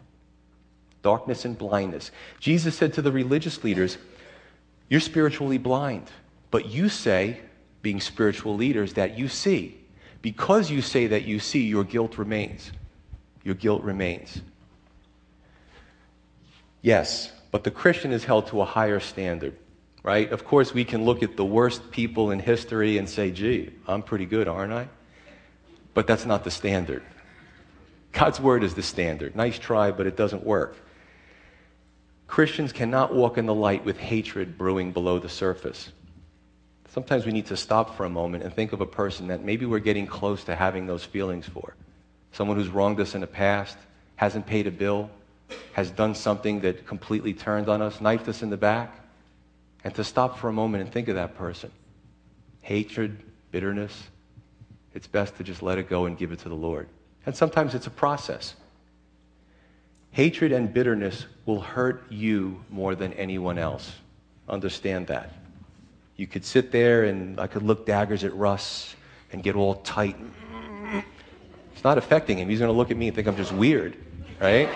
Darkness 1.02 1.44
and 1.44 1.56
blindness. 1.56 2.10
Jesus 2.40 2.76
said 2.76 2.92
to 2.94 3.02
the 3.02 3.10
religious 3.10 3.64
leaders, 3.64 3.96
You're 4.88 5.00
spiritually 5.00 5.58
blind, 5.58 6.10
but 6.50 6.66
you 6.66 6.88
say, 6.88 7.40
being 7.80 8.00
spiritual 8.00 8.54
leaders, 8.54 8.92
that 8.94 9.18
you 9.18 9.28
see. 9.28 9.80
Because 10.20 10.70
you 10.70 10.82
say 10.82 11.06
that 11.06 11.24
you 11.24 11.38
see, 11.38 11.64
your 11.66 11.84
guilt 11.84 12.18
remains 12.18 12.70
your 13.44 13.54
guilt 13.54 13.82
remains. 13.82 14.40
Yes, 16.82 17.32
but 17.50 17.64
the 17.64 17.70
Christian 17.70 18.12
is 18.12 18.24
held 18.24 18.46
to 18.48 18.60
a 18.60 18.64
higher 18.64 19.00
standard, 19.00 19.56
right? 20.02 20.30
Of 20.30 20.44
course, 20.44 20.72
we 20.72 20.84
can 20.84 21.04
look 21.04 21.22
at 21.22 21.36
the 21.36 21.44
worst 21.44 21.90
people 21.90 22.30
in 22.30 22.38
history 22.38 22.98
and 22.98 23.08
say, 23.08 23.30
gee, 23.30 23.70
I'm 23.86 24.02
pretty 24.02 24.26
good, 24.26 24.48
aren't 24.48 24.72
I? 24.72 24.88
But 25.94 26.06
that's 26.06 26.26
not 26.26 26.44
the 26.44 26.50
standard. 26.50 27.02
God's 28.12 28.40
word 28.40 28.64
is 28.64 28.74
the 28.74 28.82
standard. 28.82 29.34
Nice 29.34 29.58
try, 29.58 29.90
but 29.90 30.06
it 30.06 30.16
doesn't 30.16 30.44
work. 30.44 30.76
Christians 32.26 32.72
cannot 32.72 33.14
walk 33.14 33.38
in 33.38 33.46
the 33.46 33.54
light 33.54 33.84
with 33.84 33.98
hatred 33.98 34.58
brewing 34.58 34.92
below 34.92 35.18
the 35.18 35.28
surface. 35.28 35.90
Sometimes 36.90 37.26
we 37.26 37.32
need 37.32 37.46
to 37.46 37.56
stop 37.56 37.96
for 37.96 38.04
a 38.04 38.10
moment 38.10 38.44
and 38.44 38.52
think 38.52 38.72
of 38.72 38.80
a 38.80 38.86
person 38.86 39.28
that 39.28 39.42
maybe 39.42 39.66
we're 39.66 39.78
getting 39.78 40.06
close 40.06 40.44
to 40.44 40.54
having 40.54 40.86
those 40.86 41.04
feelings 41.04 41.46
for. 41.46 41.74
Someone 42.32 42.56
who's 42.56 42.68
wronged 42.68 43.00
us 43.00 43.14
in 43.14 43.20
the 43.20 43.26
past, 43.26 43.76
hasn't 44.16 44.46
paid 44.46 44.66
a 44.66 44.70
bill, 44.70 45.10
has 45.72 45.90
done 45.90 46.14
something 46.14 46.60
that 46.60 46.86
completely 46.86 47.32
turned 47.32 47.68
on 47.68 47.80
us, 47.80 48.00
knifed 48.00 48.28
us 48.28 48.42
in 48.42 48.50
the 48.50 48.56
back, 48.56 48.98
and 49.84 49.94
to 49.94 50.04
stop 50.04 50.38
for 50.38 50.48
a 50.48 50.52
moment 50.52 50.82
and 50.82 50.92
think 50.92 51.08
of 51.08 51.14
that 51.14 51.36
person. 51.36 51.70
Hatred, 52.62 53.16
bitterness, 53.50 54.08
it's 54.94 55.06
best 55.06 55.36
to 55.36 55.44
just 55.44 55.62
let 55.62 55.78
it 55.78 55.88
go 55.88 56.06
and 56.06 56.18
give 56.18 56.32
it 56.32 56.40
to 56.40 56.48
the 56.48 56.54
Lord. 56.54 56.88
And 57.24 57.36
sometimes 57.36 57.74
it's 57.74 57.86
a 57.86 57.90
process. 57.90 58.54
Hatred 60.10 60.52
and 60.52 60.72
bitterness 60.72 61.26
will 61.46 61.60
hurt 61.60 62.10
you 62.10 62.64
more 62.70 62.94
than 62.94 63.12
anyone 63.12 63.58
else. 63.58 63.92
Understand 64.48 65.06
that. 65.08 65.32
You 66.16 66.26
could 66.26 66.44
sit 66.44 66.72
there 66.72 67.04
and 67.04 67.38
I 67.38 67.46
could 67.46 67.62
look 67.62 67.86
daggers 67.86 68.24
at 68.24 68.34
Russ 68.34 68.96
and 69.32 69.42
get 69.42 69.54
all 69.54 69.76
tight. 69.76 70.16
It's 71.78 71.84
not 71.84 71.96
affecting 71.96 72.38
him. 72.38 72.48
He's 72.48 72.58
going 72.58 72.72
to 72.72 72.76
look 72.76 72.90
at 72.90 72.96
me 72.96 73.06
and 73.06 73.14
think 73.14 73.28
I'm 73.28 73.36
just 73.36 73.52
weird, 73.52 73.96
right? 74.40 74.68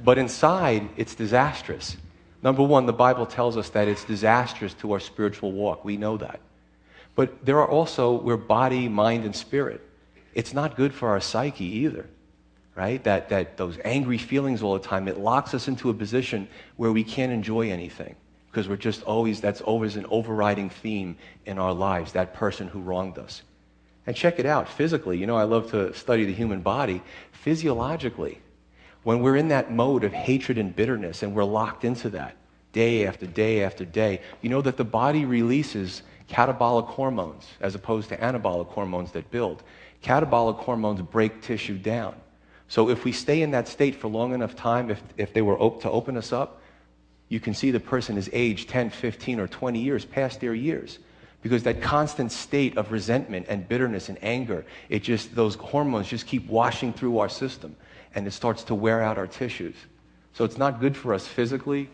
But 0.00 0.18
inside, 0.18 0.88
it's 0.96 1.14
disastrous. 1.14 1.96
Number 2.42 2.64
one, 2.64 2.86
the 2.86 2.92
Bible 2.92 3.24
tells 3.24 3.56
us 3.56 3.68
that 3.68 3.86
it's 3.86 4.02
disastrous 4.02 4.74
to 4.80 4.90
our 4.90 4.98
spiritual 4.98 5.52
walk. 5.52 5.84
We 5.84 5.96
know 5.96 6.16
that. 6.16 6.40
But 7.14 7.46
there 7.46 7.60
are 7.60 7.68
also, 7.68 8.14
we're 8.14 8.36
body, 8.36 8.88
mind, 8.88 9.24
and 9.24 9.36
spirit. 9.36 9.80
It's 10.34 10.52
not 10.52 10.74
good 10.74 10.92
for 10.92 11.10
our 11.10 11.20
psyche 11.20 11.66
either, 11.66 12.10
right? 12.74 13.04
That, 13.04 13.28
that 13.28 13.56
those 13.56 13.78
angry 13.84 14.18
feelings 14.18 14.64
all 14.64 14.72
the 14.72 14.80
time, 14.80 15.06
it 15.06 15.18
locks 15.18 15.54
us 15.54 15.68
into 15.68 15.88
a 15.88 15.94
position 15.94 16.48
where 16.78 16.90
we 16.90 17.04
can't 17.04 17.30
enjoy 17.30 17.70
anything 17.70 18.16
because 18.50 18.68
we're 18.68 18.74
just 18.74 19.04
always, 19.04 19.40
that's 19.40 19.60
always 19.60 19.94
an 19.94 20.06
overriding 20.10 20.68
theme 20.68 21.16
in 21.46 21.60
our 21.60 21.72
lives, 21.72 22.10
that 22.10 22.34
person 22.34 22.66
who 22.66 22.80
wronged 22.80 23.18
us. 23.18 23.42
And 24.06 24.16
check 24.16 24.38
it 24.38 24.46
out 24.46 24.68
physically. 24.68 25.18
You 25.18 25.26
know, 25.26 25.36
I 25.36 25.44
love 25.44 25.70
to 25.72 25.94
study 25.94 26.24
the 26.24 26.32
human 26.32 26.60
body. 26.62 27.02
Physiologically, 27.32 28.40
when 29.02 29.20
we're 29.20 29.36
in 29.36 29.48
that 29.48 29.72
mode 29.72 30.04
of 30.04 30.12
hatred 30.12 30.58
and 30.58 30.74
bitterness 30.74 31.22
and 31.22 31.34
we're 31.34 31.44
locked 31.44 31.84
into 31.84 32.10
that 32.10 32.36
day 32.72 33.06
after 33.06 33.26
day 33.26 33.62
after 33.64 33.84
day, 33.84 34.20
you 34.42 34.50
know 34.50 34.62
that 34.62 34.76
the 34.76 34.84
body 34.84 35.24
releases 35.24 36.02
catabolic 36.28 36.86
hormones 36.86 37.46
as 37.60 37.74
opposed 37.74 38.08
to 38.08 38.16
anabolic 38.16 38.68
hormones 38.68 39.12
that 39.12 39.30
build. 39.30 39.62
Catabolic 40.02 40.56
hormones 40.56 41.02
break 41.02 41.42
tissue 41.42 41.76
down. 41.76 42.14
So 42.68 42.88
if 42.88 43.04
we 43.04 43.12
stay 43.12 43.42
in 43.42 43.50
that 43.50 43.68
state 43.68 43.96
for 43.96 44.08
long 44.08 44.32
enough 44.32 44.54
time, 44.54 44.90
if, 44.90 45.02
if 45.16 45.32
they 45.32 45.42
were 45.42 45.58
op- 45.58 45.82
to 45.82 45.90
open 45.90 46.16
us 46.16 46.32
up, 46.32 46.62
you 47.28 47.40
can 47.40 47.54
see 47.54 47.70
the 47.70 47.80
person 47.80 48.16
is 48.16 48.30
aged 48.32 48.68
10, 48.68 48.90
15, 48.90 49.40
or 49.40 49.48
20 49.48 49.80
years 49.80 50.04
past 50.04 50.40
their 50.40 50.54
years. 50.54 50.98
Because 51.42 51.62
that 51.62 51.80
constant 51.80 52.32
state 52.32 52.76
of 52.76 52.92
resentment 52.92 53.46
and 53.48 53.66
bitterness 53.66 54.08
and 54.08 54.18
anger, 54.22 54.64
it 54.88 55.02
just, 55.02 55.34
those 55.34 55.54
hormones 55.54 56.06
just 56.06 56.26
keep 56.26 56.46
washing 56.46 56.92
through 56.92 57.18
our 57.18 57.28
system 57.28 57.76
and 58.14 58.26
it 58.26 58.32
starts 58.32 58.64
to 58.64 58.74
wear 58.74 59.02
out 59.02 59.16
our 59.16 59.26
tissues. 59.26 59.76
So 60.34 60.44
it's 60.44 60.58
not 60.58 60.80
good 60.80 60.96
for 60.96 61.14
us 61.14 61.26
physically, 61.26 61.88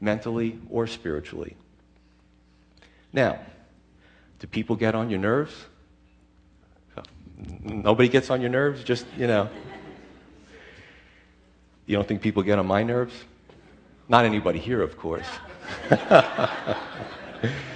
mentally, 0.00 0.58
or 0.70 0.86
spiritually. 0.86 1.56
Now, 3.12 3.38
do 4.38 4.46
people 4.46 4.76
get 4.76 4.94
on 4.94 5.10
your 5.10 5.20
nerves? 5.20 5.54
Nobody 7.62 8.08
gets 8.08 8.30
on 8.30 8.40
your 8.40 8.50
nerves? 8.50 8.84
Just, 8.84 9.06
you 9.16 9.26
know. 9.26 9.48
You 11.86 11.96
don't 11.96 12.06
think 12.06 12.22
people 12.22 12.42
get 12.42 12.58
on 12.58 12.66
my 12.66 12.82
nerves? 12.82 13.14
Not 14.08 14.24
anybody 14.24 14.58
here, 14.58 14.82
of 14.82 14.96
course. 14.98 15.26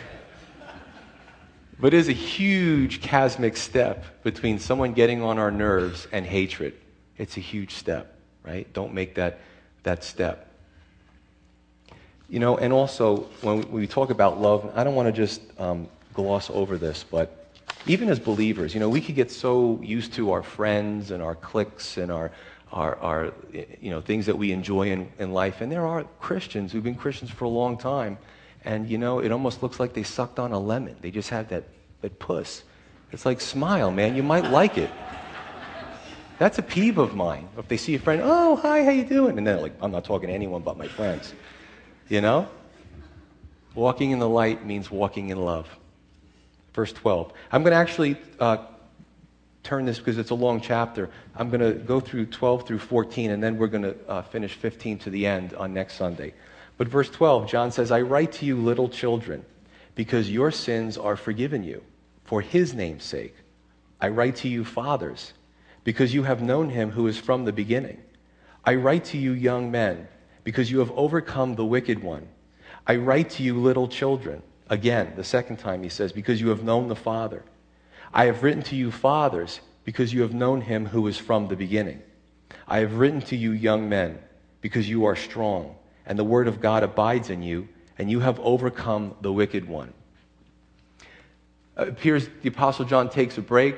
but 1.80 1.94
it 1.94 1.98
is 1.98 2.08
a 2.08 2.12
huge 2.12 3.00
chasmic 3.00 3.56
step 3.56 4.22
between 4.22 4.58
someone 4.58 4.92
getting 4.92 5.22
on 5.22 5.38
our 5.38 5.50
nerves 5.50 6.08
and 6.12 6.26
hatred. 6.26 6.74
It's 7.16 7.36
a 7.36 7.40
huge 7.40 7.74
step, 7.74 8.14
right? 8.44 8.70
Don't 8.72 8.94
make 8.94 9.14
that, 9.14 9.40
that 9.84 10.04
step. 10.04 10.48
You 12.28 12.40
know, 12.40 12.58
and 12.58 12.72
also, 12.72 13.28
when 13.40 13.70
we 13.72 13.86
talk 13.86 14.10
about 14.10 14.40
love, 14.40 14.70
I 14.74 14.84
don't 14.84 14.94
want 14.94 15.06
to 15.06 15.12
just 15.12 15.40
um, 15.58 15.88
gloss 16.12 16.50
over 16.50 16.76
this, 16.76 17.04
but 17.04 17.46
even 17.86 18.08
as 18.08 18.18
believers, 18.18 18.74
you 18.74 18.80
know, 18.80 18.88
we 18.88 19.00
could 19.00 19.14
get 19.14 19.30
so 19.30 19.80
used 19.82 20.12
to 20.14 20.32
our 20.32 20.42
friends 20.42 21.10
and 21.10 21.22
our 21.22 21.34
cliques 21.34 21.96
and 21.96 22.12
our, 22.12 22.30
our, 22.72 22.96
our 22.96 23.32
you 23.80 23.90
know, 23.90 24.00
things 24.00 24.26
that 24.26 24.36
we 24.36 24.52
enjoy 24.52 24.90
in, 24.90 25.10
in 25.18 25.32
life. 25.32 25.60
And 25.60 25.72
there 25.72 25.86
are 25.86 26.04
Christians 26.20 26.72
who've 26.72 26.82
been 26.82 26.96
Christians 26.96 27.30
for 27.30 27.44
a 27.44 27.48
long 27.48 27.78
time, 27.78 28.18
and, 28.68 28.86
you 28.86 28.98
know, 28.98 29.20
it 29.20 29.32
almost 29.32 29.62
looks 29.62 29.80
like 29.80 29.94
they 29.94 30.02
sucked 30.02 30.38
on 30.38 30.52
a 30.52 30.58
lemon. 30.58 30.94
They 31.00 31.10
just 31.10 31.30
have 31.30 31.48
that, 31.48 31.64
that 32.02 32.18
puss. 32.18 32.62
It's 33.12 33.24
like, 33.24 33.40
smile, 33.40 33.90
man, 33.90 34.14
you 34.14 34.22
might 34.22 34.50
like 34.50 34.76
it. 34.76 34.90
That's 36.38 36.58
a 36.58 36.62
peeve 36.62 36.98
of 36.98 37.16
mine. 37.16 37.48
If 37.56 37.66
they 37.68 37.78
see 37.78 37.94
a 37.94 37.98
friend, 37.98 38.20
oh, 38.22 38.56
hi, 38.56 38.84
how 38.84 38.90
you 38.90 39.04
doing? 39.04 39.38
And 39.38 39.46
then 39.46 39.62
like, 39.62 39.72
I'm 39.80 39.90
not 39.90 40.04
talking 40.04 40.28
to 40.28 40.34
anyone 40.34 40.60
but 40.60 40.76
my 40.76 40.86
friends. 40.86 41.32
You 42.10 42.20
know? 42.20 42.46
Walking 43.74 44.10
in 44.10 44.18
the 44.18 44.28
light 44.28 44.66
means 44.66 44.90
walking 44.90 45.30
in 45.30 45.42
love. 45.42 45.66
Verse 46.74 46.92
12. 46.92 47.32
I'm 47.50 47.62
going 47.62 47.72
to 47.72 47.78
actually 47.78 48.18
uh, 48.38 48.58
turn 49.62 49.86
this 49.86 49.96
because 49.96 50.18
it's 50.18 50.30
a 50.30 50.34
long 50.34 50.60
chapter. 50.60 51.08
I'm 51.34 51.48
going 51.48 51.60
to 51.60 51.72
go 51.72 52.00
through 52.00 52.26
12 52.26 52.66
through 52.66 52.80
14, 52.80 53.30
and 53.30 53.42
then 53.42 53.56
we're 53.56 53.68
going 53.68 53.84
to 53.84 53.96
uh, 54.06 54.20
finish 54.20 54.52
15 54.52 54.98
to 54.98 55.10
the 55.10 55.26
end 55.26 55.54
on 55.54 55.72
next 55.72 55.94
Sunday. 55.94 56.34
But 56.78 56.88
verse 56.88 57.10
12, 57.10 57.50
John 57.50 57.70
says, 57.70 57.90
I 57.90 58.00
write 58.00 58.32
to 58.32 58.46
you, 58.46 58.56
little 58.56 58.88
children, 58.88 59.44
because 59.94 60.30
your 60.30 60.50
sins 60.50 60.96
are 60.96 61.16
forgiven 61.16 61.62
you 61.62 61.82
for 62.24 62.40
his 62.40 62.72
name's 62.72 63.04
sake. 63.04 63.34
I 64.00 64.08
write 64.08 64.36
to 64.36 64.48
you, 64.48 64.64
fathers 64.64 65.34
because 65.88 66.12
you 66.12 66.24
have 66.24 66.42
known 66.42 66.68
him 66.68 66.90
who 66.90 67.06
is 67.06 67.16
from 67.16 67.46
the 67.46 67.52
beginning. 67.52 67.96
I 68.62 68.74
write 68.74 69.06
to 69.06 69.16
you, 69.16 69.32
young 69.32 69.70
men, 69.70 70.06
because 70.44 70.70
you 70.70 70.80
have 70.80 70.90
overcome 70.90 71.54
the 71.54 71.64
wicked 71.64 72.02
one. 72.02 72.28
I 72.86 72.96
write 72.96 73.30
to 73.30 73.42
you, 73.42 73.58
little 73.58 73.88
children. 73.88 74.42
Again, 74.68 75.14
the 75.16 75.24
second 75.24 75.56
time 75.56 75.82
he 75.82 75.88
says, 75.88 76.12
because 76.12 76.42
you 76.42 76.50
have 76.50 76.62
known 76.62 76.88
the 76.88 76.94
Father. 76.94 77.42
I 78.12 78.26
have 78.26 78.42
written 78.42 78.62
to 78.64 78.76
you, 78.76 78.90
fathers, 78.90 79.60
because 79.86 80.12
you 80.12 80.20
have 80.20 80.34
known 80.34 80.60
him 80.60 80.84
who 80.84 81.06
is 81.06 81.16
from 81.16 81.48
the 81.48 81.56
beginning. 81.56 82.02
I 82.66 82.80
have 82.80 82.98
written 82.98 83.22
to 83.22 83.36
you, 83.36 83.52
young 83.52 83.88
men, 83.88 84.18
because 84.60 84.86
you 84.86 85.06
are 85.06 85.16
strong, 85.16 85.74
and 86.08 86.18
the 86.18 86.24
word 86.24 86.48
of 86.48 86.60
God 86.60 86.82
abides 86.82 87.30
in 87.30 87.42
you, 87.42 87.68
and 87.98 88.10
you 88.10 88.18
have 88.20 88.40
overcome 88.40 89.14
the 89.20 89.32
wicked 89.32 89.68
one. 89.68 89.92
It 91.78 91.88
appears 91.88 92.28
the 92.42 92.48
Apostle 92.48 92.86
John 92.86 93.08
takes 93.10 93.38
a 93.38 93.42
break 93.42 93.76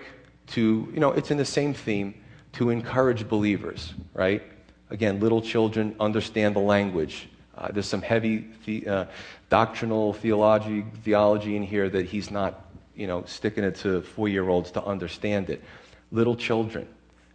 to, 0.48 0.88
you 0.94 1.00
know, 1.00 1.10
it's 1.10 1.30
in 1.30 1.36
the 1.36 1.44
same 1.44 1.74
theme 1.74 2.14
to 2.52 2.70
encourage 2.70 3.28
believers, 3.28 3.92
right? 4.14 4.42
Again, 4.90 5.20
little 5.20 5.42
children 5.42 5.94
understand 6.00 6.56
the 6.56 6.60
language. 6.60 7.28
Uh, 7.58 7.68
there's 7.72 7.86
some 7.86 8.02
heavy 8.02 8.48
the, 8.64 8.86
uh, 8.86 9.04
doctrinal 9.50 10.12
theology, 10.12 10.84
theology 11.02 11.56
in 11.56 11.62
here 11.62 11.88
that 11.88 12.06
he's 12.06 12.30
not, 12.30 12.64
you 12.94 13.06
know, 13.06 13.24
sticking 13.26 13.64
it 13.64 13.74
to 13.76 14.02
four-year-olds 14.02 14.70
to 14.72 14.84
understand 14.84 15.50
it. 15.50 15.62
Little 16.12 16.36
children. 16.36 16.88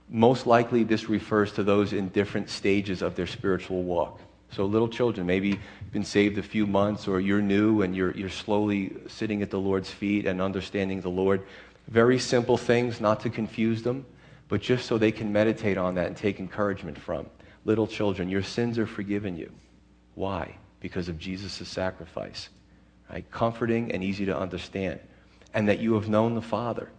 Most 0.10 0.48
likely, 0.48 0.84
this 0.84 1.10
refers 1.10 1.52
to 1.54 1.64
those 1.64 1.94
in 1.94 2.10
different 2.10 2.50
stages 2.50 3.02
of 3.02 3.16
their 3.16 3.28
spiritual 3.28 3.84
walk. 3.84 4.20
So, 4.52 4.66
little 4.66 4.88
children, 4.88 5.28
maybe 5.28 5.50
you've 5.50 5.92
been 5.92 6.06
saved 6.06 6.38
a 6.38 6.44
few 6.44 6.66
months, 6.66 7.08
or 7.08 7.20
you're 7.20 7.42
new 7.42 7.82
and 7.82 7.96
you're, 7.96 8.12
you're 8.12 8.30
slowly 8.30 8.96
sitting 9.08 9.42
at 9.42 9.50
the 9.50 9.60
Lord's 9.60 9.90
feet 9.90 10.26
and 10.26 10.42
understanding 10.42 11.02
the 11.02 11.10
Lord. 11.10 11.44
Very 11.88 12.20
simple 12.20 12.58
things, 12.58 13.02
not 13.02 13.20
to 13.22 13.30
confuse 13.30 13.84
them, 13.84 14.06
but 14.48 14.62
just 14.62 14.86
so 14.86 14.98
they 14.98 15.12
can 15.12 15.32
meditate 15.32 15.78
on 15.78 15.96
that 15.96 16.08
and 16.08 16.18
take 16.18 16.40
encouragement 16.40 16.98
from. 16.98 17.26
Little 17.66 17.88
children, 17.88 18.30
your 18.30 18.44
sins 18.44 18.78
are 18.78 18.88
forgiven 18.88 19.36
you. 19.36 19.52
Why? 20.14 20.56
Because 20.80 21.10
of 21.10 21.20
Jesus' 21.20 21.68
sacrifice. 21.68 22.50
Right? 23.12 23.30
Comforting 23.32 23.92
and 23.92 24.04
easy 24.04 24.26
to 24.26 24.38
understand. 24.38 25.00
And 25.54 25.68
that 25.68 25.80
you 25.80 25.96
have 25.96 26.10
known 26.10 26.36
the 26.36 26.42
Father. 26.42 26.90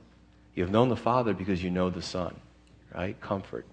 You 0.55 0.63
have 0.63 0.73
known 0.73 0.89
the 0.89 0.97
Father 0.97 1.35
because 1.35 1.63
you 1.63 1.71
know 1.71 1.91
the 1.91 2.03
Son. 2.03 2.35
Right? 2.95 3.21
Comfort. 3.21 3.67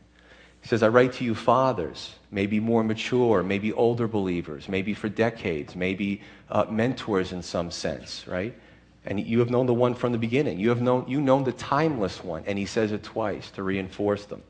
He 0.63 0.69
says, 0.69 0.81
I 0.81 0.87
write 0.87 1.11
to 1.13 1.25
you, 1.25 1.35
fathers, 1.35 2.15
maybe 2.31 2.61
more 2.61 2.85
mature, 2.85 3.43
maybe 3.43 3.73
older 3.73 4.07
believers, 4.07 4.69
maybe 4.69 4.93
for 4.93 5.09
decades, 5.09 5.75
maybe 5.75 6.21
uh, 6.49 6.65
mentors 6.69 7.33
in 7.33 7.43
some 7.43 7.69
sense, 7.69 8.25
right? 8.29 8.55
And 9.05 9.19
you 9.19 9.39
have 9.39 9.49
known 9.49 9.65
the 9.65 9.73
one 9.73 9.93
from 9.93 10.13
the 10.13 10.17
beginning. 10.17 10.57
You 10.57 10.69
have 10.69 10.81
known, 10.81 11.03
you 11.05 11.19
known 11.19 11.43
the 11.43 11.51
timeless 11.51 12.23
one. 12.23 12.43
And 12.47 12.57
he 12.57 12.65
says 12.65 12.93
it 12.93 13.03
twice 13.03 13.51
to 13.51 13.63
reinforce 13.63 14.23
them. 14.23 14.41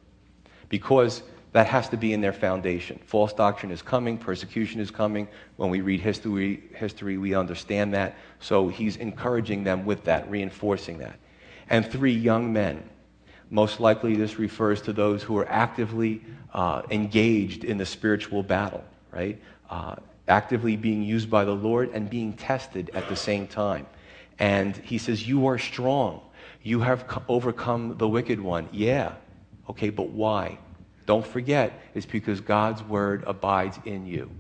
Because 0.70 1.24
that 1.54 1.66
has 1.66 1.90
to 1.90 1.98
be 1.98 2.14
in 2.14 2.22
their 2.22 2.32
foundation. 2.32 3.00
False 3.08 3.34
doctrine 3.34 3.72
is 3.72 3.82
coming, 3.82 4.20
persecution 4.20 4.82
is 4.82 4.92
coming. 4.92 5.28
When 5.56 5.72
we 5.72 5.82
read 5.82 6.00
history, 6.00 6.62
history 6.76 7.18
we 7.18 7.34
understand 7.34 7.96
that. 7.96 8.16
So 8.40 8.68
he's 8.68 8.98
encouraging 8.98 9.64
them 9.64 9.84
with 9.84 10.04
that, 10.04 10.30
reinforcing 10.30 11.00
that. 11.00 11.18
And 11.72 11.92
three, 11.92 12.14
young 12.14 12.54
men. 12.54 12.88
Most 13.54 13.80
likely, 13.80 14.16
this 14.16 14.40
refers 14.40 14.82
to 14.82 14.94
those 14.94 15.22
who 15.22 15.38
are 15.38 15.48
actively 15.48 16.24
uh, 16.56 16.82
engaged 16.90 17.64
in 17.64 17.78
the 17.78 17.86
spiritual 17.86 18.42
battle, 18.42 18.84
right? 19.12 19.40
Uh, 19.70 19.98
actively 20.28 20.76
being 20.76 21.04
used 21.04 21.30
by 21.30 21.46
the 21.46 21.54
Lord 21.54 21.92
and 21.94 22.10
being 22.10 22.34
tested 22.34 22.90
at 22.96 23.08
the 23.10 23.16
same 23.16 23.46
time. 23.46 23.86
And 24.40 24.76
he 24.78 24.98
says, 24.98 25.28
You 25.28 25.46
are 25.46 25.60
strong. 25.60 26.22
You 26.64 26.80
have 26.80 27.06
overcome 27.28 27.96
the 28.00 28.08
wicked 28.08 28.42
one. 28.42 28.70
Yeah. 28.72 29.14
Okay, 29.70 29.92
but 29.92 30.10
why? 30.10 30.58
Don't 31.06 31.26
forget, 31.26 31.80
it's 31.94 32.08
because 32.08 32.42
God's 32.42 32.82
word 32.82 33.24
abides 33.28 33.78
in 33.86 34.08
you. 34.08 34.32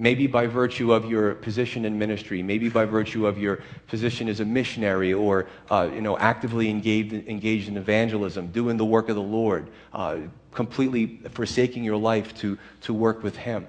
Maybe 0.00 0.28
by 0.28 0.46
virtue 0.46 0.92
of 0.92 1.10
your 1.10 1.34
position 1.34 1.84
in 1.84 1.98
ministry, 1.98 2.40
maybe 2.40 2.68
by 2.68 2.84
virtue 2.84 3.26
of 3.26 3.36
your 3.36 3.58
position 3.88 4.28
as 4.28 4.38
a 4.38 4.44
missionary 4.44 5.12
or 5.12 5.48
uh, 5.70 5.90
you 5.92 6.00
know, 6.00 6.16
actively 6.16 6.70
engaged, 6.70 7.12
engaged 7.28 7.68
in 7.68 7.76
evangelism, 7.76 8.52
doing 8.52 8.76
the 8.76 8.84
work 8.84 9.08
of 9.08 9.16
the 9.16 9.22
Lord, 9.22 9.68
uh, 9.92 10.18
completely 10.52 11.20
forsaking 11.32 11.82
your 11.82 11.96
life 11.96 12.32
to, 12.38 12.56
to 12.82 12.94
work 12.94 13.24
with 13.24 13.36
Him. 13.36 13.66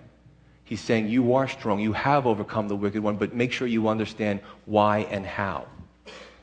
He's 0.66 0.82
saying, 0.82 1.10
You 1.10 1.34
are 1.34 1.48
strong, 1.48 1.80
you 1.80 1.94
have 1.94 2.28
overcome 2.28 2.68
the 2.68 2.76
wicked 2.76 3.02
one, 3.02 3.16
but 3.16 3.34
make 3.34 3.52
sure 3.52 3.68
you 3.68 3.88
understand 3.88 4.40
why 4.66 5.00
and 5.00 5.26
how. 5.26 5.66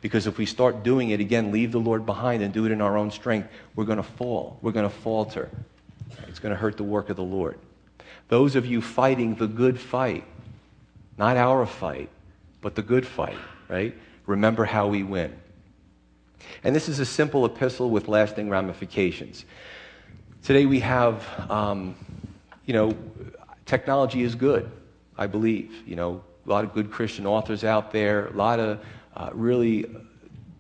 Because 0.01 0.27
if 0.27 0.37
we 0.37 0.47
start 0.47 0.83
doing 0.83 1.11
it 1.11 1.21
again, 1.21 1.53
leave 1.53 1.71
the 1.71 1.79
Lord 1.79 2.05
behind 2.05 2.43
and 2.43 2.53
do 2.53 2.67
it 2.67 2.73
in 2.73 2.81
our 2.81 2.97
own 2.97 3.13
strength, 3.13 3.49
we're 3.77 3.85
going 3.85 3.99
to 3.99 4.03
fall. 4.03 4.59
We're 4.63 4.73
going 4.73 4.89
to 4.89 4.95
falter. 4.95 5.49
It's 6.27 6.41
going 6.41 6.55
to 6.55 6.59
hurt 6.59 6.77
the 6.77 6.85
work 6.85 7.09
of 7.09 7.17
the 7.17 7.23
Lord. 7.23 7.59
Those 8.29 8.57
of 8.57 8.67
you 8.67 8.81
fighting 8.81 9.37
the 9.37 9.47
good 9.47 9.79
fight, 9.79 10.25
not 11.17 11.37
our 11.37 11.65
fight, 11.67 12.09
but 12.61 12.75
the 12.75 12.83
good 12.83 13.07
fight, 13.07 13.39
right? 13.69 13.95
Remember 14.27 14.65
how 14.65 14.89
we 14.89 15.03
win. 15.03 15.33
And 16.65 16.75
this 16.75 16.89
is 16.89 16.99
a 16.99 17.05
simple 17.07 17.45
epistle 17.45 17.91
with 17.91 18.09
lasting 18.09 18.51
ramifications. 18.51 19.45
Today 20.43 20.67
we 20.67 20.81
have, 20.81 21.25
um, 21.51 21.95
you 22.67 22.75
know, 22.75 22.97
technology 23.65 24.23
is 24.23 24.35
good, 24.35 24.71
I 25.17 25.27
believe. 25.27 25.73
You 25.87 25.97
know, 25.97 26.25
a 26.45 26.51
lot 26.51 26.65
of 26.65 26.75
good 26.75 26.91
Christian 26.91 27.27
authors 27.27 27.65
out 27.65 27.93
there, 27.93 28.27
a 28.27 28.33
lot 28.33 28.59
of 28.59 28.81
uh, 29.17 29.31
really 29.33 29.87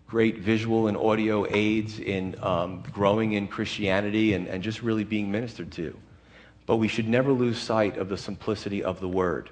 great 0.06 0.38
visual 0.38 0.86
and 0.86 0.96
audio 0.96 1.46
aids 1.52 1.98
in 1.98 2.36
um, 2.42 2.84
growing 2.92 3.32
in 3.32 3.48
Christianity 3.48 4.34
and, 4.34 4.46
and 4.46 4.62
just 4.62 4.82
really 4.82 5.04
being 5.04 5.30
ministered 5.30 5.72
to. 5.72 5.96
But 6.66 6.76
we 6.76 6.88
should 6.88 7.08
never 7.08 7.32
lose 7.32 7.58
sight 7.58 7.96
of 7.96 8.08
the 8.08 8.16
simplicity 8.16 8.82
of 8.82 9.00
the 9.00 9.08
word, 9.08 9.50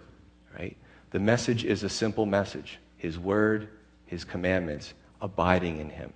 right? 0.58 0.76
The 1.10 1.20
message 1.20 1.64
is 1.64 1.84
a 1.84 1.88
simple 1.88 2.26
message 2.26 2.78
His 2.96 3.18
word, 3.18 3.68
His 4.06 4.24
commandments, 4.24 4.94
abiding 5.22 5.78
in 5.78 5.88
Him. 5.88 6.12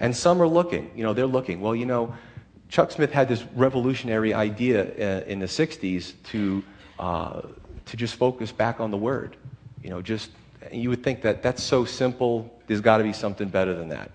And 0.00 0.16
some 0.16 0.42
are 0.42 0.48
looking, 0.48 0.90
you 0.96 1.04
know, 1.04 1.14
they're 1.14 1.26
looking. 1.26 1.60
Well, 1.60 1.76
you 1.76 1.86
know, 1.86 2.12
Chuck 2.68 2.90
Smith 2.90 3.12
had 3.12 3.28
this 3.28 3.44
revolutionary 3.54 4.34
idea 4.34 4.82
uh, 4.82 5.24
in 5.26 5.38
the 5.38 5.46
60s 5.46 6.14
to, 6.24 6.64
uh, 6.98 7.42
to 7.86 7.96
just 7.96 8.16
focus 8.16 8.50
back 8.50 8.80
on 8.80 8.90
the 8.90 8.96
word. 8.96 9.36
You 9.80 9.90
know, 9.90 10.02
just, 10.02 10.30
you 10.72 10.88
would 10.88 11.04
think 11.04 11.22
that 11.22 11.42
that's 11.42 11.62
so 11.62 11.84
simple, 11.84 12.52
there's 12.66 12.80
got 12.80 12.96
to 12.96 13.04
be 13.04 13.12
something 13.12 13.48
better 13.48 13.74
than 13.74 13.90
that. 13.90 14.10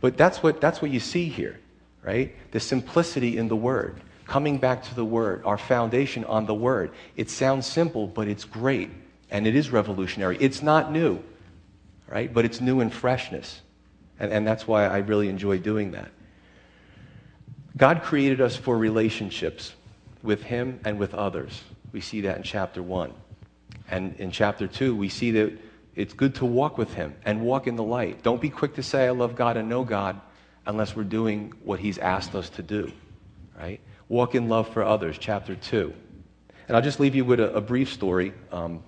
But 0.00 0.16
that's 0.16 0.42
what, 0.42 0.60
that's 0.60 0.80
what 0.80 0.90
you 0.90 1.00
see 1.00 1.28
here, 1.28 1.60
right? 2.02 2.34
The 2.52 2.60
simplicity 2.60 3.36
in 3.36 3.48
the 3.48 3.56
word 3.56 4.00
coming 4.26 4.58
back 4.58 4.82
to 4.84 4.94
the 4.94 5.04
Word, 5.04 5.42
our 5.44 5.58
foundation 5.58 6.24
on 6.24 6.46
the 6.46 6.54
Word. 6.54 6.90
It 7.16 7.30
sounds 7.30 7.66
simple, 7.66 8.06
but 8.06 8.28
it's 8.28 8.44
great, 8.44 8.90
and 9.30 9.46
it 9.46 9.54
is 9.54 9.70
revolutionary. 9.70 10.36
It's 10.40 10.62
not 10.62 10.92
new, 10.92 11.22
right? 12.08 12.32
But 12.32 12.44
it's 12.44 12.60
new 12.60 12.80
in 12.80 12.90
freshness. 12.90 13.60
And, 14.18 14.32
and 14.32 14.46
that's 14.46 14.66
why 14.66 14.86
I 14.86 14.98
really 14.98 15.28
enjoy 15.28 15.58
doing 15.58 15.92
that. 15.92 16.10
God 17.76 18.02
created 18.02 18.40
us 18.40 18.56
for 18.56 18.76
relationships 18.76 19.74
with 20.22 20.42
Him 20.42 20.80
and 20.84 20.98
with 20.98 21.14
others. 21.14 21.62
We 21.92 22.00
see 22.00 22.22
that 22.22 22.38
in 22.38 22.42
chapter 22.42 22.82
1. 22.82 23.12
And 23.90 24.16
in 24.18 24.30
chapter 24.30 24.66
2, 24.66 24.96
we 24.96 25.08
see 25.08 25.30
that 25.32 25.52
it's 25.94 26.14
good 26.14 26.34
to 26.36 26.46
walk 26.46 26.78
with 26.78 26.94
Him 26.94 27.14
and 27.24 27.42
walk 27.42 27.66
in 27.66 27.76
the 27.76 27.82
light. 27.82 28.22
Don't 28.22 28.40
be 28.40 28.50
quick 28.50 28.74
to 28.74 28.82
say, 28.82 29.06
I 29.06 29.10
love 29.10 29.36
God 29.36 29.56
and 29.56 29.68
know 29.68 29.84
God, 29.84 30.20
unless 30.66 30.96
we're 30.96 31.04
doing 31.04 31.52
what 31.62 31.78
He's 31.78 31.98
asked 31.98 32.34
us 32.34 32.48
to 32.50 32.62
do, 32.62 32.90
right? 33.58 33.80
Walk 34.08 34.34
in 34.34 34.48
love 34.48 34.68
for 34.72 34.84
others, 34.84 35.16
chapter 35.18 35.56
2. 35.56 35.92
And 36.68 36.76
I'll 36.76 36.82
just 36.82 37.00
leave 37.00 37.14
you 37.14 37.24
with 37.24 37.40
a, 37.40 37.54
a 37.54 37.60
brief 37.60 37.92
story. 37.92 38.32
Um, 38.52 38.82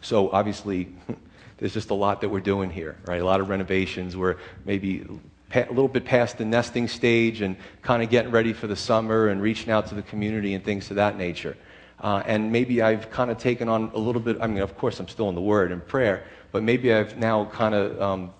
so, 0.00 0.30
obviously, 0.30 0.88
there's 1.58 1.72
just 1.72 1.90
a 1.90 1.94
lot 1.94 2.20
that 2.20 2.28
we're 2.28 2.40
doing 2.40 2.70
here, 2.70 2.96
right? 3.06 3.20
A 3.20 3.24
lot 3.24 3.40
of 3.40 3.48
renovations. 3.48 4.16
We're 4.16 4.36
maybe 4.64 5.06
a 5.54 5.68
little 5.68 5.88
bit 5.88 6.04
past 6.04 6.38
the 6.38 6.44
nesting 6.44 6.88
stage 6.88 7.42
and 7.42 7.56
kind 7.82 8.02
of 8.02 8.10
getting 8.10 8.32
ready 8.32 8.52
for 8.52 8.66
the 8.66 8.76
summer 8.76 9.28
and 9.28 9.40
reaching 9.40 9.70
out 9.70 9.86
to 9.88 9.94
the 9.94 10.02
community 10.02 10.54
and 10.54 10.64
things 10.64 10.90
of 10.90 10.96
that 10.96 11.16
nature. 11.16 11.56
Uh, 12.00 12.22
and 12.26 12.50
maybe 12.50 12.82
I've 12.82 13.10
kind 13.10 13.30
of 13.30 13.38
taken 13.38 13.68
on 13.68 13.92
a 13.94 13.98
little 13.98 14.20
bit, 14.20 14.38
I 14.40 14.48
mean, 14.48 14.58
of 14.58 14.76
course, 14.76 14.98
I'm 14.98 15.08
still 15.08 15.28
in 15.28 15.36
the 15.36 15.40
Word 15.40 15.70
and 15.70 15.86
prayer, 15.86 16.24
but 16.50 16.64
maybe 16.64 16.92
I've 16.92 17.16
now 17.18 17.44
kind 17.46 17.74
of 17.74 18.02
um, 18.02 18.34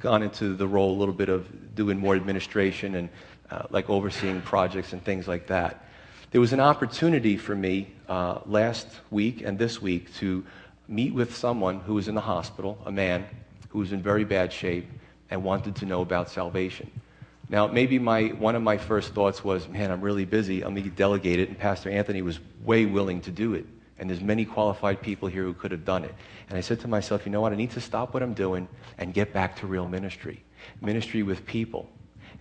gone 0.00 0.22
into 0.22 0.54
the 0.54 0.66
role 0.66 0.90
a 0.90 0.98
little 0.98 1.14
bit 1.14 1.28
of 1.28 1.74
doing 1.74 1.98
more 1.98 2.16
administration 2.16 2.96
and 2.96 3.08
uh, 3.52 3.66
like 3.70 3.90
overseeing 3.90 4.40
projects 4.40 4.92
and 4.92 5.04
things 5.04 5.28
like 5.28 5.46
that. 5.48 5.84
There 6.30 6.40
was 6.40 6.54
an 6.54 6.60
opportunity 6.60 7.36
for 7.36 7.54
me 7.54 7.88
uh, 8.08 8.40
last 8.46 8.86
week 9.10 9.42
and 9.42 9.58
this 9.58 9.82
week 9.82 10.14
to 10.14 10.44
meet 10.88 11.12
with 11.12 11.36
someone 11.36 11.80
who 11.80 11.94
was 11.94 12.08
in 12.08 12.14
the 12.14 12.22
hospital, 12.22 12.78
a 12.86 12.92
man 12.92 13.26
who 13.68 13.80
was 13.80 13.92
in 13.92 14.02
very 14.02 14.24
bad 14.24 14.52
shape 14.52 14.88
and 15.30 15.44
wanted 15.44 15.76
to 15.76 15.86
know 15.86 16.00
about 16.00 16.30
salvation. 16.30 16.90
Now, 17.50 17.66
maybe 17.66 17.98
my, 17.98 18.28
one 18.28 18.54
of 18.54 18.62
my 18.62 18.78
first 18.78 19.12
thoughts 19.12 19.44
was, 19.44 19.68
man, 19.68 19.90
I'm 19.90 20.00
really 20.00 20.24
busy. 20.24 20.60
Going 20.60 20.74
to 20.74 20.88
delegate 20.88 21.38
it. 21.38 21.50
And 21.50 21.58
Pastor 21.58 21.90
Anthony 21.90 22.22
was 22.22 22.40
way 22.64 22.86
willing 22.86 23.20
to 23.22 23.30
do 23.30 23.52
it. 23.52 23.66
And 23.98 24.08
there's 24.08 24.22
many 24.22 24.46
qualified 24.46 25.02
people 25.02 25.28
here 25.28 25.44
who 25.44 25.52
could 25.52 25.70
have 25.70 25.84
done 25.84 26.04
it. 26.04 26.14
And 26.48 26.56
I 26.56 26.62
said 26.62 26.80
to 26.80 26.88
myself, 26.88 27.26
you 27.26 27.32
know 27.32 27.42
what? 27.42 27.52
I 27.52 27.56
need 27.56 27.72
to 27.72 27.80
stop 27.80 28.14
what 28.14 28.22
I'm 28.22 28.32
doing 28.32 28.66
and 28.96 29.12
get 29.12 29.34
back 29.34 29.56
to 29.56 29.66
real 29.66 29.86
ministry. 29.86 30.42
Ministry 30.80 31.22
with 31.22 31.44
people. 31.44 31.90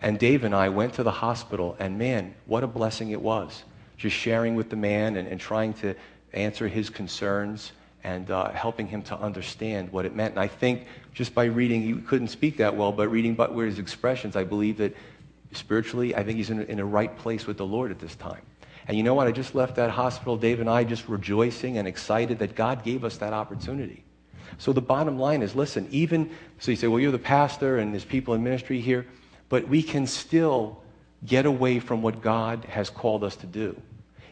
And 0.02 0.18
Dave 0.18 0.44
and 0.44 0.56
I 0.56 0.70
went 0.70 0.96
to 0.96 1.04
the 1.04 1.12
hospital, 1.12 1.76
and 1.80 1.98
man, 1.98 2.34
what 2.48 2.64
a 2.64 2.68
blessing 2.68 3.12
it 3.12 3.22
was. 3.22 3.64
Just 3.98 4.16
sharing 4.16 4.56
with 4.56 4.70
the 4.70 4.76
man 4.76 5.16
and, 5.16 5.28
and 5.28 5.40
trying 5.40 5.74
to 5.76 5.96
answer 6.34 6.68
his 6.68 6.90
concerns 6.90 7.72
and 8.04 8.32
uh, 8.32 8.50
helping 8.50 8.88
him 8.88 9.04
to 9.04 9.16
understand 9.20 9.92
what 9.92 10.06
it 10.06 10.16
meant. 10.16 10.32
And 10.32 10.40
I 10.40 10.48
think 10.48 10.88
just 11.14 11.36
by 11.36 11.46
reading, 11.46 11.84
he 11.84 11.94
couldn't 12.02 12.30
speak 12.30 12.58
that 12.58 12.76
well, 12.76 12.92
but 12.92 13.10
reading 13.10 13.36
Butler's 13.36 13.78
expressions, 13.78 14.36
I 14.36 14.44
believe 14.44 14.78
that 14.78 14.96
spiritually, 15.52 16.16
I 16.16 16.24
think 16.24 16.38
he's 16.38 16.50
in, 16.50 16.64
in 16.64 16.80
a 16.80 16.86
right 16.86 17.16
place 17.20 17.46
with 17.46 17.58
the 17.58 17.66
Lord 17.66 17.92
at 17.92 18.00
this 18.00 18.16
time. 18.16 18.42
And 18.88 18.98
you 18.98 19.04
know 19.04 19.14
what? 19.14 19.28
I 19.28 19.32
just 19.32 19.54
left 19.54 19.76
that 19.76 19.92
hospital, 19.92 20.36
Dave 20.36 20.60
and 20.60 20.70
I, 20.70 20.84
just 20.84 21.08
rejoicing 21.08 21.78
and 21.78 21.88
excited 21.88 22.40
that 22.40 22.56
God 22.56 22.84
gave 22.84 23.04
us 23.04 23.18
that 23.18 23.34
opportunity. 23.34 24.04
So 24.58 24.74
the 24.74 24.82
bottom 24.82 25.20
line 25.20 25.44
is 25.44 25.56
listen, 25.56 25.88
even, 25.92 26.32
so 26.58 26.72
you 26.72 26.78
say, 26.78 26.88
well, 26.88 27.00
you're 27.00 27.12
the 27.12 27.20
pastor 27.20 27.78
and 27.78 27.94
there's 27.94 28.04
people 28.04 28.34
in 28.34 28.44
ministry 28.44 28.82
here 28.82 29.06
but 29.52 29.68
we 29.68 29.84
can 29.84 30.08
still 30.08 30.82
get 31.26 31.46
away 31.46 31.78
from 31.78 32.02
what 32.02 32.22
God 32.22 32.64
has 32.70 32.90
called 32.90 33.22
us 33.22 33.36
to 33.36 33.46
do. 33.46 33.80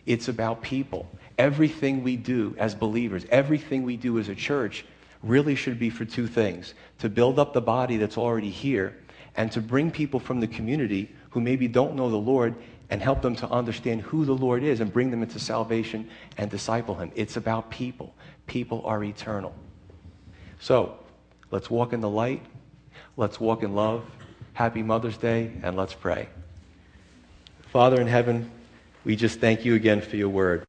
It's 0.06 0.30
about 0.30 0.62
people. 0.62 1.10
Everything 1.38 2.04
we 2.04 2.16
do 2.16 2.56
as 2.58 2.74
believers, 2.74 3.26
everything 3.30 3.84
we 3.84 3.98
do 3.98 4.18
as 4.18 4.30
a 4.30 4.34
church, 4.34 4.86
really 5.22 5.56
should 5.56 5.78
be 5.78 5.90
for 5.90 6.06
two 6.06 6.26
things 6.26 6.74
to 7.00 7.10
build 7.10 7.38
up 7.38 7.52
the 7.52 7.60
body 7.60 7.98
that's 7.98 8.18
already 8.18 8.50
here, 8.50 8.96
and 9.36 9.52
to 9.52 9.60
bring 9.60 9.92
people 9.92 10.22
from 10.22 10.40
the 10.40 10.48
community 10.48 11.14
who 11.32 11.42
maybe 11.42 11.68
don't 11.68 11.96
know 11.96 12.10
the 12.10 12.16
Lord 12.16 12.56
and 12.90 13.02
help 13.02 13.22
them 13.22 13.36
to 13.36 13.50
understand 13.50 14.02
who 14.02 14.24
the 14.24 14.34
Lord 14.34 14.64
is 14.64 14.80
and 14.80 14.92
bring 14.92 15.12
them 15.12 15.22
into 15.22 15.38
salvation 15.38 16.10
and 16.38 16.50
disciple 16.50 16.96
Him. 16.96 17.12
It's 17.14 17.36
about 17.36 17.70
people. 17.70 18.16
People 18.48 18.82
are 18.86 19.04
eternal. 19.04 19.54
So, 20.62 20.98
let's 21.52 21.70
walk 21.70 21.92
in 21.92 22.00
the 22.00 22.10
light, 22.10 22.42
let's 23.18 23.38
walk 23.38 23.64
in 23.64 23.76
love, 23.76 24.06
Happy 24.60 24.84
Mother's 24.84 25.16
Day, 25.16 25.52
and 25.64 25.78
let's 25.78 25.94
pray. 25.94 26.28
Father 27.72 28.02
in 28.02 28.08
heaven, 28.08 28.52
we 29.06 29.16
just 29.16 29.40
thank 29.40 29.64
you 29.64 29.74
again 29.74 30.02
for 30.02 30.18
your 30.18 30.28
word. 30.28 30.66